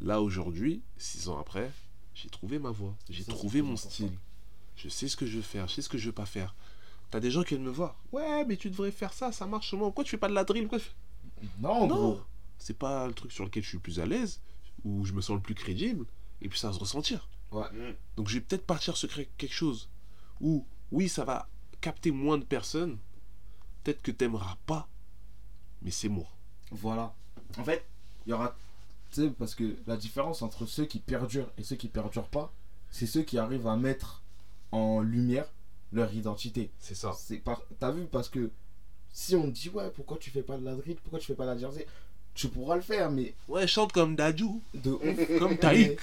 là, 0.00 0.20
aujourd'hui, 0.20 0.82
six 0.96 1.28
ans 1.28 1.38
après, 1.38 1.70
j'ai 2.14 2.28
trouvé 2.28 2.58
ma 2.58 2.70
voix. 2.70 2.94
J'ai 3.10 3.24
trouvé 3.24 3.60
mon 3.62 3.76
style. 3.76 4.12
Je 4.76 4.88
sais 4.88 5.08
ce 5.08 5.16
que 5.16 5.26
je 5.26 5.36
veux 5.36 5.42
faire, 5.42 5.66
je 5.68 5.74
sais 5.74 5.82
ce 5.82 5.88
que 5.88 5.98
je 5.98 6.06
veux 6.06 6.12
pas 6.14 6.26
faire. 6.26 6.54
T'as 7.10 7.20
des 7.20 7.30
gens 7.30 7.42
qui 7.42 7.50
viennent 7.50 7.64
me 7.64 7.70
voir. 7.70 7.96
Ouais, 8.12 8.44
mais 8.44 8.56
tu 8.56 8.68
devrais 8.70 8.90
faire 8.90 9.12
ça, 9.12 9.30
ça 9.32 9.46
marche 9.46 9.70
comment 9.70 9.86
Pourquoi 9.86 10.04
tu 10.04 10.10
fais 10.10 10.16
pas 10.18 10.28
de 10.28 10.34
la 10.34 10.44
drill? 10.44 10.62
Pourquoi 10.68 10.80
tu 10.80 11.46
Non, 11.60 11.86
Non, 11.86 12.22
c'est 12.58 12.76
pas 12.78 13.06
le 13.06 13.14
truc 13.14 13.32
sur 13.32 13.44
lequel 13.44 13.62
je 13.62 13.68
suis 13.68 13.76
le 13.78 13.82
plus 13.82 14.00
à 14.00 14.06
l'aise, 14.06 14.40
où 14.84 15.04
je 15.04 15.12
me 15.12 15.20
sens 15.20 15.36
le 15.36 15.42
plus 15.42 15.54
crédible, 15.54 16.04
et 16.42 16.48
puis 16.48 16.58
ça 16.58 16.68
va 16.68 16.74
se 16.74 16.78
ressentir. 16.80 17.28
Mm. 17.52 17.94
Donc 18.16 18.28
je 18.28 18.34
vais 18.34 18.40
peut-être 18.40 18.66
partir 18.66 18.96
sur 18.96 19.08
quelque 19.12 19.52
chose 19.52 19.88
où, 20.40 20.66
oui, 20.92 21.08
ça 21.08 21.24
va 21.24 21.48
capter 21.80 22.10
moins 22.10 22.38
de 22.38 22.44
personnes, 22.44 22.98
peut-être 23.82 24.02
que 24.02 24.10
t'aimeras 24.10 24.56
pas, 24.66 24.88
mais 25.82 25.90
c'est 25.90 26.08
moi. 26.08 26.28
Voilà. 26.70 27.14
En 27.58 27.64
fait, 27.64 27.84
il 28.26 28.30
y 28.30 28.32
aura. 28.32 28.56
Tu 29.12 29.22
sais, 29.22 29.30
parce 29.30 29.54
que 29.54 29.76
la 29.86 29.96
différence 29.96 30.42
entre 30.42 30.66
ceux 30.66 30.84
qui 30.84 30.98
perdurent 30.98 31.50
et 31.58 31.62
ceux 31.62 31.76
qui 31.76 31.88
perdurent 31.88 32.28
pas, 32.28 32.52
c'est 32.90 33.06
ceux 33.06 33.22
qui 33.22 33.38
arrivent 33.38 33.66
à 33.68 33.76
mettre 33.76 34.22
en 34.72 35.00
lumière 35.00 35.46
leur 35.92 36.12
identité. 36.12 36.70
C'est 36.78 36.94
ça. 36.96 37.12
C'est 37.16 37.38
par... 37.38 37.62
T'as 37.78 37.92
vu 37.92 38.06
Parce 38.06 38.28
que 38.28 38.50
si 39.12 39.36
on 39.36 39.46
dit, 39.46 39.70
ouais, 39.70 39.90
pourquoi 39.90 40.18
tu 40.18 40.30
fais 40.30 40.42
pas 40.42 40.58
de 40.58 40.64
la 40.64 40.74
drill, 40.74 40.96
pourquoi 40.96 41.18
tu 41.20 41.26
fais 41.26 41.34
pas 41.34 41.44
de 41.46 41.50
la 41.52 41.58
jersey, 41.58 41.86
tu 42.34 42.48
pourras 42.48 42.76
le 42.76 42.82
faire, 42.82 43.10
mais 43.10 43.34
Ouais, 43.48 43.66
chante 43.66 43.92
comme 43.92 44.16
Dadju, 44.16 44.60
de 44.74 45.38
comme 45.38 45.56
Taïk. 45.58 45.98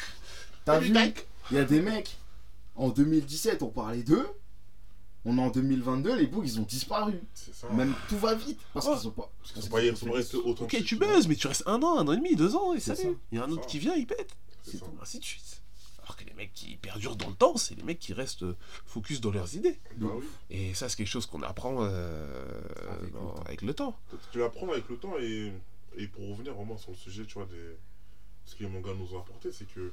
T'as 0.66 0.80
vu 0.80 0.92
Taïk. 0.92 1.28
Il 1.52 1.58
y 1.58 1.60
a 1.60 1.66
des 1.66 1.82
mecs, 1.82 2.18
en 2.76 2.90
2017, 2.90 3.62
on 3.62 3.70
parlait 3.70 4.02
d'eux. 4.04 4.28
On 5.26 5.38
est 5.38 5.42
en 5.42 5.50
2022, 5.50 6.16
les 6.18 6.28
bougs, 6.28 6.46
ils 6.46 6.60
ont 6.60 6.64
disparu. 6.64 7.14
C'est 7.34 7.54
ça. 7.56 7.70
Même 7.70 7.94
tout 8.10 8.18
va 8.18 8.36
vite. 8.36 8.60
Parce 8.74 8.86
Ouais. 8.88 8.94
qu'ils 8.94 9.02
sont 9.04 9.12
pas. 9.12 9.32
Parce 9.40 9.52
qu'ils 9.54 9.62
sont 9.64 9.70
pas, 9.70 9.80
qu'ils 9.80 9.90
ils 9.90 9.98
sont 9.98 10.06
pas 10.08 10.12
restés 10.14 10.38
autant 10.38 10.66
Ok, 10.66 10.84
tu 10.84 10.98
buzzes, 10.98 11.28
mais 11.28 11.36
tu 11.36 11.48
restes 11.48 11.64
un 11.66 11.82
an, 11.82 11.98
un 11.98 12.08
an 12.08 12.12
et 12.12 12.18
demi, 12.18 12.36
deux 12.36 12.56
ans, 12.58 12.74
et 12.74 12.80
C'est 12.82 12.96
salut. 12.96 13.14
ça. 13.14 13.20
Il 13.32 13.38
y 13.38 13.42
a 13.42 13.46
un 13.46 13.52
autre 13.52 13.64
Ça. 13.64 13.68
qui 13.70 13.80
vient, 13.80 13.96
il 13.96 14.06
pète. 14.06 14.36
C'est 14.64 14.78
ça. 14.78 14.86
Ainsi 15.02 15.20
de 15.20 15.24
suite. 15.24 15.62
Alors 16.02 16.18
que 16.18 16.26
les 16.26 16.34
mecs 16.34 16.52
qui 16.54 16.76
perdurent 16.76 17.16
dans 17.16 17.30
le 17.30 17.36
temps, 17.36 17.56
c'est 17.56 17.76
les 17.76 17.84
mecs 17.84 18.00
qui 18.00 18.12
restent 18.12 18.44
euh, 18.44 18.58
focus 18.86 19.22
dans 19.22 19.32
leurs 19.32 19.56
idées. 19.56 19.80
Bah 19.96 20.08
oui. 20.14 20.26
Et 20.50 20.74
ça, 20.74 20.90
c'est 20.90 20.98
quelque 20.98 21.08
chose 21.08 21.26
qu'on 21.26 21.42
apprend 21.44 21.78
euh, 21.80 22.62
Avec 22.90 23.04
le 23.04 23.10
dans- 23.12 23.20
temps. 23.32 23.44
avec 23.46 23.62
le 23.62 23.74
temps. 23.74 24.00
Tu 24.34 24.40
l'apprends 24.40 24.70
avec 24.70 24.90
le 24.90 24.98
temps 24.98 25.14
et, 25.22 25.54
et 25.96 26.08
pour 26.10 26.28
revenir 26.30 26.54
vraiment 26.54 26.78
sur 26.78 26.92
le 26.92 26.98
sujet, 26.98 27.24
tu 27.26 27.36
vois, 27.36 27.46
des, 27.46 27.78
ce 28.46 28.56
que 28.56 28.64
les 28.64 28.70
mangas 28.70 28.94
nous 28.96 29.16
ont 29.16 29.20
apporté, 29.22 29.54
c'est 29.54 29.66
que 29.74 29.90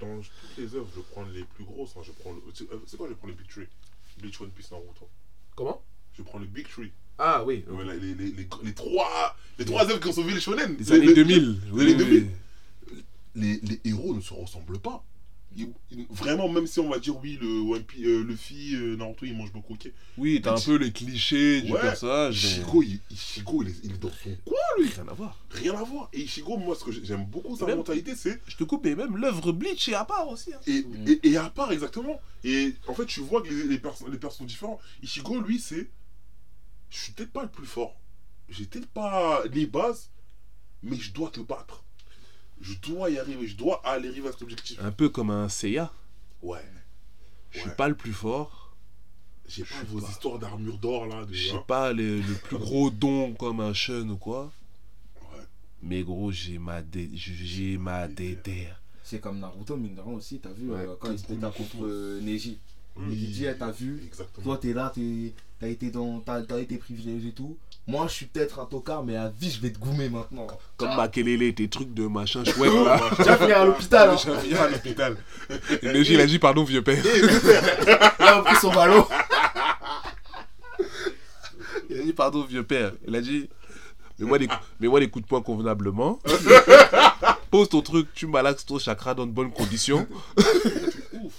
dans 0.00 0.18
toutes 0.20 0.56
les 0.56 0.74
œuvres, 0.74 0.88
je 0.96 1.00
prends 1.02 1.24
les 1.24 1.44
plus 1.44 1.64
grosses. 1.64 1.90
hein, 1.98 2.02
je 2.02 2.12
prends 2.12 2.32
le- 2.32 2.42
c'est 2.54 2.64
euh, 2.72 2.80
c'est 2.86 2.96
quoi 2.96 3.08
Je 3.08 3.14
prends 3.14 3.26
le 3.28 3.34
Big 3.34 3.48
Tree. 3.48 3.66
Bleach, 4.18 4.40
One 4.40 4.50
Piece, 4.50 4.70
Naruto. 4.70 5.08
Comment? 5.56 5.82
Je 6.12 6.22
prends 6.22 6.38
le 6.38 6.46
Big 6.46 6.68
Tree. 6.68 6.92
Ah 7.18 7.42
oui. 7.44 7.64
Ouais, 7.68 7.84
les, 7.84 8.14
les, 8.14 8.14
les, 8.14 8.48
les 8.62 8.74
trois, 8.74 9.36
les 9.58 9.64
trois 9.64 9.84
œuvres 9.90 10.00
qui 10.00 10.08
ont 10.08 10.12
sauvé 10.12 10.34
les 10.34 10.40
shonen. 10.40 10.76
Les 10.78 10.92
années 10.92 11.06
les- 11.06 11.14
2000. 11.14 11.60
les 11.66 11.70
Oui, 11.72 11.84
oui, 11.86 11.94
2000. 11.96 12.30
oui. 12.92 13.04
Les, 13.34 13.60
les 13.62 13.80
héros 13.84 14.14
ne 14.14 14.20
se 14.20 14.32
ressemblent 14.34 14.78
pas. 14.78 15.04
Vraiment, 16.10 16.48
même 16.48 16.66
si 16.66 16.78
on 16.78 16.88
va 16.88 16.98
dire 16.98 17.16
oui, 17.18 17.38
le 17.40 17.48
One 17.72 17.82
Piece, 17.82 18.04
euh, 18.06 18.22
Luffy, 18.22 18.74
euh, 18.76 18.96
Naruto, 18.96 19.24
il 19.26 19.36
mange 19.36 19.52
beaucoup. 19.52 19.74
ok. 19.74 19.90
Oui, 20.16 20.40
t'as 20.42 20.54
un 20.56 20.60
peu 20.60 20.76
les 20.76 20.92
clichés 20.92 21.62
du 21.62 21.72
Ouais. 21.72 21.80
personnage. 21.80 22.44
Ichigo, 22.44 22.82
il, 22.82 23.00
Ichigo, 23.10 23.62
il 23.62 23.68
est, 23.70 23.74
il 23.82 23.92
est 23.94 23.98
dans 23.98 24.10
son 24.10 24.36
coin, 24.44 24.56
lui? 24.78 24.88
Rien 24.88 25.08
à 25.08 25.14
voir. 25.14 25.44
Rien 25.50 25.74
à 25.74 25.82
voir. 25.82 26.08
Et 26.12 26.20
Ichigo, 26.22 26.56
moi, 26.58 26.76
ce 26.76 26.84
que 26.84 26.92
j'aime 26.92 27.24
beaucoup 27.24 27.56
sa 27.56 27.66
Même- 27.66 27.78
mentalité, 27.78 28.14
c'est 28.14 28.40
Je 28.46 28.56
te 28.56 28.64
coupe, 28.64 28.86
et 28.86 28.94
même 28.94 29.16
l'œuvre 29.16 29.50
Bleach 29.52 29.88
est 29.88 29.94
à 29.94 30.04
part 30.04 30.28
aussi. 30.28 30.52
hein. 30.52 30.60
Et, 30.66 30.82
Mm. 30.82 31.08
et, 31.22 31.28
et 31.30 31.36
à 31.36 31.50
part, 31.50 31.72
exactement. 31.72 32.20
Et 32.44 32.74
en 32.86 32.94
fait, 32.94 33.06
tu 33.06 33.20
vois 33.20 33.42
que 33.42 33.48
les, 33.52 33.64
les 33.64 33.78
personnes 33.78 34.16
sont 34.30 34.44
différents. 34.44 34.78
Ichigo, 35.02 35.40
lui, 35.40 35.58
c'est. 35.58 35.90
Je 36.90 36.98
suis 36.98 37.12
peut-être 37.12 37.32
pas 37.32 37.42
le 37.42 37.48
plus 37.50 37.66
fort. 37.66 37.98
J'ai 38.48 38.64
peut-être 38.64 38.88
pas 38.88 39.42
les 39.52 39.66
bases, 39.66 40.10
mais 40.82 40.96
je 40.96 41.12
dois 41.12 41.30
te 41.30 41.40
battre. 41.40 41.84
Je 42.60 42.74
dois 42.82 43.10
y 43.10 43.18
arriver. 43.18 43.46
Je 43.46 43.56
dois 43.56 43.80
aller 43.86 44.08
arriver 44.08 44.28
à 44.28 44.32
cet 44.32 44.42
objectif. 44.42 44.78
Un 44.82 44.90
peu 44.92 45.08
comme 45.08 45.30
un 45.30 45.48
Seiya. 45.48 45.92
Ouais. 46.42 46.58
Je 47.50 47.60
suis 47.60 47.68
Ouais. 47.70 47.74
pas 47.76 47.88
le 47.88 47.94
plus 47.94 48.12
fort, 48.12 48.74
J'ai 49.46 49.64
pas 49.64 49.82
vos 49.88 50.00
pas. 50.00 50.08
histoires 50.10 50.38
d'armure 50.38 50.76
d'or 50.78 51.06
là. 51.06 51.22
Hein. 51.26 51.64
pas 51.66 51.92
le, 51.94 52.20
le 52.20 52.34
plus 52.34 52.58
gros 52.58 52.90
don 52.90 53.32
comme 53.34 53.60
un 53.60 53.72
Sean 53.74 54.08
ou 54.10 54.16
quoi. 54.16 54.52
Ouais. 55.32 55.40
Mais 55.82 56.02
gros, 56.02 56.30
j'ai 56.30 56.58
ma, 56.58 56.82
dé- 56.82 57.10
j'ai 57.14 57.78
ma 57.78 58.06
déterre. 58.06 58.80
C'est 59.02 59.20
comme 59.20 59.38
Naruto, 59.38 59.76
mine 59.78 59.94
de 59.94 60.02
rien 60.02 60.12
aussi, 60.12 60.38
t'as 60.38 60.52
vu, 60.52 60.70
Ouais, 60.70 60.80
euh, 60.80 60.94
quand 61.00 61.10
il 61.10 61.18
se 61.18 61.24
pétait 61.24 61.40
contre 61.40 61.76
euh, 61.84 62.20
Neji. 62.20 62.58
Oui, 62.96 63.06
Neji, 63.06 63.46
eh, 63.46 63.56
t'as 63.56 63.70
vu? 63.70 64.02
Exactement. 64.04 64.44
Toi, 64.44 64.58
t'es 64.58 64.74
là, 64.74 64.92
t'es- 64.94 65.32
t'as 65.58 65.68
été, 65.68 65.90
dans, 65.90 66.20
t'as, 66.20 66.42
t'as 66.42 66.58
été 66.60 66.76
privilégié 66.76 67.30
et 67.30 67.32
tout. 67.32 67.56
Moi, 67.88 68.06
je 68.06 68.12
suis 68.12 68.26
peut-être 68.26 68.60
un 68.60 68.66
tocard, 68.66 69.02
mais 69.02 69.16
à 69.16 69.30
vie, 69.30 69.50
je 69.50 69.62
vais 69.62 69.72
te 69.72 69.78
goumer 69.78 70.10
maintenant. 70.10 70.46
Comme 70.76 70.94
Makelele, 70.94 71.54
tes 71.54 71.68
trucs 71.68 71.94
de 71.94 72.06
machin 72.06 72.44
chouette 72.44 72.70
là. 72.70 73.00
Tu 73.16 73.22
vas 73.22 73.38
finir 73.38 73.58
à 73.60 73.64
l'hôpital. 73.64 74.10
Hein. 74.10 74.16
Je 74.22 74.46
viens 74.46 74.60
à 74.60 74.68
l'hôpital. 74.68 75.16
Il 75.82 76.20
a 76.20 76.26
dit 76.26 76.38
pardon, 76.38 76.64
vieux 76.64 76.82
père. 76.82 77.02
Il 77.02 77.90
a 78.28 78.42
pris 78.42 78.56
son 78.56 78.74
ballon. 78.74 79.06
Il 81.88 82.00
a 82.00 82.02
dit 82.02 82.12
pardon, 82.12 82.44
vieux 82.44 82.62
père. 82.62 82.92
Il 83.06 83.16
a 83.16 83.22
dit 83.22 83.48
mets-moi 84.18 84.38
des, 84.38 84.48
mets-moi 84.80 85.00
des 85.00 85.08
coups 85.08 85.24
de 85.24 85.28
poing 85.28 85.40
convenablement. 85.40 86.20
Pose 87.50 87.70
ton 87.70 87.80
truc, 87.80 88.08
tu 88.14 88.26
malaxes 88.26 88.66
ton 88.66 88.78
chakra 88.78 89.14
dans 89.14 89.24
de 89.24 89.32
bonnes 89.32 89.50
conditions. 89.50 90.06
Ouf. 91.14 91.32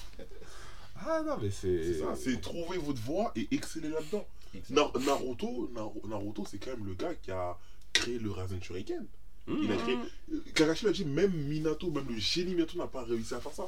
Ah 1.08 1.22
non, 1.24 1.36
mais 1.40 1.52
C'est 1.52 2.00
ça, 2.00 2.06
c'est 2.20 2.42
trouver 2.42 2.80
votre 2.80 3.02
voie 3.04 3.32
et 3.36 3.48
exceller 3.52 3.90
là-dedans. 3.90 4.26
Na- 4.70 4.92
Naruto, 5.06 5.70
Naru- 5.74 6.02
Naruto, 6.08 6.46
c'est 6.50 6.58
quand 6.58 6.72
même 6.72 6.86
le 6.86 6.94
gars 6.94 7.14
qui 7.16 7.32
a 7.32 7.58
créé 7.94 8.20
le 8.20 8.32
Rasen 8.32 8.62
Shuriken. 8.62 9.06
Il 9.48 9.72
a 9.72 9.76
créé. 9.78 9.98
euh, 10.34 10.44
Kakashi 10.54 10.86
l'a 10.86 10.92
dit, 10.92 11.06
même 11.06 11.32
Minato, 11.32 11.90
même 11.90 12.08
le 12.08 12.18
génie 12.20 12.54
Minato 12.54 12.78
n'a 12.78 12.88
pas 12.88 13.04
réussi 13.04 13.34
à 13.34 13.40
faire 13.40 13.54
ça. 13.54 13.68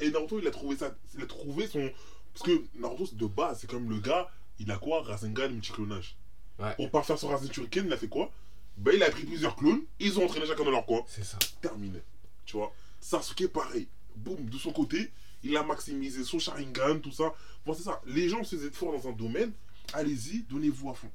Et 0.00 0.10
Naruto, 0.10 0.38
il 0.40 0.46
a 0.46 0.50
trouvé 0.50 0.76
ça. 0.76 0.94
Il 1.16 1.22
a 1.22 1.26
trouvé 1.26 1.66
son. 1.68 1.90
Parce 2.32 2.44
que 2.46 2.62
Naruto, 2.76 3.06
c'est 3.06 3.16
de 3.16 3.26
base, 3.26 3.58
c'est 3.60 3.70
comme 3.70 3.88
le 3.88 3.98
gars, 4.00 4.28
il 4.58 4.70
a 4.70 4.78
quoi 4.78 5.02
Rasengan 5.02 5.48
multiclonage. 5.50 6.16
Ouais. 6.58 6.74
Pour 6.76 6.90
pas 6.90 7.02
faire 7.02 7.18
son 7.18 7.28
Rasen 7.28 7.52
Shuriken, 7.52 7.86
il 7.86 7.92
a 7.92 7.96
fait 7.96 8.08
quoi? 8.08 8.30
Ben, 8.76 8.92
il 8.94 9.02
a 9.04 9.10
pris 9.10 9.24
plusieurs 9.24 9.54
clones, 9.54 9.82
ils 10.00 10.18
ont 10.18 10.24
entraîné 10.24 10.46
chacun 10.46 10.64
dans 10.64 10.70
leur 10.72 10.84
coin. 10.86 11.04
C'est 11.06 11.24
ça. 11.24 11.38
Terminé. 11.60 12.00
Tu 12.44 12.56
vois? 12.56 12.72
Sasuke, 13.00 13.46
pareil. 13.48 13.86
Boum, 14.16 14.44
de 14.48 14.58
son 14.58 14.72
côté, 14.72 15.10
il 15.44 15.56
a 15.56 15.62
maximisé 15.62 16.24
son 16.24 16.38
Sharingan, 16.40 16.98
tout 16.98 17.12
ça. 17.12 17.32
Bon, 17.64 17.74
c'est 17.74 17.82
ça. 17.84 18.00
Les 18.06 18.28
gens, 18.28 18.40
vous 18.42 18.64
êtes 18.66 18.74
forts 18.74 18.92
dans 18.92 19.08
un 19.08 19.12
domaine, 19.12 19.52
allez-y, 19.92 20.42
donnez-vous 20.50 20.90
à 20.90 20.94
fond. 20.94 21.10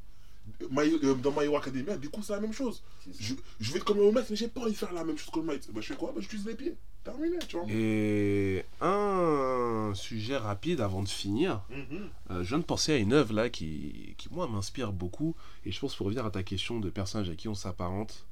My- 0.71 0.97
euh, 1.03 1.13
dans 1.15 1.32
My 1.32 1.43
Hero 1.45 1.58
Academia, 1.58 1.95
du 1.97 2.10
coup, 2.10 2.23
c'est 2.23 2.34
la 2.34 2.39
même 2.41 2.53
chose. 2.53 2.82
Je, 3.19 3.34
je 3.60 3.71
vais 3.71 3.77
être 3.77 3.86
comme 3.86 3.97
le 3.97 4.12
Might, 4.12 4.29
mais 4.29 4.36
j'ai 4.36 4.47
pas 4.47 4.62
envie 4.62 4.71
de 4.71 4.77
faire 4.77 4.91
la 4.93 5.03
même 5.03 5.17
chose 5.17 5.29
que 5.32 5.39
le 5.39 5.45
Might. 5.45 5.69
Bah, 5.71 5.79
je 5.82 5.88
fais 5.88 5.95
quoi? 5.95 6.12
Bah, 6.13 6.21
J'utilise 6.21 6.45
les 6.47 6.55
pieds. 6.55 6.75
Terminé, 7.03 7.38
tu 7.47 7.55
vois. 7.58 7.65
Et 7.69 8.65
un 8.82 9.91
sujet 9.95 10.38
rapide 10.38 10.82
avant 10.82 11.01
de 11.03 11.08
finir. 11.08 11.62
Mhm. 11.69 12.10
Euh, 12.32 12.43
je 12.43 12.49
viens 12.49 12.58
de 12.58 12.63
penser 12.63 12.91
à 12.93 12.97
une 12.97 13.13
œuvre 13.13 13.34
là 13.34 13.49
qui, 13.49 14.15
qui 14.17 14.27
moi 14.32 14.47
m'inspire 14.47 14.91
beaucoup 14.91 15.36
et 15.65 15.71
je 15.71 15.79
pense 15.79 15.95
pour 15.95 16.08
revenir 16.08 16.25
à 16.25 16.32
ta 16.32 16.43
question 16.43 16.79
de 16.79 16.89
personnage 16.89 17.29
à 17.29 17.36
qui 17.36 17.47
on 17.47 17.55
s'apparente, 17.55 18.25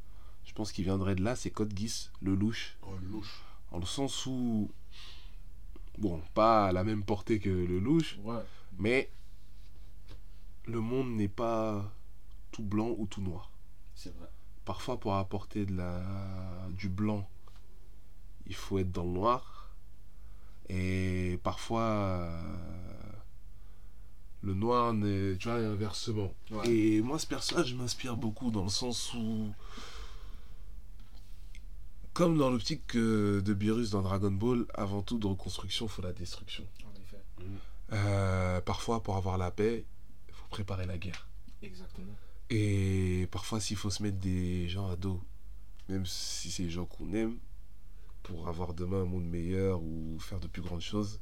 je 0.45 0.53
pense 0.53 0.71
qu'il 0.73 0.83
viendrait 0.83 1.15
de 1.15 1.23
là, 1.23 1.35
c'est 1.35 1.49
Code 1.49 1.77
Geass, 1.77 2.11
le 2.21 2.35
louche, 2.35 2.77
Oh, 2.83 2.87
louche. 3.11 3.41
en 3.71 3.79
le 3.79 3.85
sens 3.85 4.25
où 4.25 4.69
bon, 5.97 6.21
pas 6.33 6.67
à 6.67 6.71
la 6.73 6.83
même 6.83 7.03
portée 7.03 7.39
que 7.39 7.49
le 7.49 7.79
louche, 7.79 8.17
Ouais. 8.23 8.35
mais 8.79 9.09
le 10.67 10.79
monde 10.79 11.15
n'est 11.15 11.27
pas 11.27 11.91
tout 12.51 12.63
blanc 12.63 12.93
ou 12.97 13.07
tout 13.07 13.21
noir. 13.21 13.51
C'est 13.95 14.15
vrai. 14.15 14.27
Parfois 14.65 14.99
pour 14.99 15.15
apporter 15.15 15.65
de 15.65 15.75
la 15.75 16.03
du 16.71 16.89
blanc, 16.89 17.27
il 18.45 18.55
faut 18.55 18.77
être 18.79 18.91
dans 18.91 19.05
le 19.05 19.11
noir 19.11 19.71
et 20.69 21.39
parfois 21.43 21.81
euh, 21.81 22.43
le 24.41 24.53
noir 24.53 24.93
n'est 24.93 25.37
tu 25.37 25.47
vois 25.47 25.57
inversement. 25.57 26.33
Ouais. 26.51 26.69
Et 26.69 27.01
moi, 27.01 27.17
ce 27.17 27.27
personnage 27.27 27.73
m'inspire 27.73 28.17
beaucoup 28.17 28.51
dans 28.51 28.63
le 28.63 28.69
sens 28.69 29.13
où, 29.13 29.53
comme 32.13 32.37
dans 32.37 32.49
l'optique 32.49 32.95
de 32.95 33.53
Beerus 33.53 33.91
dans 33.91 34.01
Dragon 34.01 34.31
Ball, 34.31 34.65
avant 34.73 35.01
tout 35.01 35.17
de 35.17 35.27
reconstruction, 35.27 35.85
il 35.85 35.89
faut 35.89 36.01
la 36.01 36.13
destruction. 36.13 36.65
En 36.85 37.01
effet. 37.01 37.23
Euh, 37.93 38.59
parfois, 38.61 39.01
pour 39.01 39.15
avoir 39.15 39.37
la 39.37 39.51
paix, 39.51 39.85
faut 40.47 40.55
préparer 40.55 40.85
la 40.85 40.97
guerre. 40.97 41.27
Exactement. 41.61 42.15
Et 42.49 43.27
parfois, 43.31 43.59
s'il 43.59 43.77
faut 43.77 43.89
se 43.89 44.01
mettre 44.03 44.17
des 44.17 44.67
gens 44.69 44.89
à 44.89 44.95
dos, 44.95 45.21
même 45.89 46.05
si 46.05 46.49
c'est 46.51 46.63
des 46.63 46.69
gens 46.69 46.85
qu'on 46.85 47.13
aime, 47.13 47.37
pour 48.23 48.47
avoir 48.47 48.73
demain 48.73 49.01
un 49.01 49.05
monde 49.05 49.25
meilleur 49.25 49.81
ou 49.81 50.17
faire 50.19 50.39
de 50.39 50.47
plus 50.47 50.61
grandes 50.61 50.81
choses, 50.81 51.19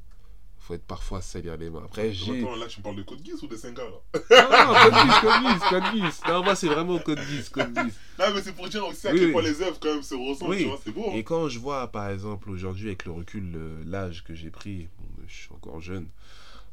il 0.58 0.64
faut 0.66 0.74
être 0.74 0.86
parfois 0.86 1.20
salir 1.22 1.56
les 1.56 1.70
mains. 1.70 1.82
Après, 1.84 2.12
j'ai. 2.12 2.40
Attends, 2.40 2.56
là, 2.56 2.66
tu 2.66 2.80
me 2.80 2.82
parles 2.84 2.96
de 2.96 3.02
Code 3.02 3.24
Geass 3.24 3.42
ou 3.42 3.46
des 3.46 3.56
Senga, 3.56 3.82
là? 3.84 4.20
Non, 4.30 4.72
non, 4.72 4.80
Code 4.82 4.94
Geass, 4.94 5.20
Code 5.20 5.42
Geass, 5.42 5.68
Code 5.68 5.84
Geass. 5.94 6.20
Non, 6.28 6.42
moi, 6.44 6.56
c'est 6.56 6.66
vraiment 6.66 6.98
Code 6.98 7.20
Geass, 7.20 7.48
Code 7.48 7.74
Geass. 7.76 7.94
Non, 8.18 8.24
mais 8.34 8.42
c'est 8.42 8.52
pour 8.52 8.68
dire 8.68 8.86
aussi 8.86 9.06
à 9.06 9.12
Oui, 9.12 9.18
quel 9.18 9.26
oui. 9.28 9.32
point 9.32 9.42
les 9.42 9.62
œuvres, 9.62 9.78
quand 9.80 9.92
même, 9.94 10.02
se 10.02 10.14
ressemblent, 10.14 10.50
Oui. 10.52 10.62
tu 10.62 10.68
vois, 10.68 10.80
c'est 10.84 10.92
beau. 10.92 11.06
hein. 11.10 11.14
Et 11.14 11.22
quand 11.24 11.48
je 11.48 11.58
vois, 11.60 11.86
par 11.92 12.08
exemple, 12.10 12.50
aujourd'hui, 12.50 12.88
avec 12.88 13.04
le 13.04 13.12
recul, 13.12 13.50
le- 13.52 13.82
l'âge 13.84 14.24
que 14.24 14.34
j'ai 14.34 14.50
pris, 14.50 14.88
bon, 14.98 15.06
je 15.28 15.34
suis 15.34 15.52
encore 15.52 15.80
jeune, 15.80 16.08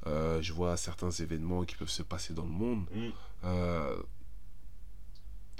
euh, 0.07 0.41
je 0.41 0.53
vois 0.53 0.77
certains 0.77 1.11
événements 1.11 1.63
qui 1.63 1.75
peuvent 1.75 1.89
se 1.89 2.03
passer 2.03 2.33
dans 2.33 2.43
le 2.43 2.49
monde. 2.51 2.85
Mm. 2.93 3.09
Euh, 3.45 3.95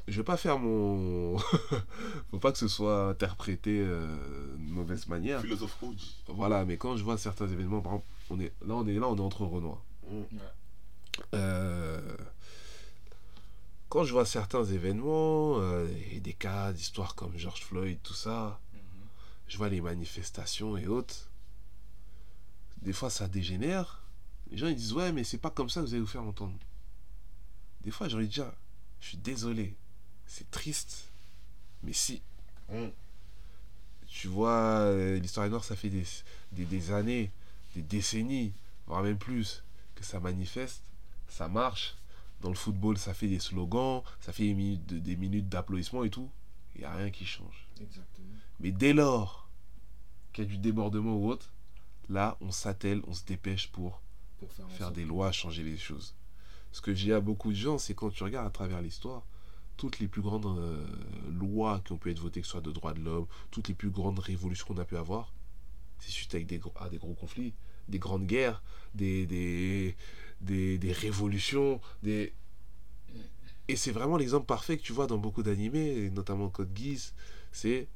je 0.07 0.17
vais 0.17 0.23
pas 0.25 0.37
faire 0.37 0.59
mon. 0.59 1.37
Faut 2.31 2.39
pas 2.39 2.51
que 2.51 2.57
ce 2.57 2.67
soit 2.67 3.09
interprété 3.09 3.79
euh, 3.79 4.05
de 4.57 4.69
mauvaise 4.71 5.07
manière. 5.07 5.41
Philosophe 5.41 5.81
OG. 5.81 5.97
Voilà, 6.27 6.65
mais 6.65 6.77
quand 6.77 6.97
je 6.97 7.03
vois 7.03 7.17
certains 7.17 7.47
événements, 7.47 7.81
par 7.81 7.93
exemple, 7.93 8.07
on 8.29 8.39
est, 8.39 8.51
là, 8.65 8.75
on 8.75 8.87
est 8.87 8.93
là, 8.99 9.07
on 9.07 9.15
est 9.15 9.21
entre 9.21 9.45
Renoir. 9.45 9.81
Mm. 10.09 10.21
Euh, 11.35 12.17
quand 13.89 14.03
je 14.03 14.11
vois 14.11 14.25
certains 14.25 14.65
événements, 14.65 15.59
euh, 15.59 15.87
et 16.11 16.19
des 16.19 16.33
cas 16.33 16.73
d'histoires 16.73 17.15
comme 17.15 17.37
George 17.37 17.63
Floyd, 17.63 17.99
tout 18.03 18.15
ça, 18.15 18.59
Mhm. 18.73 18.79
je 19.47 19.57
vois 19.57 19.69
les 19.69 19.81
manifestations 19.81 20.75
et 20.77 20.87
autres. 20.87 21.29
Des 22.81 22.91
fois, 22.93 23.09
ça 23.09 23.27
dégénère. 23.27 24.02
Les 24.53 24.59
gens 24.59 24.67
ils 24.67 24.75
disent 24.75 24.93
ouais, 24.93 25.11
mais 25.11 25.23
c'est 25.23 25.39
pas 25.39 25.49
comme 25.49 25.67
ça 25.67 25.81
que 25.81 25.87
vous 25.87 25.93
allez 25.93 26.01
vous 26.01 26.07
faire 26.07 26.23
entendre. 26.23 26.53
Des 27.81 27.89
fois, 27.91 28.07
j'ai 28.07 28.15
envie 28.15 28.27
de 28.27 28.31
dire, 28.31 28.51
je 29.01 29.07
suis 29.09 29.17
désolé, 29.17 29.75
c'est 30.27 30.49
triste, 30.51 31.09
mais 31.81 31.91
si. 31.91 32.21
Mm. 32.69 32.89
Tu 34.07 34.27
vois, 34.27 34.51
euh, 34.81 35.17
l'histoire 35.17 35.49
noire, 35.49 35.63
ça 35.63 35.75
fait 35.75 35.89
des, 35.89 36.03
des, 36.51 36.65
des 36.65 36.91
années, 36.91 37.31
des 37.75 37.81
décennies, 37.81 38.53
voire 38.85 39.01
même 39.01 39.17
plus, 39.17 39.63
que 39.95 40.03
ça 40.03 40.19
manifeste, 40.19 40.83
ça 41.27 41.47
marche. 41.47 41.95
Dans 42.41 42.49
le 42.49 42.55
football, 42.55 42.97
ça 42.99 43.15
fait 43.15 43.27
des 43.27 43.39
slogans, 43.39 44.03
ça 44.21 44.33
fait 44.33 44.43
des 44.43 44.53
minutes 44.53 44.85
de- 44.85 44.99
des 44.99 45.15
minutes 45.15 45.49
d'applaudissements 45.49 46.03
et 46.03 46.11
tout. 46.11 46.29
Il 46.75 46.81
n'y 46.81 46.85
a 46.85 46.93
rien 46.93 47.09
qui 47.09 47.25
change. 47.25 47.67
Exactement. 47.81 48.27
Mais 48.59 48.71
dès 48.71 48.93
lors 48.93 49.49
qu'il 50.31 50.43
y 50.43 50.47
a 50.47 50.49
du 50.51 50.57
débordement 50.59 51.15
ou 51.15 51.27
autre, 51.29 51.51
là, 52.07 52.37
on 52.39 52.51
s'attelle, 52.51 53.01
on 53.07 53.13
se 53.13 53.23
dépêche 53.25 53.69
pour 53.71 53.99
Pour 54.43 54.69
faire, 54.71 54.91
des 54.91 55.05
lois, 55.05 55.31
changer 55.31 55.63
les 55.63 55.77
choses. 55.77 56.15
Ce 56.71 56.81
que 56.81 56.93
j'ai 56.93 57.13
à 57.13 57.19
beaucoup 57.21 57.51
de 57.51 57.57
gens, 57.57 57.77
c'est 57.77 57.93
quand 57.93 58.09
tu 58.09 58.23
regardes 58.23 58.47
à 58.47 58.49
travers 58.49 58.81
l'histoire, 58.81 59.23
toutes 59.77 59.99
les 59.99 60.07
plus 60.07 60.21
grandes 60.21 60.45
euh, 60.45 60.85
lois 61.31 61.81
qui 61.85 61.91
ont 61.93 61.97
pu 61.97 62.11
être 62.11 62.19
votées, 62.19 62.41
que 62.41 62.45
ce 62.47 62.51
soit 62.51 62.61
de 62.61 62.71
droits 62.71 62.93
de 62.93 62.99
l'homme, 62.99 63.27
toutes 63.51 63.67
les 63.67 63.73
plus 63.73 63.89
grandes 63.89 64.19
révolutions 64.19 64.65
qu'on 64.67 64.77
a 64.77 64.85
pu 64.85 64.97
avoir, 64.97 65.33
c'est 65.99 66.11
suite 66.11 66.33
avec 66.35 66.47
des, 66.47 66.57
gros- 66.59 66.73
à 66.75 66.89
des 66.89 66.97
gros 66.97 67.13
conflits, 67.13 67.53
des 67.87 67.99
grandes 67.99 68.25
guerres, 68.25 68.61
des, 68.95 69.25
des, 69.25 69.95
des, 70.41 70.77
des 70.77 70.91
révolutions, 70.91 71.79
des... 72.01 72.33
Et 73.67 73.75
c'est 73.75 73.91
vraiment 73.91 74.17
l'exemple 74.17 74.45
parfait 74.45 74.77
que 74.77 74.83
tu 74.83 74.93
vois 74.93 75.07
dans 75.07 75.17
beaucoup 75.17 75.41
d'animés, 75.41 76.09
notamment 76.09 76.49
Code 76.49 76.75
Geass, 76.75 77.13
c'est 77.51 77.87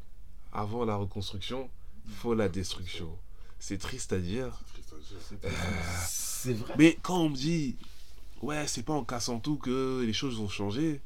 avant 0.54 0.86
la 0.86 0.96
reconstruction, 0.96 1.70
faut 2.08 2.34
la 2.34 2.48
destruction. 2.48 3.18
C'est 3.60 3.78
triste 3.78 4.14
à 4.14 4.20
dire, 4.20 4.60
Triste 4.74 4.94
à 4.94 4.98
dire. 4.98 5.18
C'est- 5.22 6.48
C'est 6.50 6.54
vrai. 6.54 6.74
mais 6.78 6.98
quand 7.02 7.20
on 7.22 7.30
me 7.30 7.36
dit, 7.36 7.76
ouais, 8.42 8.68
c'est 8.68 8.84
pas 8.84 8.94
en 8.94 9.04
cassant 9.04 9.40
tout 9.40 9.58
que 9.58 10.04
les 10.06 10.14
choses 10.14 10.38
vont 10.38 10.48
changer, 10.50 11.02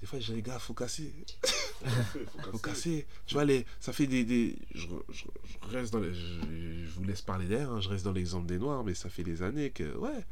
des 0.00 0.06
fois, 0.06 0.20
je 0.20 0.26
dis, 0.26 0.34
les 0.36 0.42
gars, 0.42 0.58
faut 0.58 0.74
casser. 0.74 1.12
Faut 1.42 1.86
casser, 1.88 2.26
faut 2.42 2.50
Faut 2.52 2.58
casser. 2.58 3.06
Tu 3.26 3.34
vois, 3.34 3.44
les, 3.44 3.64
ça 3.80 3.92
fait 3.92 4.06
des. 4.06 4.24
des 4.24 4.56
je, 4.74 4.86
je- 5.10 5.24
je 5.70 5.76
reste 5.76 5.92
dans 5.92 6.00
les- 6.00 6.14
je, 6.14 6.20
je 6.84 6.90
vous 6.94 7.04
laisse 7.04 7.22
parler 7.22 7.46
d'air, 7.46 7.70
hein, 7.70 7.80
je 7.80 7.88
reste 7.88 8.04
dans 8.04 8.12
l'exemple 8.12 8.46
des 8.46 8.58
Noirs, 8.58 8.84
mais 8.84 8.94
ça 8.94 9.08
fait 9.10 9.24
des 9.24 9.42
années 9.42 9.70
que, 9.70 9.96
ouais. 9.96 10.24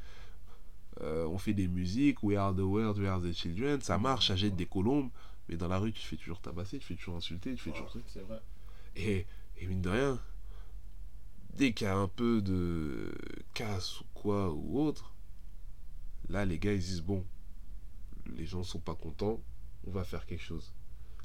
euh, 1.01 1.27
on 1.27 1.39
fait 1.39 1.55
des 1.55 1.69
musiques, 1.69 2.23
We 2.23 2.37
Are 2.37 2.55
the 2.55 2.59
World, 2.61 2.99
We 2.99 3.09
Are 3.09 3.21
the 3.21 3.33
Children, 3.33 3.81
ça 3.81 3.99
marche, 3.99 4.29
ça 4.29 4.37
jette 4.37 4.57
des 4.57 4.67
colombes, 4.67 5.11
mais 5.49 5.57
dans 5.57 5.69
la 5.69 5.79
rue, 5.79 5.93
tu 5.93 6.01
te 6.03 6.07
fais 6.07 6.17
toujours 6.17 6.41
tabasser, 6.41 6.79
tu 6.79 6.81
te 6.81 6.85
fais 6.89 6.95
toujours 6.97 7.17
insulter, 7.17 7.55
tu 7.55 7.63
fais 7.63 7.71
toujours 7.71 7.89
truc. 7.89 8.05
C'est 8.07 8.21
vrai. 8.21 8.41
Et, 8.97 9.27
et 9.59 9.67
mine 9.67 9.81
de 9.81 9.89
rien, 9.89 10.21
dès 11.57 11.73
qu'il 11.73 11.87
y 11.87 11.91
a 11.91 11.97
un 11.97 12.09
peu 12.09 12.41
de 12.43 13.15
casse 13.55 14.01
ou 14.01 14.05
quoi 14.15 14.51
ou 14.51 14.81
autre, 14.81 15.13
là 16.29 16.45
les 16.45 16.59
gars 16.59 16.73
ils 16.73 16.79
disent 16.79 17.03
bon, 17.03 17.25
les 18.37 18.47
gens 18.47 18.63
sont 18.63 18.79
pas 18.79 18.95
contents, 18.95 19.41
on 19.87 19.91
va 19.91 20.05
faire 20.05 20.27
quelque 20.27 20.43
chose. 20.43 20.73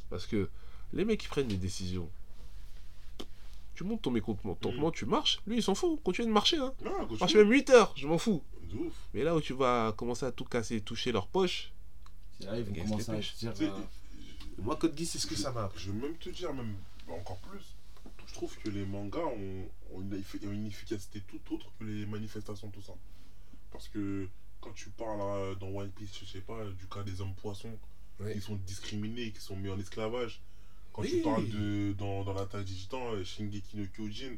Parce 0.09 0.25
que 0.25 0.49
les 0.93 1.05
mecs 1.05 1.19
qui 1.19 1.27
prennent 1.27 1.47
des 1.47 1.57
décisions, 1.57 2.09
tu 3.75 3.83
montes 3.83 4.01
ton 4.01 4.11
mécontentement, 4.11 4.91
tu 4.91 5.05
marches, 5.05 5.39
lui 5.45 5.57
il 5.57 5.63
s'en 5.63 5.75
fout, 5.75 6.01
continue 6.03 6.27
de 6.27 6.33
marcher. 6.33 6.57
Hein. 6.57 6.73
Continue. 6.79 7.19
Marche 7.19 7.35
même 7.35 7.51
8 7.51 7.69
heures, 7.69 7.93
je 7.95 8.07
m'en 8.07 8.17
fous. 8.17 8.43
Ouf. 8.73 8.93
Mais 9.13 9.23
là 9.23 9.35
où 9.35 9.39
tu 9.39 9.53
vas 9.53 9.93
commencer 9.95 10.25
à 10.25 10.31
tout 10.31 10.43
casser, 10.43 10.81
toucher 10.81 11.11
leur 11.11 11.27
poche, 11.27 11.71
Là, 12.41 12.57
ils 12.57 12.63
vont 12.63 12.83
commencer 12.85 13.11
à 13.11 13.19
dire. 13.19 13.53
Euh, 13.61 13.69
moi, 14.59 14.75
Code 14.75 14.97
Geass, 14.97 15.11
c'est 15.11 15.19
ce 15.19 15.27
que 15.27 15.35
ça 15.35 15.51
m'a 15.51 15.63
appris. 15.63 15.83
Je 15.83 15.91
vais 15.91 15.99
même 15.99 16.17
te 16.17 16.29
dire, 16.29 16.53
même 16.53 16.75
encore 17.07 17.37
plus, 17.37 17.75
je 18.27 18.33
trouve 18.33 18.55
que 18.59 18.69
les 18.69 18.85
mangas 18.85 19.25
ont, 19.25 19.69
ont 19.93 20.01
une, 20.01 20.65
efficacité 20.67 21.21
tout 21.21 21.39
autre 21.55 21.71
que 21.79 21.85
les 21.85 22.05
manifestations, 22.05 22.69
tout 22.69 22.81
ça. 22.81 22.93
Parce 23.71 23.87
que 23.87 24.27
quand 24.61 24.71
tu 24.73 24.89
parles 24.89 25.21
euh, 25.21 25.55
dans 25.55 25.67
One 25.69 25.91
Piece, 25.91 26.17
je 26.19 26.25
sais 26.25 26.41
pas, 26.41 26.65
du 26.65 26.85
cas 26.87 27.03
des 27.03 27.21
hommes 27.21 27.35
poissons 27.35 27.77
Oui. 28.19 28.33
qui 28.33 28.41
sont 28.41 28.55
discriminés, 28.55 29.31
qui 29.31 29.41
sont 29.41 29.55
mis 29.55 29.69
en 29.69 29.79
esclavage. 29.79 30.41
Quand 30.93 31.01
Oui. 31.03 31.09
tu 31.11 31.21
parles 31.21 31.47
de 31.49 31.93
dans, 31.97 32.23
dans 32.23 32.33
l'attaque 32.33 32.65
des 32.65 32.73
titans, 32.73 33.13
euh, 33.13 33.23
Shingeki 33.23 33.77
no 33.77 33.85
Kyojin, 33.87 34.35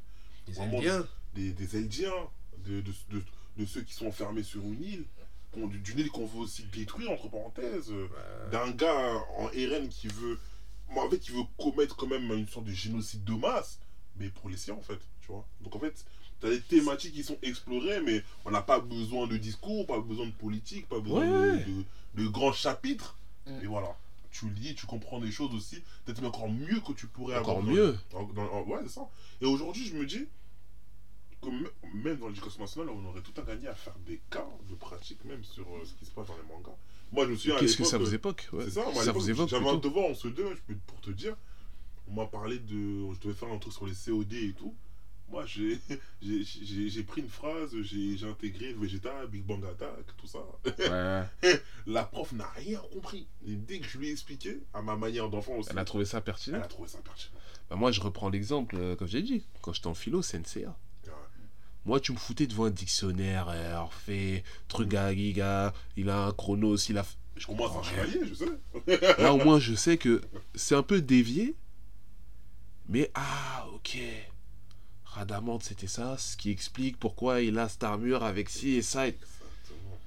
Ils 0.48 0.54
Vraiment, 0.54 0.74
aiment 0.76 0.82
bien. 0.82 1.08
des, 1.36 1.52
des 1.54 1.78
Eldiens, 1.78 2.30
de, 2.66 2.82
de, 2.82 2.92
de, 3.12 3.24
de 3.58 3.66
ceux 3.66 3.82
qui 3.82 3.94
sont 3.94 4.08
enfermés 4.08 4.44
sur 4.44 4.62
une 4.64 4.84
île, 4.84 5.06
d'une 5.56 6.00
île 6.00 6.10
qu'on 6.12 6.26
veut 6.28 6.40
aussi 6.42 6.64
détruire, 6.66 7.10
entre 7.12 7.28
parenthèses, 7.30 7.92
d'un 8.52 8.70
gars 8.72 9.16
en 9.38 9.46
RN 9.48 9.88
qui 9.90 10.08
veut, 10.08 10.40
moi, 10.90 11.06
en 11.06 11.10
fait, 11.10 11.20
qui 11.20 11.32
veut 11.32 11.44
commettre 11.58 11.96
quand 11.96 12.08
même 12.08 12.32
une 12.32 12.48
sorte 12.48 12.66
de 12.66 12.72
génocide 12.72 13.24
de 13.24 13.34
masse, 13.34 13.80
mais 14.18 14.30
pour 14.30 14.50
les 14.50 14.58
siens, 14.58 14.76
en 14.76 14.82
fait, 14.82 15.00
tu 15.22 15.28
vois. 15.28 15.46
Donc, 15.62 15.76
en 15.76 15.80
fait, 15.80 16.06
t'as 16.40 16.50
des 16.50 16.62
thématiques 16.62 17.14
qui 17.14 17.24
sont 17.24 17.38
explorées, 17.42 18.02
mais 18.02 18.24
on 18.46 18.52
n'a 18.52 18.62
pas 18.62 18.80
besoin 18.80 19.28
de 19.28 19.38
discours, 19.38 19.86
pas 19.86 20.00
besoin 20.00 20.26
de 20.26 20.32
politique, 20.32 20.88
pas 20.88 21.00
besoin 21.00 21.22
Ouais, 21.26 21.64
de, 21.66 21.72
de, 22.18 22.24
de 22.24 22.28
grands 22.28 22.54
chapitres, 22.54 23.16
Mm. 23.46 23.64
et 23.64 23.68
voilà. 23.68 23.96
Tu 24.32 24.48
lis, 24.52 24.76
tu 24.76 24.86
comprends 24.86 25.20
des 25.20 25.32
choses 25.32 25.54
aussi, 25.56 25.78
peut-être 26.06 26.18
même 26.22 26.28
encore 26.30 26.50
mieux 26.50 26.80
que 26.82 26.92
tu 26.94 27.08
pourrais 27.08 27.38
Encore 27.40 27.58
avoir 27.60 27.74
mieux. 27.74 27.98
dans- 28.12 28.24
dans- 28.34 28.52
en- 28.52 28.64
ouais, 28.64 28.80
c'est 28.84 28.90
ça. 28.94 29.10
Et 29.42 29.46
aujourd'hui, 29.46 29.86
je 29.88 29.96
me 29.96 30.06
dis 30.06 30.28
même 32.00 32.18
dans 32.18 32.28
l'éducation 32.28 32.62
nationale, 32.62 32.90
on 32.90 33.06
aurait 33.06 33.22
tout 33.22 33.34
à 33.40 33.44
gagner 33.44 33.68
à 33.68 33.76
faire 33.76 33.96
des 34.06 34.20
cas 34.30 34.48
de 34.70 34.76
pratique, 34.76 35.24
même 35.26 35.44
sur 35.44 35.64
euh, 35.68 35.86
ce 35.86 35.94
qui 35.94 36.06
se 36.06 36.12
passe 36.12 36.28
dans 36.28 36.36
les 36.38 36.48
mangas. 36.48 36.76
Moi, 37.12 37.26
je 37.26 37.32
me 37.32 37.36
souviens. 37.36 37.58
Qu'est-ce 37.58 37.78
que 37.78 37.84
ça 37.84 37.98
vous 37.98 38.12
euh, 38.12 38.16
époque 38.16 38.50
ouais. 38.54 38.64
C'est 38.66 38.72
ça, 38.72 38.84
moi, 38.94 39.04
Ça 39.04 39.12
vous 39.12 39.30
évoque 39.30 39.50
J'avais 39.50 39.68
un 39.70 39.78
devoir 39.78 40.06
en 40.12 40.16
ce 40.16 40.28
deux, 40.28 40.56
je 40.56 40.62
peux, 40.74 40.76
pour 40.88 41.02
te 41.02 41.12
dire. 41.12 41.36
On 42.08 42.14
m'a 42.14 42.26
parlé 42.26 42.60
de. 42.60 43.14
Je 43.14 43.20
devais 43.22 43.34
faire 43.34 43.52
un 43.52 43.58
truc 43.60 43.74
sur 43.74 43.86
les 43.86 43.94
COD 43.94 44.34
et 44.34 44.54
tout. 44.54 44.74
Moi, 45.32 45.46
j'ai 45.46 45.80
j'ai- 46.24 46.44
j'ai- 46.44 46.90
j'ai 46.90 47.04
pris 47.04 47.22
une 47.22 47.30
phrase, 47.30 47.76
j'ai 47.82 48.18
intégré 48.28 48.74
Vegeta, 48.74 49.28
Big 49.28 49.44
Bang 49.46 49.64
Attack, 49.64 50.06
tout 50.18 50.26
ça. 50.28 50.40
Ouais. 50.66 51.54
La 51.86 52.04
prof 52.04 52.32
n'a 52.32 52.50
rien 52.56 52.82
compris. 52.94 53.28
Et 53.46 53.56
dès 53.56 53.80
que 53.80 53.88
je 53.88 53.98
lui 54.00 54.10
ai 54.10 54.12
expliqué, 54.12 54.60
à 54.74 54.82
ma 54.82 54.96
manière 54.96 55.30
d'enfant 55.30 55.54
aussi, 55.58 55.70
Elle 55.72 55.78
a 55.78 55.86
trouvé 55.86 56.06
ça 56.06 56.18
elle 56.18 56.24
pertinent. 56.24 56.60
a 56.62 56.68
trouvé 56.68 56.88
ça 56.88 56.98
pertinent. 57.00 57.40
Bah, 57.70 57.76
moi, 57.76 57.92
je 57.92 58.02
reprends 58.02 58.30
l'exemple, 58.30 58.76
euh, 58.80 58.96
comme 58.96 59.08
j'ai 59.08 59.22
dit, 59.22 59.44
quand 59.62 59.72
j'étais 59.74 59.86
en 59.88 59.94
philo, 59.94 60.24
c'est 60.24 60.40
NCA. 60.40 60.60
Ouais. 60.70 60.74
Moi, 61.86 62.00
tu 62.00 62.12
me 62.12 62.18
foutais 62.18 62.46
devant 62.48 62.66
un 62.66 62.70
dictionnaire, 62.72 63.48
euh, 63.50 63.76
Orphée, 63.78 64.44
truc 64.68 64.94
à 64.94 65.14
giga, 65.14 65.74
il 65.96 66.10
a 66.10 66.26
un 66.26 66.32
chronos, 66.32 66.78
il 66.90 66.98
a. 66.98 67.06
Je 67.36 67.48
comprends 67.48 67.80
rien. 67.82 68.06
chevalier, 68.06 68.28
je 68.28 68.34
sais. 68.34 69.18
Là, 69.22 69.34
au 69.34 69.38
moins, 69.38 69.60
je 69.60 69.74
sais 69.74 69.98
que 69.98 70.22
c'est 70.56 70.76
un 70.76 70.84
peu 70.84 71.02
dévié, 71.02 71.56
mais 72.90 73.10
ah, 73.16 73.66
ok. 73.74 73.98
Radamante, 75.06 75.64
c'était 75.64 75.88
ça, 75.88 76.18
ce 76.18 76.36
qui 76.38 76.52
explique 76.52 76.98
pourquoi 77.00 77.42
il 77.42 77.58
a 77.58 77.68
cette 77.70 77.84
armure 77.84 78.24
avec 78.24 78.50
ci 78.50 78.76
et 78.76 78.82
ça. 78.82 79.08
et-. 79.08 79.18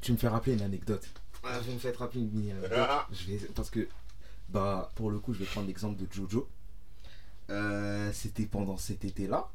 Tu 0.00 0.12
me 0.12 0.16
fais 0.16 0.28
rappeler 0.28 0.52
une 0.52 0.62
anecdote. 0.62 1.08
Ah, 1.42 1.58
vous 1.60 1.72
me 1.72 1.78
faites 1.78 1.96
rappeler 1.96 2.20
une 2.20 2.30
mini 2.30 2.52
anecdote. 2.52 2.72
Ah. 2.76 3.08
Je 3.12 3.32
vais, 3.32 3.38
parce 3.54 3.70
que, 3.70 3.88
bah, 4.50 4.90
pour 4.94 5.10
le 5.10 5.18
coup, 5.18 5.32
je 5.32 5.38
vais 5.40 5.44
prendre 5.46 5.66
l'exemple 5.66 6.00
de 6.00 6.06
Jojo. 6.12 6.48
Euh, 7.50 8.12
C'était 8.12 8.46
pendant 8.46 8.76
cet 8.76 9.04
été-là. 9.04 9.50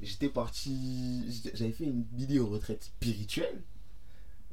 J'étais 0.00 0.28
parti. 0.28 1.24
J'avais 1.54 1.72
fait 1.72 1.84
une 1.84 2.04
vidéo 2.12 2.46
retraite 2.46 2.84
spirituelle, 2.84 3.62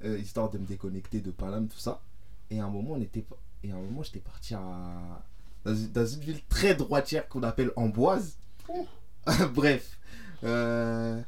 euh, 0.03 0.17
histoire 0.17 0.49
de 0.49 0.57
me 0.57 0.65
déconnecter 0.65 1.21
de 1.21 1.31
Paname, 1.31 1.67
tout 1.67 1.79
ça. 1.79 2.01
Et 2.49 2.59
à 2.59 2.65
un 2.65 2.69
moment, 2.69 2.93
on 2.93 3.01
était, 3.01 3.25
et 3.63 3.71
à 3.71 3.75
un 3.75 3.81
moment, 3.81 4.03
j'étais 4.03 4.19
parti 4.19 4.53
à 4.55 5.23
dans 5.65 5.75
une, 5.75 5.91
dans 5.91 6.05
une 6.05 6.21
ville 6.21 6.41
très 6.47 6.75
droitière 6.75 7.27
qu'on 7.27 7.43
appelle 7.43 7.71
Amboise. 7.75 8.37
Ouh. 8.69 8.87
Bref. 9.53 9.99
Euh, 10.43 11.21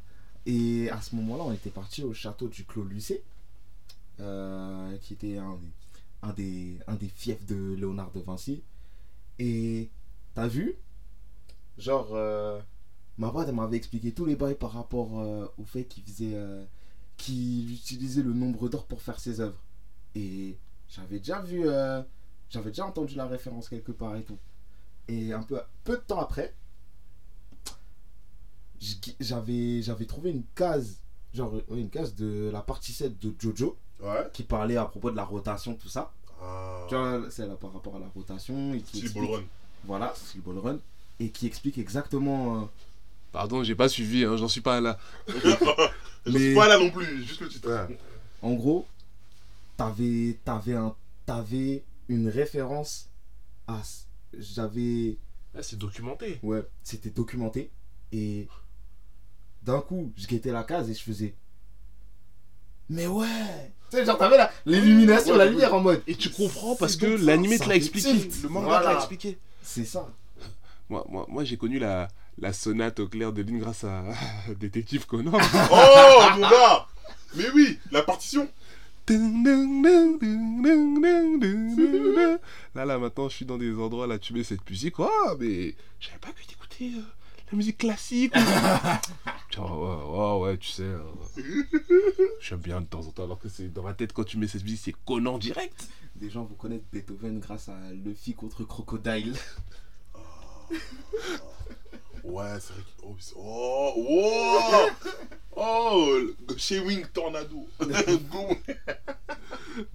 et 0.46 0.90
à 0.92 1.02
ce 1.02 1.16
moment-là, 1.16 1.44
on 1.44 1.54
était 1.54 1.72
parti 1.72 2.04
au 2.04 2.14
château 2.14 2.48
du 2.48 2.64
Clos 2.64 2.84
Lucé, 2.84 3.24
euh, 4.20 4.96
qui 5.00 5.14
était 5.14 5.38
un, 5.38 5.60
un 6.22 6.34
des, 6.34 6.78
un 6.88 6.96
des 6.96 7.10
fiefs 7.10 7.46
de 7.46 7.74
Léonard 7.74 8.12
de 8.12 8.22
Vinci. 8.22 8.64
Et 9.40 9.90
t'as 10.36 10.48
vu? 10.48 10.76
Genre, 11.78 12.10
ma 13.18 13.34
elle 13.48 13.54
m'avait 13.56 13.78
expliqué 13.78 14.12
tous 14.12 14.26
les 14.26 14.36
bails 14.36 14.56
par 14.56 14.72
rapport 14.74 15.20
euh, 15.20 15.48
au 15.58 15.64
fait 15.64 15.84
qu'il 15.86 16.04
faisait. 16.04 16.34
euh, 16.36 16.64
qu'il 17.18 17.74
utilisait 17.74 18.22
le 18.22 18.32
nombre 18.34 18.70
d'or 18.70 18.86
pour 18.86 19.02
faire 19.02 19.20
ses 19.20 19.40
œuvres. 19.42 19.60
Et 20.14 20.56
j'avais 20.88 21.18
déjà 21.18 21.42
vu. 21.42 21.68
euh, 21.68 22.02
j'avais 22.50 22.70
déjà 22.70 22.86
entendu 22.86 23.16
la 23.16 23.26
référence 23.26 23.70
quelque 23.70 23.92
part 23.92 24.16
et 24.16 24.24
tout. 24.24 24.38
Et 25.08 25.34
un 25.34 25.42
peu, 25.42 25.60
peu 25.84 25.94
de 25.98 26.02
temps 26.02 26.20
après, 26.20 26.54
j'avais 29.20 29.82
j'avais 29.82 30.06
trouvé 30.06 30.30
une 30.32 30.44
case, 30.56 31.02
genre 31.34 31.54
une 31.72 31.90
case 31.90 32.14
de 32.16 32.50
la 32.54 32.62
partie 32.62 32.92
7 32.94 33.18
de 33.20 33.34
Jojo, 33.40 33.78
Ouais. 34.00 34.30
qui 34.32 34.44
parlait 34.44 34.78
à 34.78 34.86
propos 34.86 35.10
de 35.10 35.16
la 35.16 35.26
rotation, 35.26 35.74
tout 35.76 35.90
ça. 35.90 36.14
Ah. 36.40 36.86
Tu 36.88 36.94
vois, 36.96 37.32
c'est 37.32 37.48
là 37.48 37.56
par 37.56 37.74
rapport 37.74 37.96
à 37.96 38.00
la 38.00 38.08
rotation. 38.10 38.74
Et 38.76 38.82
qui 38.82 39.00
explique- 39.00 39.24
Ball 39.24 39.40
Run. 39.40 39.44
Voilà, 39.86 40.14
Steel 40.16 40.42
Ball 40.44 40.60
Run. 40.60 40.78
Et 41.20 41.32
qui 41.32 41.48
explique 41.48 41.80
exactement. 41.80 42.70
Pardon, 43.32 43.64
j'ai 43.64 43.76
pas 43.76 43.90
suivi, 43.90 44.24
hein, 44.24 44.38
j'en 44.38 44.48
suis 44.48 44.62
pas 44.62 44.82
là. 44.82 44.98
Je 46.26 46.32
Mais- 46.34 46.40
suis 46.40 46.56
pas 46.56 46.68
là 46.68 46.78
non 46.78 46.90
plus, 46.90 47.24
juste 47.24 47.40
le 47.42 47.48
titre. 47.48 47.88
En 48.42 48.54
gros, 48.54 48.86
t'avais 49.78 50.38
avais 50.46 50.74
un 50.76 50.94
t'avais 51.26 51.84
une 52.10 52.28
référence 52.30 53.08
à 53.68 53.82
j'avais 54.38 55.18
c'est 55.62 55.78
documenté. 55.78 56.40
ouais 56.44 56.64
c'était 56.84 57.10
documenté 57.10 57.70
et 58.12 58.48
d'un 59.64 59.80
coup 59.82 60.12
je 60.18 60.28
guettais 60.28 60.52
la 60.52 60.64
case 60.64 60.90
et 60.90 60.94
je 60.94 61.02
faisais 61.02 61.34
mais 62.90 63.08
ouais 63.08 63.26
tu 63.90 63.98
sais 63.98 64.06
genre 64.06 64.18
t'avais 64.18 64.38
la- 64.38 64.52
l'illumination 64.66 65.32
Ouais, 65.34 65.38
la 65.40 65.46
ouais. 65.46 65.52
lumière 65.52 65.74
en 65.74 65.82
mode 65.82 66.02
Et 66.08 66.16
tu 66.16 66.30
comprends 66.30 66.76
parce 66.76 66.96
que 66.96 67.06
l'animé 67.06 67.58
te 67.60 67.68
l'a 67.68 67.76
expliqué. 67.76 68.14
Le 68.44 68.50
manga 68.50 68.68
Voilà. 68.68 68.82
te 68.82 68.86
l'a 68.92 68.96
expliqué. 68.98 69.38
c'est 69.64 69.86
ça 69.86 70.08
Moi, 70.90 71.06
moi, 71.10 71.26
moi 71.30 71.44
j'ai 71.44 71.58
connu 71.58 71.80
la, 71.80 72.08
la 72.40 72.54
sonate 72.54 73.00
au 73.00 73.08
clair 73.08 73.34
de 73.34 73.42
lune 73.42 73.60
grâce 73.60 73.84
à 73.84 74.04
Détective 74.60 75.06
Conan. 75.06 75.32
Oh 75.72 76.20
mon 76.36 76.42
gars 76.50 76.86
Mais 77.36 77.50
oui, 77.54 77.80
la 77.92 78.02
partition 78.04 78.48
Là, 82.76 82.86
là, 82.86 82.98
maintenant, 83.00 83.30
je 83.30 83.36
suis 83.36 83.46
dans 83.46 83.58
des 83.58 83.74
endroits, 83.74 84.06
là, 84.06 84.20
tu 84.20 84.34
mets 84.34 84.44
cette 84.44 84.70
musique. 84.70 85.00
Oh, 85.00 85.10
mais 85.40 85.76
j'avais 86.02 86.18
pas 86.20 86.32
pu 86.34 86.46
t'écouter 86.46 86.92
euh, 86.98 87.02
la 87.52 87.58
musique 87.58 87.78
classique. 87.78 88.34
Tiens, 89.50 89.64
ouais, 89.64 90.58
tu 90.58 90.68
sais. 90.70 90.84
euh, 90.84 91.00
J'aime 92.42 92.60
bien 92.60 92.82
de 92.82 92.86
temps 92.86 93.00
en 93.00 93.12
temps, 93.12 93.24
alors 93.24 93.40
que 93.40 93.48
c'est 93.50 93.72
dans 93.72 93.84
ma 93.84 93.94
tête, 93.94 94.12
quand 94.12 94.26
tu 94.26 94.38
mets 94.38 94.48
cette 94.50 94.64
musique, 94.64 94.82
c'est 94.84 94.96
Conan 95.06 95.38
direct. 95.38 95.88
des 96.18 96.30
gens 96.30 96.44
vous 96.44 96.56
connaissent 96.56 96.84
Beethoven 96.92 97.40
grâce 97.40 97.70
à 97.70 97.78
Luffy 98.04 98.34
contre 98.34 98.66
Crocodile 98.66 99.36
Ouais, 102.28 102.60
c'est 102.60 102.74
vrai 102.74 102.84
que... 102.84 102.90
Oh, 103.04 103.94
oh, 103.96 104.90
oh, 105.56 106.20
oh 106.48 106.54
Chez 106.58 106.80
Wing 106.80 107.06
Tornado. 107.14 107.68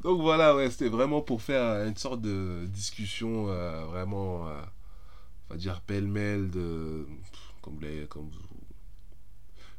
Donc 0.03 0.21
voilà, 0.21 0.55
ouais, 0.57 0.71
c'était 0.71 0.89
vraiment 0.89 1.21
pour 1.21 1.43
faire 1.43 1.85
une 1.87 1.97
sorte 1.97 2.23
de 2.23 2.65
discussion 2.67 3.49
euh, 3.49 3.85
vraiment, 3.85 4.49
euh, 4.49 4.63
on 5.49 5.55
va 5.55 5.59
dire 5.59 5.81
pêle-mêle 5.83 6.51
de, 6.51 7.07
comme, 7.61 7.81
les, 7.81 8.07
comme, 8.07 8.31
vous, 8.31 8.39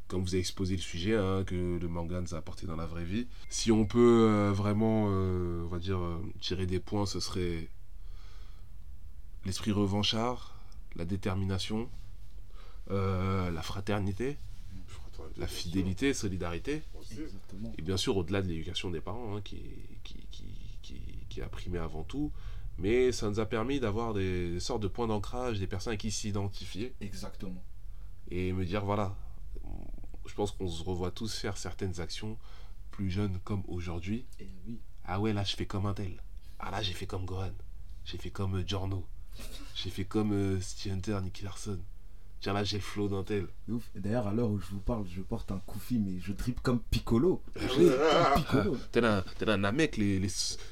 comme 0.07 0.21
vous 0.21 0.29
avez 0.29 0.39
exposé 0.39 0.75
le 0.75 0.81
sujet, 0.81 1.15
hein, 1.15 1.43
que 1.43 1.79
le 1.79 1.87
manga 1.87 2.21
nous 2.21 2.35
a 2.35 2.37
apporté 2.37 2.67
dans 2.67 2.75
la 2.75 2.85
vraie 2.85 3.03
vie. 3.03 3.27
Si 3.49 3.71
on 3.71 3.85
peut 3.85 4.27
euh, 4.29 4.51
vraiment, 4.51 5.07
euh, 5.09 5.63
on 5.63 5.67
va 5.67 5.79
dire, 5.79 5.97
euh, 5.97 6.21
tirer 6.39 6.67
des 6.67 6.79
points, 6.79 7.05
ce 7.05 7.19
serait 7.19 7.67
l'esprit 9.45 9.71
revanchard, 9.71 10.55
la 10.95 11.05
détermination, 11.05 11.89
euh, 12.91 13.51
la 13.51 13.61
fraternité, 13.61 14.37
la 15.37 15.47
fidélité, 15.47 16.13
solidarité. 16.13 16.83
Et 17.77 17.81
bien 17.81 17.97
sûr, 17.97 18.17
au-delà 18.17 18.41
de 18.41 18.47
l'éducation 18.47 18.89
des 18.89 19.01
parents, 19.01 19.37
hein, 19.37 19.41
qui, 19.41 19.61
qui, 20.03 20.27
qui, 20.31 20.45
qui, 20.81 21.01
qui 21.29 21.41
a 21.41 21.47
primé 21.47 21.77
avant 21.77 22.03
tout, 22.03 22.31
mais 22.77 23.11
ça 23.11 23.29
nous 23.29 23.39
a 23.39 23.45
permis 23.45 23.79
d'avoir 23.79 24.13
des 24.13 24.59
sortes 24.59 24.81
de 24.81 24.87
points 24.87 25.07
d'ancrage, 25.07 25.59
des 25.59 25.67
personnes 25.67 25.93
à 25.93 25.97
qui 25.97 26.11
s'identifier, 26.11 26.93
exactement 27.01 27.63
et 28.29 28.51
me 28.51 28.65
dire, 28.65 28.83
voilà, 28.83 29.15
je 30.25 30.33
pense 30.33 30.51
qu'on 30.51 30.67
se 30.67 30.83
revoit 30.83 31.11
tous 31.11 31.35
faire 31.37 31.57
certaines 31.57 31.99
actions, 31.99 32.37
plus 32.91 33.09
jeunes 33.11 33.39
comme 33.43 33.63
aujourd'hui. 33.67 34.25
et 34.39 34.49
oui 34.65 34.79
Ah 35.05 35.19
ouais, 35.19 35.33
là, 35.33 35.43
je 35.43 35.55
fais 35.55 35.65
comme 35.65 35.85
un 35.85 35.93
tel. 35.93 36.21
Ah 36.59 36.71
là, 36.71 36.81
j'ai 36.81 36.93
fait 36.93 37.05
comme 37.05 37.25
Gohan. 37.25 37.53
J'ai 38.05 38.17
fait 38.17 38.31
comme 38.31 38.55
euh, 38.55 38.63
Giorno. 38.65 39.05
J'ai 39.75 39.89
fait 39.89 40.05
comme 40.05 40.31
euh, 40.33 40.61
Steve 40.61 40.93
Hunter, 40.93 41.19
Nicky 41.21 41.43
Larson. 41.43 41.79
Tiens 42.43 42.51
là, 42.51 42.65
j'ai 42.65 42.75
le 42.75 42.83
flow 42.83 43.07
dentelle. 43.07 43.47
De 43.69 43.75
ouf. 43.75 43.89
Et 43.95 44.01
D'ailleurs, 44.01 44.27
à 44.27 44.33
l'heure 44.33 44.49
où 44.49 44.59
je 44.59 44.65
vous 44.71 44.81
parle, 44.81 45.05
je 45.09 45.21
porte 45.21 45.49
un 45.53 45.59
koufi, 45.65 45.97
mais 45.97 46.19
je 46.19 46.33
drip 46.33 46.59
comme 46.59 46.81
Piccolo. 46.91 47.41
Ah 47.57 48.33
Piccolo. 48.35 48.77
T'es 48.91 49.01
un, 49.01 49.23
t'es 49.39 49.49
un 49.49 49.71
mec, 49.71 49.95
les, 49.95 50.19
les, 50.19 50.27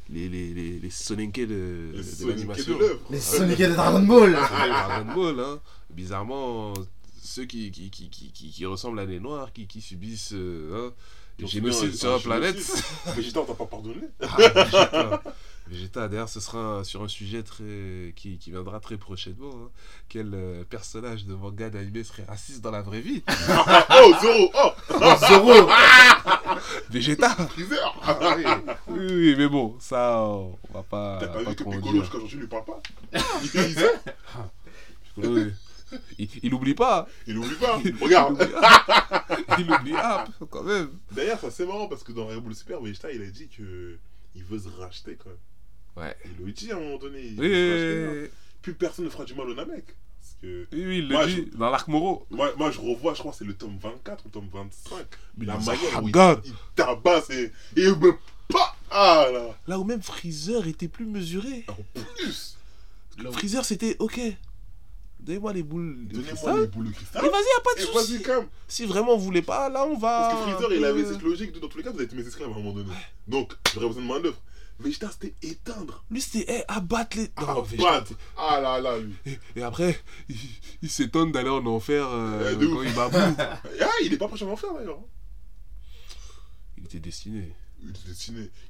les, 0.10 0.28
les, 0.28 0.54
les, 0.54 0.80
les 0.80 0.90
Soninke 0.90 1.40
de, 1.40 1.94
de 1.94 2.28
l'animation. 2.28 2.78
de. 2.78 3.00
Les 3.10 3.22
Sonic 3.22 3.58
et 3.62 3.70
Dragon 3.70 4.04
Ball. 4.04 4.34
Dragon 4.34 5.16
Ball, 5.16 5.40
hein. 5.40 5.60
Bizarrement, 5.90 6.74
ceux 7.22 7.46
qui, 7.46 7.72
qui, 7.72 7.90
qui, 7.90 8.10
qui, 8.10 8.34
qui, 8.34 8.50
qui 8.52 8.66
ressemblent 8.66 9.00
à 9.00 9.06
des 9.06 9.22
noirs, 9.22 9.54
qui, 9.54 9.66
qui 9.66 9.80
subissent 9.80 10.34
un- 11.44 11.92
sur 11.94 12.12
la 12.12 12.20
planète. 12.20 12.58
Vegeta, 13.16 13.40
on 13.42 13.46
t'a 13.46 13.54
pas 13.54 13.66
pardonné 13.66 14.02
Ah, 14.22 15.22
Vegeta. 15.68 16.08
D'ailleurs, 16.08 16.28
ce 16.30 16.40
sera 16.40 16.84
sur 16.84 17.02
un 17.04 17.08
sujet 17.08 17.44
très 17.44 18.14
qui, 18.16 18.38
qui 18.38 18.52
viendra 18.52 18.80
très 18.80 18.98
prochainement. 18.98 19.52
hein. 19.54 19.70
Quel 20.10 20.32
euh, 20.34 20.64
personnage 20.70 21.26
de 21.26 21.34
manga 21.34 21.70
d'anime 21.70 22.04
serait 22.04 22.26
raciste 22.28 22.62
dans 22.62 22.72
la 22.72 22.82
vraie 22.82 23.02
vie? 23.02 23.24
Oh, 23.90 24.14
Zoro 24.22 24.52
Oh 24.90 25.16
Zoro. 25.28 25.70
Vegeta 26.90 27.36
Ah 28.04 28.36
oui. 28.38 28.44
oui, 28.90 29.08
oui, 29.12 29.36
mais 29.38 29.48
bon, 29.48 29.76
ça, 29.80 30.22
on 30.22 30.58
va 30.74 30.84
pas, 30.84 31.18
T'as 31.22 31.28
pas 31.28 31.34
pas 31.44 31.50
vu 31.50 31.56
que 31.56 31.64
Piccolo, 31.64 32.02
jusqu'à 32.02 32.18
aujourd'hui, 32.18 32.40
lui 32.40 32.48
parle 32.48 32.66
pas 32.66 32.82
Il 33.44 33.50
sait, 33.50 33.94
Oui. 35.18 35.26
Il, 35.26 35.54
il 36.44 36.54
oublie 36.54 36.74
pas. 36.74 37.08
il 37.28 37.38
oublie 37.38 37.56
pas 37.56 37.78
Regarde 38.02 38.38
Il 38.39 38.46
oublie, 38.46 38.54
ah, 38.58 39.26
il 39.60 39.72
oublie 39.72 39.94
ah, 39.96 40.26
quand 40.50 40.64
même. 40.64 40.89
D'ailleurs, 41.12 41.39
ça 41.39 41.52
c'est 41.52 41.66
marrant 41.66 41.88
parce 41.88 42.04
que 42.04 42.12
dans 42.12 42.26
Ball 42.26 42.56
Super, 42.56 42.82
Vegeta, 42.82 43.12
il 43.12 43.22
a 43.22 43.28
dit 43.28 43.48
que 43.50 43.98
il 44.36 44.44
veut 44.44 44.60
se 44.60 44.70
racheter 44.70 45.18
quand 45.22 45.30
même. 45.30 45.38
Ouais. 46.08 46.16
Il 46.39 46.46
le 46.46 46.52
dit 46.52 46.72
à 46.72 46.78
un 46.78 46.80
moment 46.80 46.98
donné. 46.98 47.22
Il 47.22 47.39
Oui, 47.39 47.48
veut 47.50 47.54
se 47.54 47.58
oui, 47.64 47.72
racheter, 47.72 48.20
oui, 48.22 48.26
hein. 48.28 48.30
Plus 48.62 48.74
personne 48.74 49.06
ne 49.06 49.10
fera 49.10 49.26
du 49.26 49.34
mal 49.34 49.50
au 49.50 49.54
Namek. 49.56 49.86
Parce 49.86 50.36
que 50.42 50.68
oui, 50.72 50.86
oui, 50.86 50.98
il 51.00 51.08
le 51.08 51.14
Moi, 51.16 51.26
dit 51.28 51.50
dans 51.56 51.70
l'arc 51.70 51.88
Moro. 51.88 52.26
moi, 52.30 52.54
moi, 52.58 52.72
je 52.72 52.80
revois, 52.80 53.14
je 53.14 53.20
crois 53.20 53.32
que 53.32 53.38
c'est 53.39 53.46
le 53.46 53.56
tome 53.56 53.78
24 53.82 54.24
ou 54.24 54.28
le 54.28 54.32
tome 54.32 54.50
25. 54.54 55.06
Mais 55.38 55.46
la 55.46 55.58
manière 55.58 55.76
où 56.02 56.08
il, 56.08 56.12
regarde. 56.14 56.42
il 56.46 56.54
tabasse 56.76 57.30
et, 57.32 57.46
et 57.76 57.84
il 57.84 57.96
me 57.98 58.14
pas 58.48 58.76
Ah 58.89 59.28
là 59.32 59.58
Là 59.68 59.80
où 59.80 59.84
même 59.84 60.02
Freezer 60.02 60.68
était 60.68 60.88
plus 60.88 61.06
mesuré. 61.06 61.66
En 61.68 61.76
plus 62.16 62.58
Freezer, 63.32 63.64
c'était 63.66 63.96
ok. 64.00 64.20
Donnez-moi 65.22 65.54
les 65.54 65.64
boules 65.64 66.08
de 66.08 66.14
Donnez-moi 66.14 66.28
cristal. 66.34 66.62
les 66.62 66.68
boules 66.68 66.88
de 66.88 66.92
cristal. 66.94 67.26
Et 67.26 67.30
vas-y, 67.30 67.42
y 67.42 67.60
a 67.60 67.62
pas 67.64 67.76
de 67.76 67.82
Et 68.20 68.24
vas-y. 68.34 68.48
Si 68.68 68.86
vraiment 68.86 69.16
vous 69.18 69.24
voulez 69.24 69.42
pas, 69.44 69.70
là 69.70 69.86
on 69.86 69.98
va. 69.98 70.30
Parce 70.30 70.46
que 70.46 70.52
Freezer, 70.52 70.74
il 70.78 70.86
avait 70.86 71.04
peu- 71.04 71.14
cette 71.14 71.22
logique 71.22 71.52
de 71.54 71.60
dans 71.60 71.68
tous 71.68 71.78
les 71.78 71.84
cas, 71.84 71.92
vous 71.92 72.02
été 72.02 72.16
mes 72.16 72.24
esclaves 72.26 72.50
à 72.50 72.54
un 72.54 72.56
moment 72.56 72.74
donné. 72.74 72.90
Donc, 73.28 73.54
j'aurais 73.74 73.88
besoin 73.88 74.02
de 74.04 74.08
main 74.08 74.20
d'œuvre. 74.20 74.42
Vegeta, 74.80 75.12
c'était 75.12 75.36
éteindre. 75.44 76.04
Lui, 76.10 76.22
c'était 76.22 76.62
eh, 76.62 76.64
abattre 76.68 77.16
les. 77.18 77.30
Ah, 77.36 77.54
Non, 77.54 77.62
Vegeta, 77.62 77.84
battre. 78.00 78.14
Ah 78.36 78.60
là 78.60 78.80
là, 78.82 78.98
lui. 78.98 79.14
Et, 79.28 79.38
et 79.58 79.62
après, 79.62 80.00
il, 80.28 80.36
il 80.82 80.90
s'étonne 80.90 81.32
d'aller 81.32 81.50
en 81.50 81.64
enfer 81.68 82.08
euh, 82.10 82.44
Ouais, 82.44 82.56
de 82.56 82.66
quand 82.66 82.80
ouf. 82.80 82.86
il 82.88 82.96
baboue. 82.96 83.18
Ah, 83.80 83.90
il 84.04 84.12
est 84.12 84.18
pas 84.18 84.28
proche 84.28 84.40
d'en 84.40 84.56
faire 84.56 84.74
d'ailleurs. 84.74 84.98
il 86.78 86.86
était 86.86 87.00
destiné. 87.00 87.54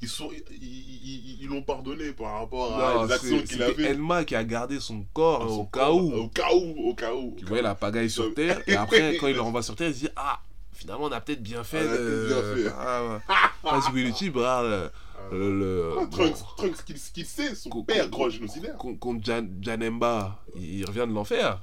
Ils 0.02 0.08
sont, 0.08 0.30
ils, 0.32 0.44
ils, 0.52 0.64
ils- 0.64 1.38
ils 1.42 1.48
l'ont 1.48 1.62
pardonné 1.64 2.12
par 2.14 2.40
rapport 2.40 2.72
Non, 2.78 3.02
à 3.02 3.06
les 3.06 3.12
actions 3.14 3.38
c'est- 3.40 3.44
qu'il 3.44 3.64
avait. 3.64 3.84
Elma 3.84 4.24
qui 4.24 4.36
a 4.36 4.44
gardé 4.44 4.80
son 4.80 5.06
corps 5.14 5.44
À 5.44 5.48
son 5.48 5.54
au 5.62 5.66
cas 5.66 5.80
corps, 5.82 5.96
où. 5.98 6.14
Au 6.14 6.28
cas 6.30 6.54
où, 6.54 6.90
au 6.90 6.96
cas 6.96 7.14
où. 7.14 7.32
Qui 7.36 7.44
voyait 7.46 7.64
la 7.64 7.76
pagaille 7.76 8.10
sur 8.10 8.34
Terre. 8.34 8.62
Et 8.68 8.76
après, 8.76 9.18
quand 9.20 9.28
il 9.28 9.36
le 9.36 9.42
renvoie 9.42 9.64
sur 9.64 9.76
Terre, 9.76 9.90
il 9.90 9.94
se 9.96 10.00
dit 10.02 10.10
Ah, 10.16 10.40
finalement, 10.74 11.06
on 11.06 11.12
a 11.12 11.20
peut-être 11.22 11.44
bien 11.44 11.64
fait 11.64 11.86
On 11.86 11.92
a 11.92 11.98
de. 11.98 11.98
peut-être 11.98 12.54
bien 12.56 12.64
fait. 12.70 12.76
Ah, 12.80 13.04
ouais. 13.04 13.36
Parce 13.64 13.90
que 13.90 13.96
le 13.98 14.12
type, 14.12 14.36
regarde, 14.36 14.66
le. 14.68 14.90
Ah, 14.94 15.22
le, 15.34 15.60
le- 15.60 15.90
Ah, 15.94 16.00
bon, 16.02 16.08
Trunks, 16.10 16.38
Trunks, 16.58 16.78
ce 16.78 16.84
qu'il 16.84 16.98
ce 16.98 17.12
qu'il 17.12 17.26
sait, 17.26 17.54
son 17.56 17.70
Co- 17.70 17.84
père, 17.84 18.10
grand 18.10 18.30
génocidaire. 18.30 18.76
con- 18.78 18.96
contre 18.96 19.24
Jan- 19.24 19.48
Janemba, 19.62 20.40
il 20.56 20.80
il 20.80 20.86
revient 20.86 21.06
de 21.08 21.14
l'enfer. 21.14 21.62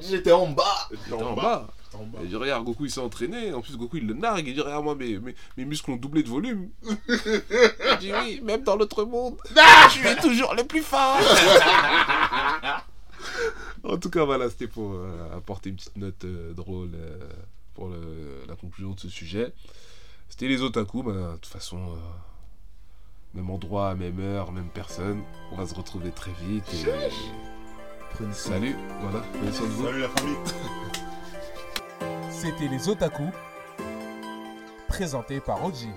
J'étais 0.00 0.32
en 0.32 0.48
bas. 0.48 0.88
Il 1.06 1.12
est 1.12 1.22
en 1.22 1.34
bas. 1.34 1.66
T'es 1.68 1.79
Il 2.22 2.28
dit 2.28 2.36
Regarde, 2.36 2.64
Goku 2.64 2.84
il 2.84 2.90
s'est 2.90 3.00
entraîné. 3.00 3.52
En 3.52 3.60
plus, 3.60 3.76
Goku 3.76 3.96
il 3.98 4.06
le 4.06 4.14
nargue. 4.14 4.46
Il 4.46 4.54
dit 4.54 4.60
Regarde, 4.60 4.84
moi, 4.84 4.94
mes, 4.94 5.18
mes, 5.18 5.34
mes 5.56 5.64
muscles 5.64 5.90
ont 5.90 5.96
doublé 5.96 6.22
de 6.22 6.28
volume. 6.28 6.68
il 7.08 7.98
dit 8.00 8.12
Oui, 8.12 8.40
même 8.42 8.62
dans 8.62 8.76
l'autre 8.76 9.04
monde, 9.04 9.36
je 9.88 9.90
suis 9.90 10.16
toujours 10.22 10.54
le 10.54 10.64
plus 10.64 10.82
fort. 10.82 11.18
en 13.84 13.96
tout 13.98 14.10
cas, 14.10 14.24
voilà, 14.24 14.48
c'était 14.50 14.68
pour 14.68 14.92
euh, 14.92 15.36
apporter 15.36 15.70
une 15.70 15.76
petite 15.76 15.96
note 15.96 16.24
euh, 16.24 16.52
drôle 16.52 16.90
euh, 16.94 17.18
pour 17.74 17.88
le- 17.88 18.44
la 18.48 18.54
conclusion 18.56 18.90
de 18.92 19.00
ce 19.00 19.08
sujet. 19.08 19.52
C'était 20.28 20.46
les 20.48 20.62
otaku. 20.62 21.02
Ben, 21.02 21.12
de 21.32 21.34
toute 21.38 21.46
façon, 21.46 21.78
euh, 21.78 21.96
même 23.34 23.50
endroit, 23.50 23.94
même 23.94 24.20
heure, 24.20 24.52
même 24.52 24.68
personne. 24.72 25.22
On 25.52 25.56
va 25.56 25.66
se 25.66 25.74
retrouver 25.74 26.10
très 26.12 26.32
vite. 26.48 26.64
Et... 26.74 26.86
Prenez 28.14 28.32
soin. 28.34 28.52
Salut, 28.54 28.76
voilà, 29.02 29.24
prenez 29.32 29.52
soin 29.52 29.66
de 29.66 29.72
vous. 29.72 29.86
Salut 29.86 30.00
la 30.00 30.08
famille. 30.08 30.36
C'était 32.42 32.68
les 32.68 32.88
Otaku, 32.88 33.24
présenté 34.88 35.40
par 35.40 35.62
Oji. 35.62 35.90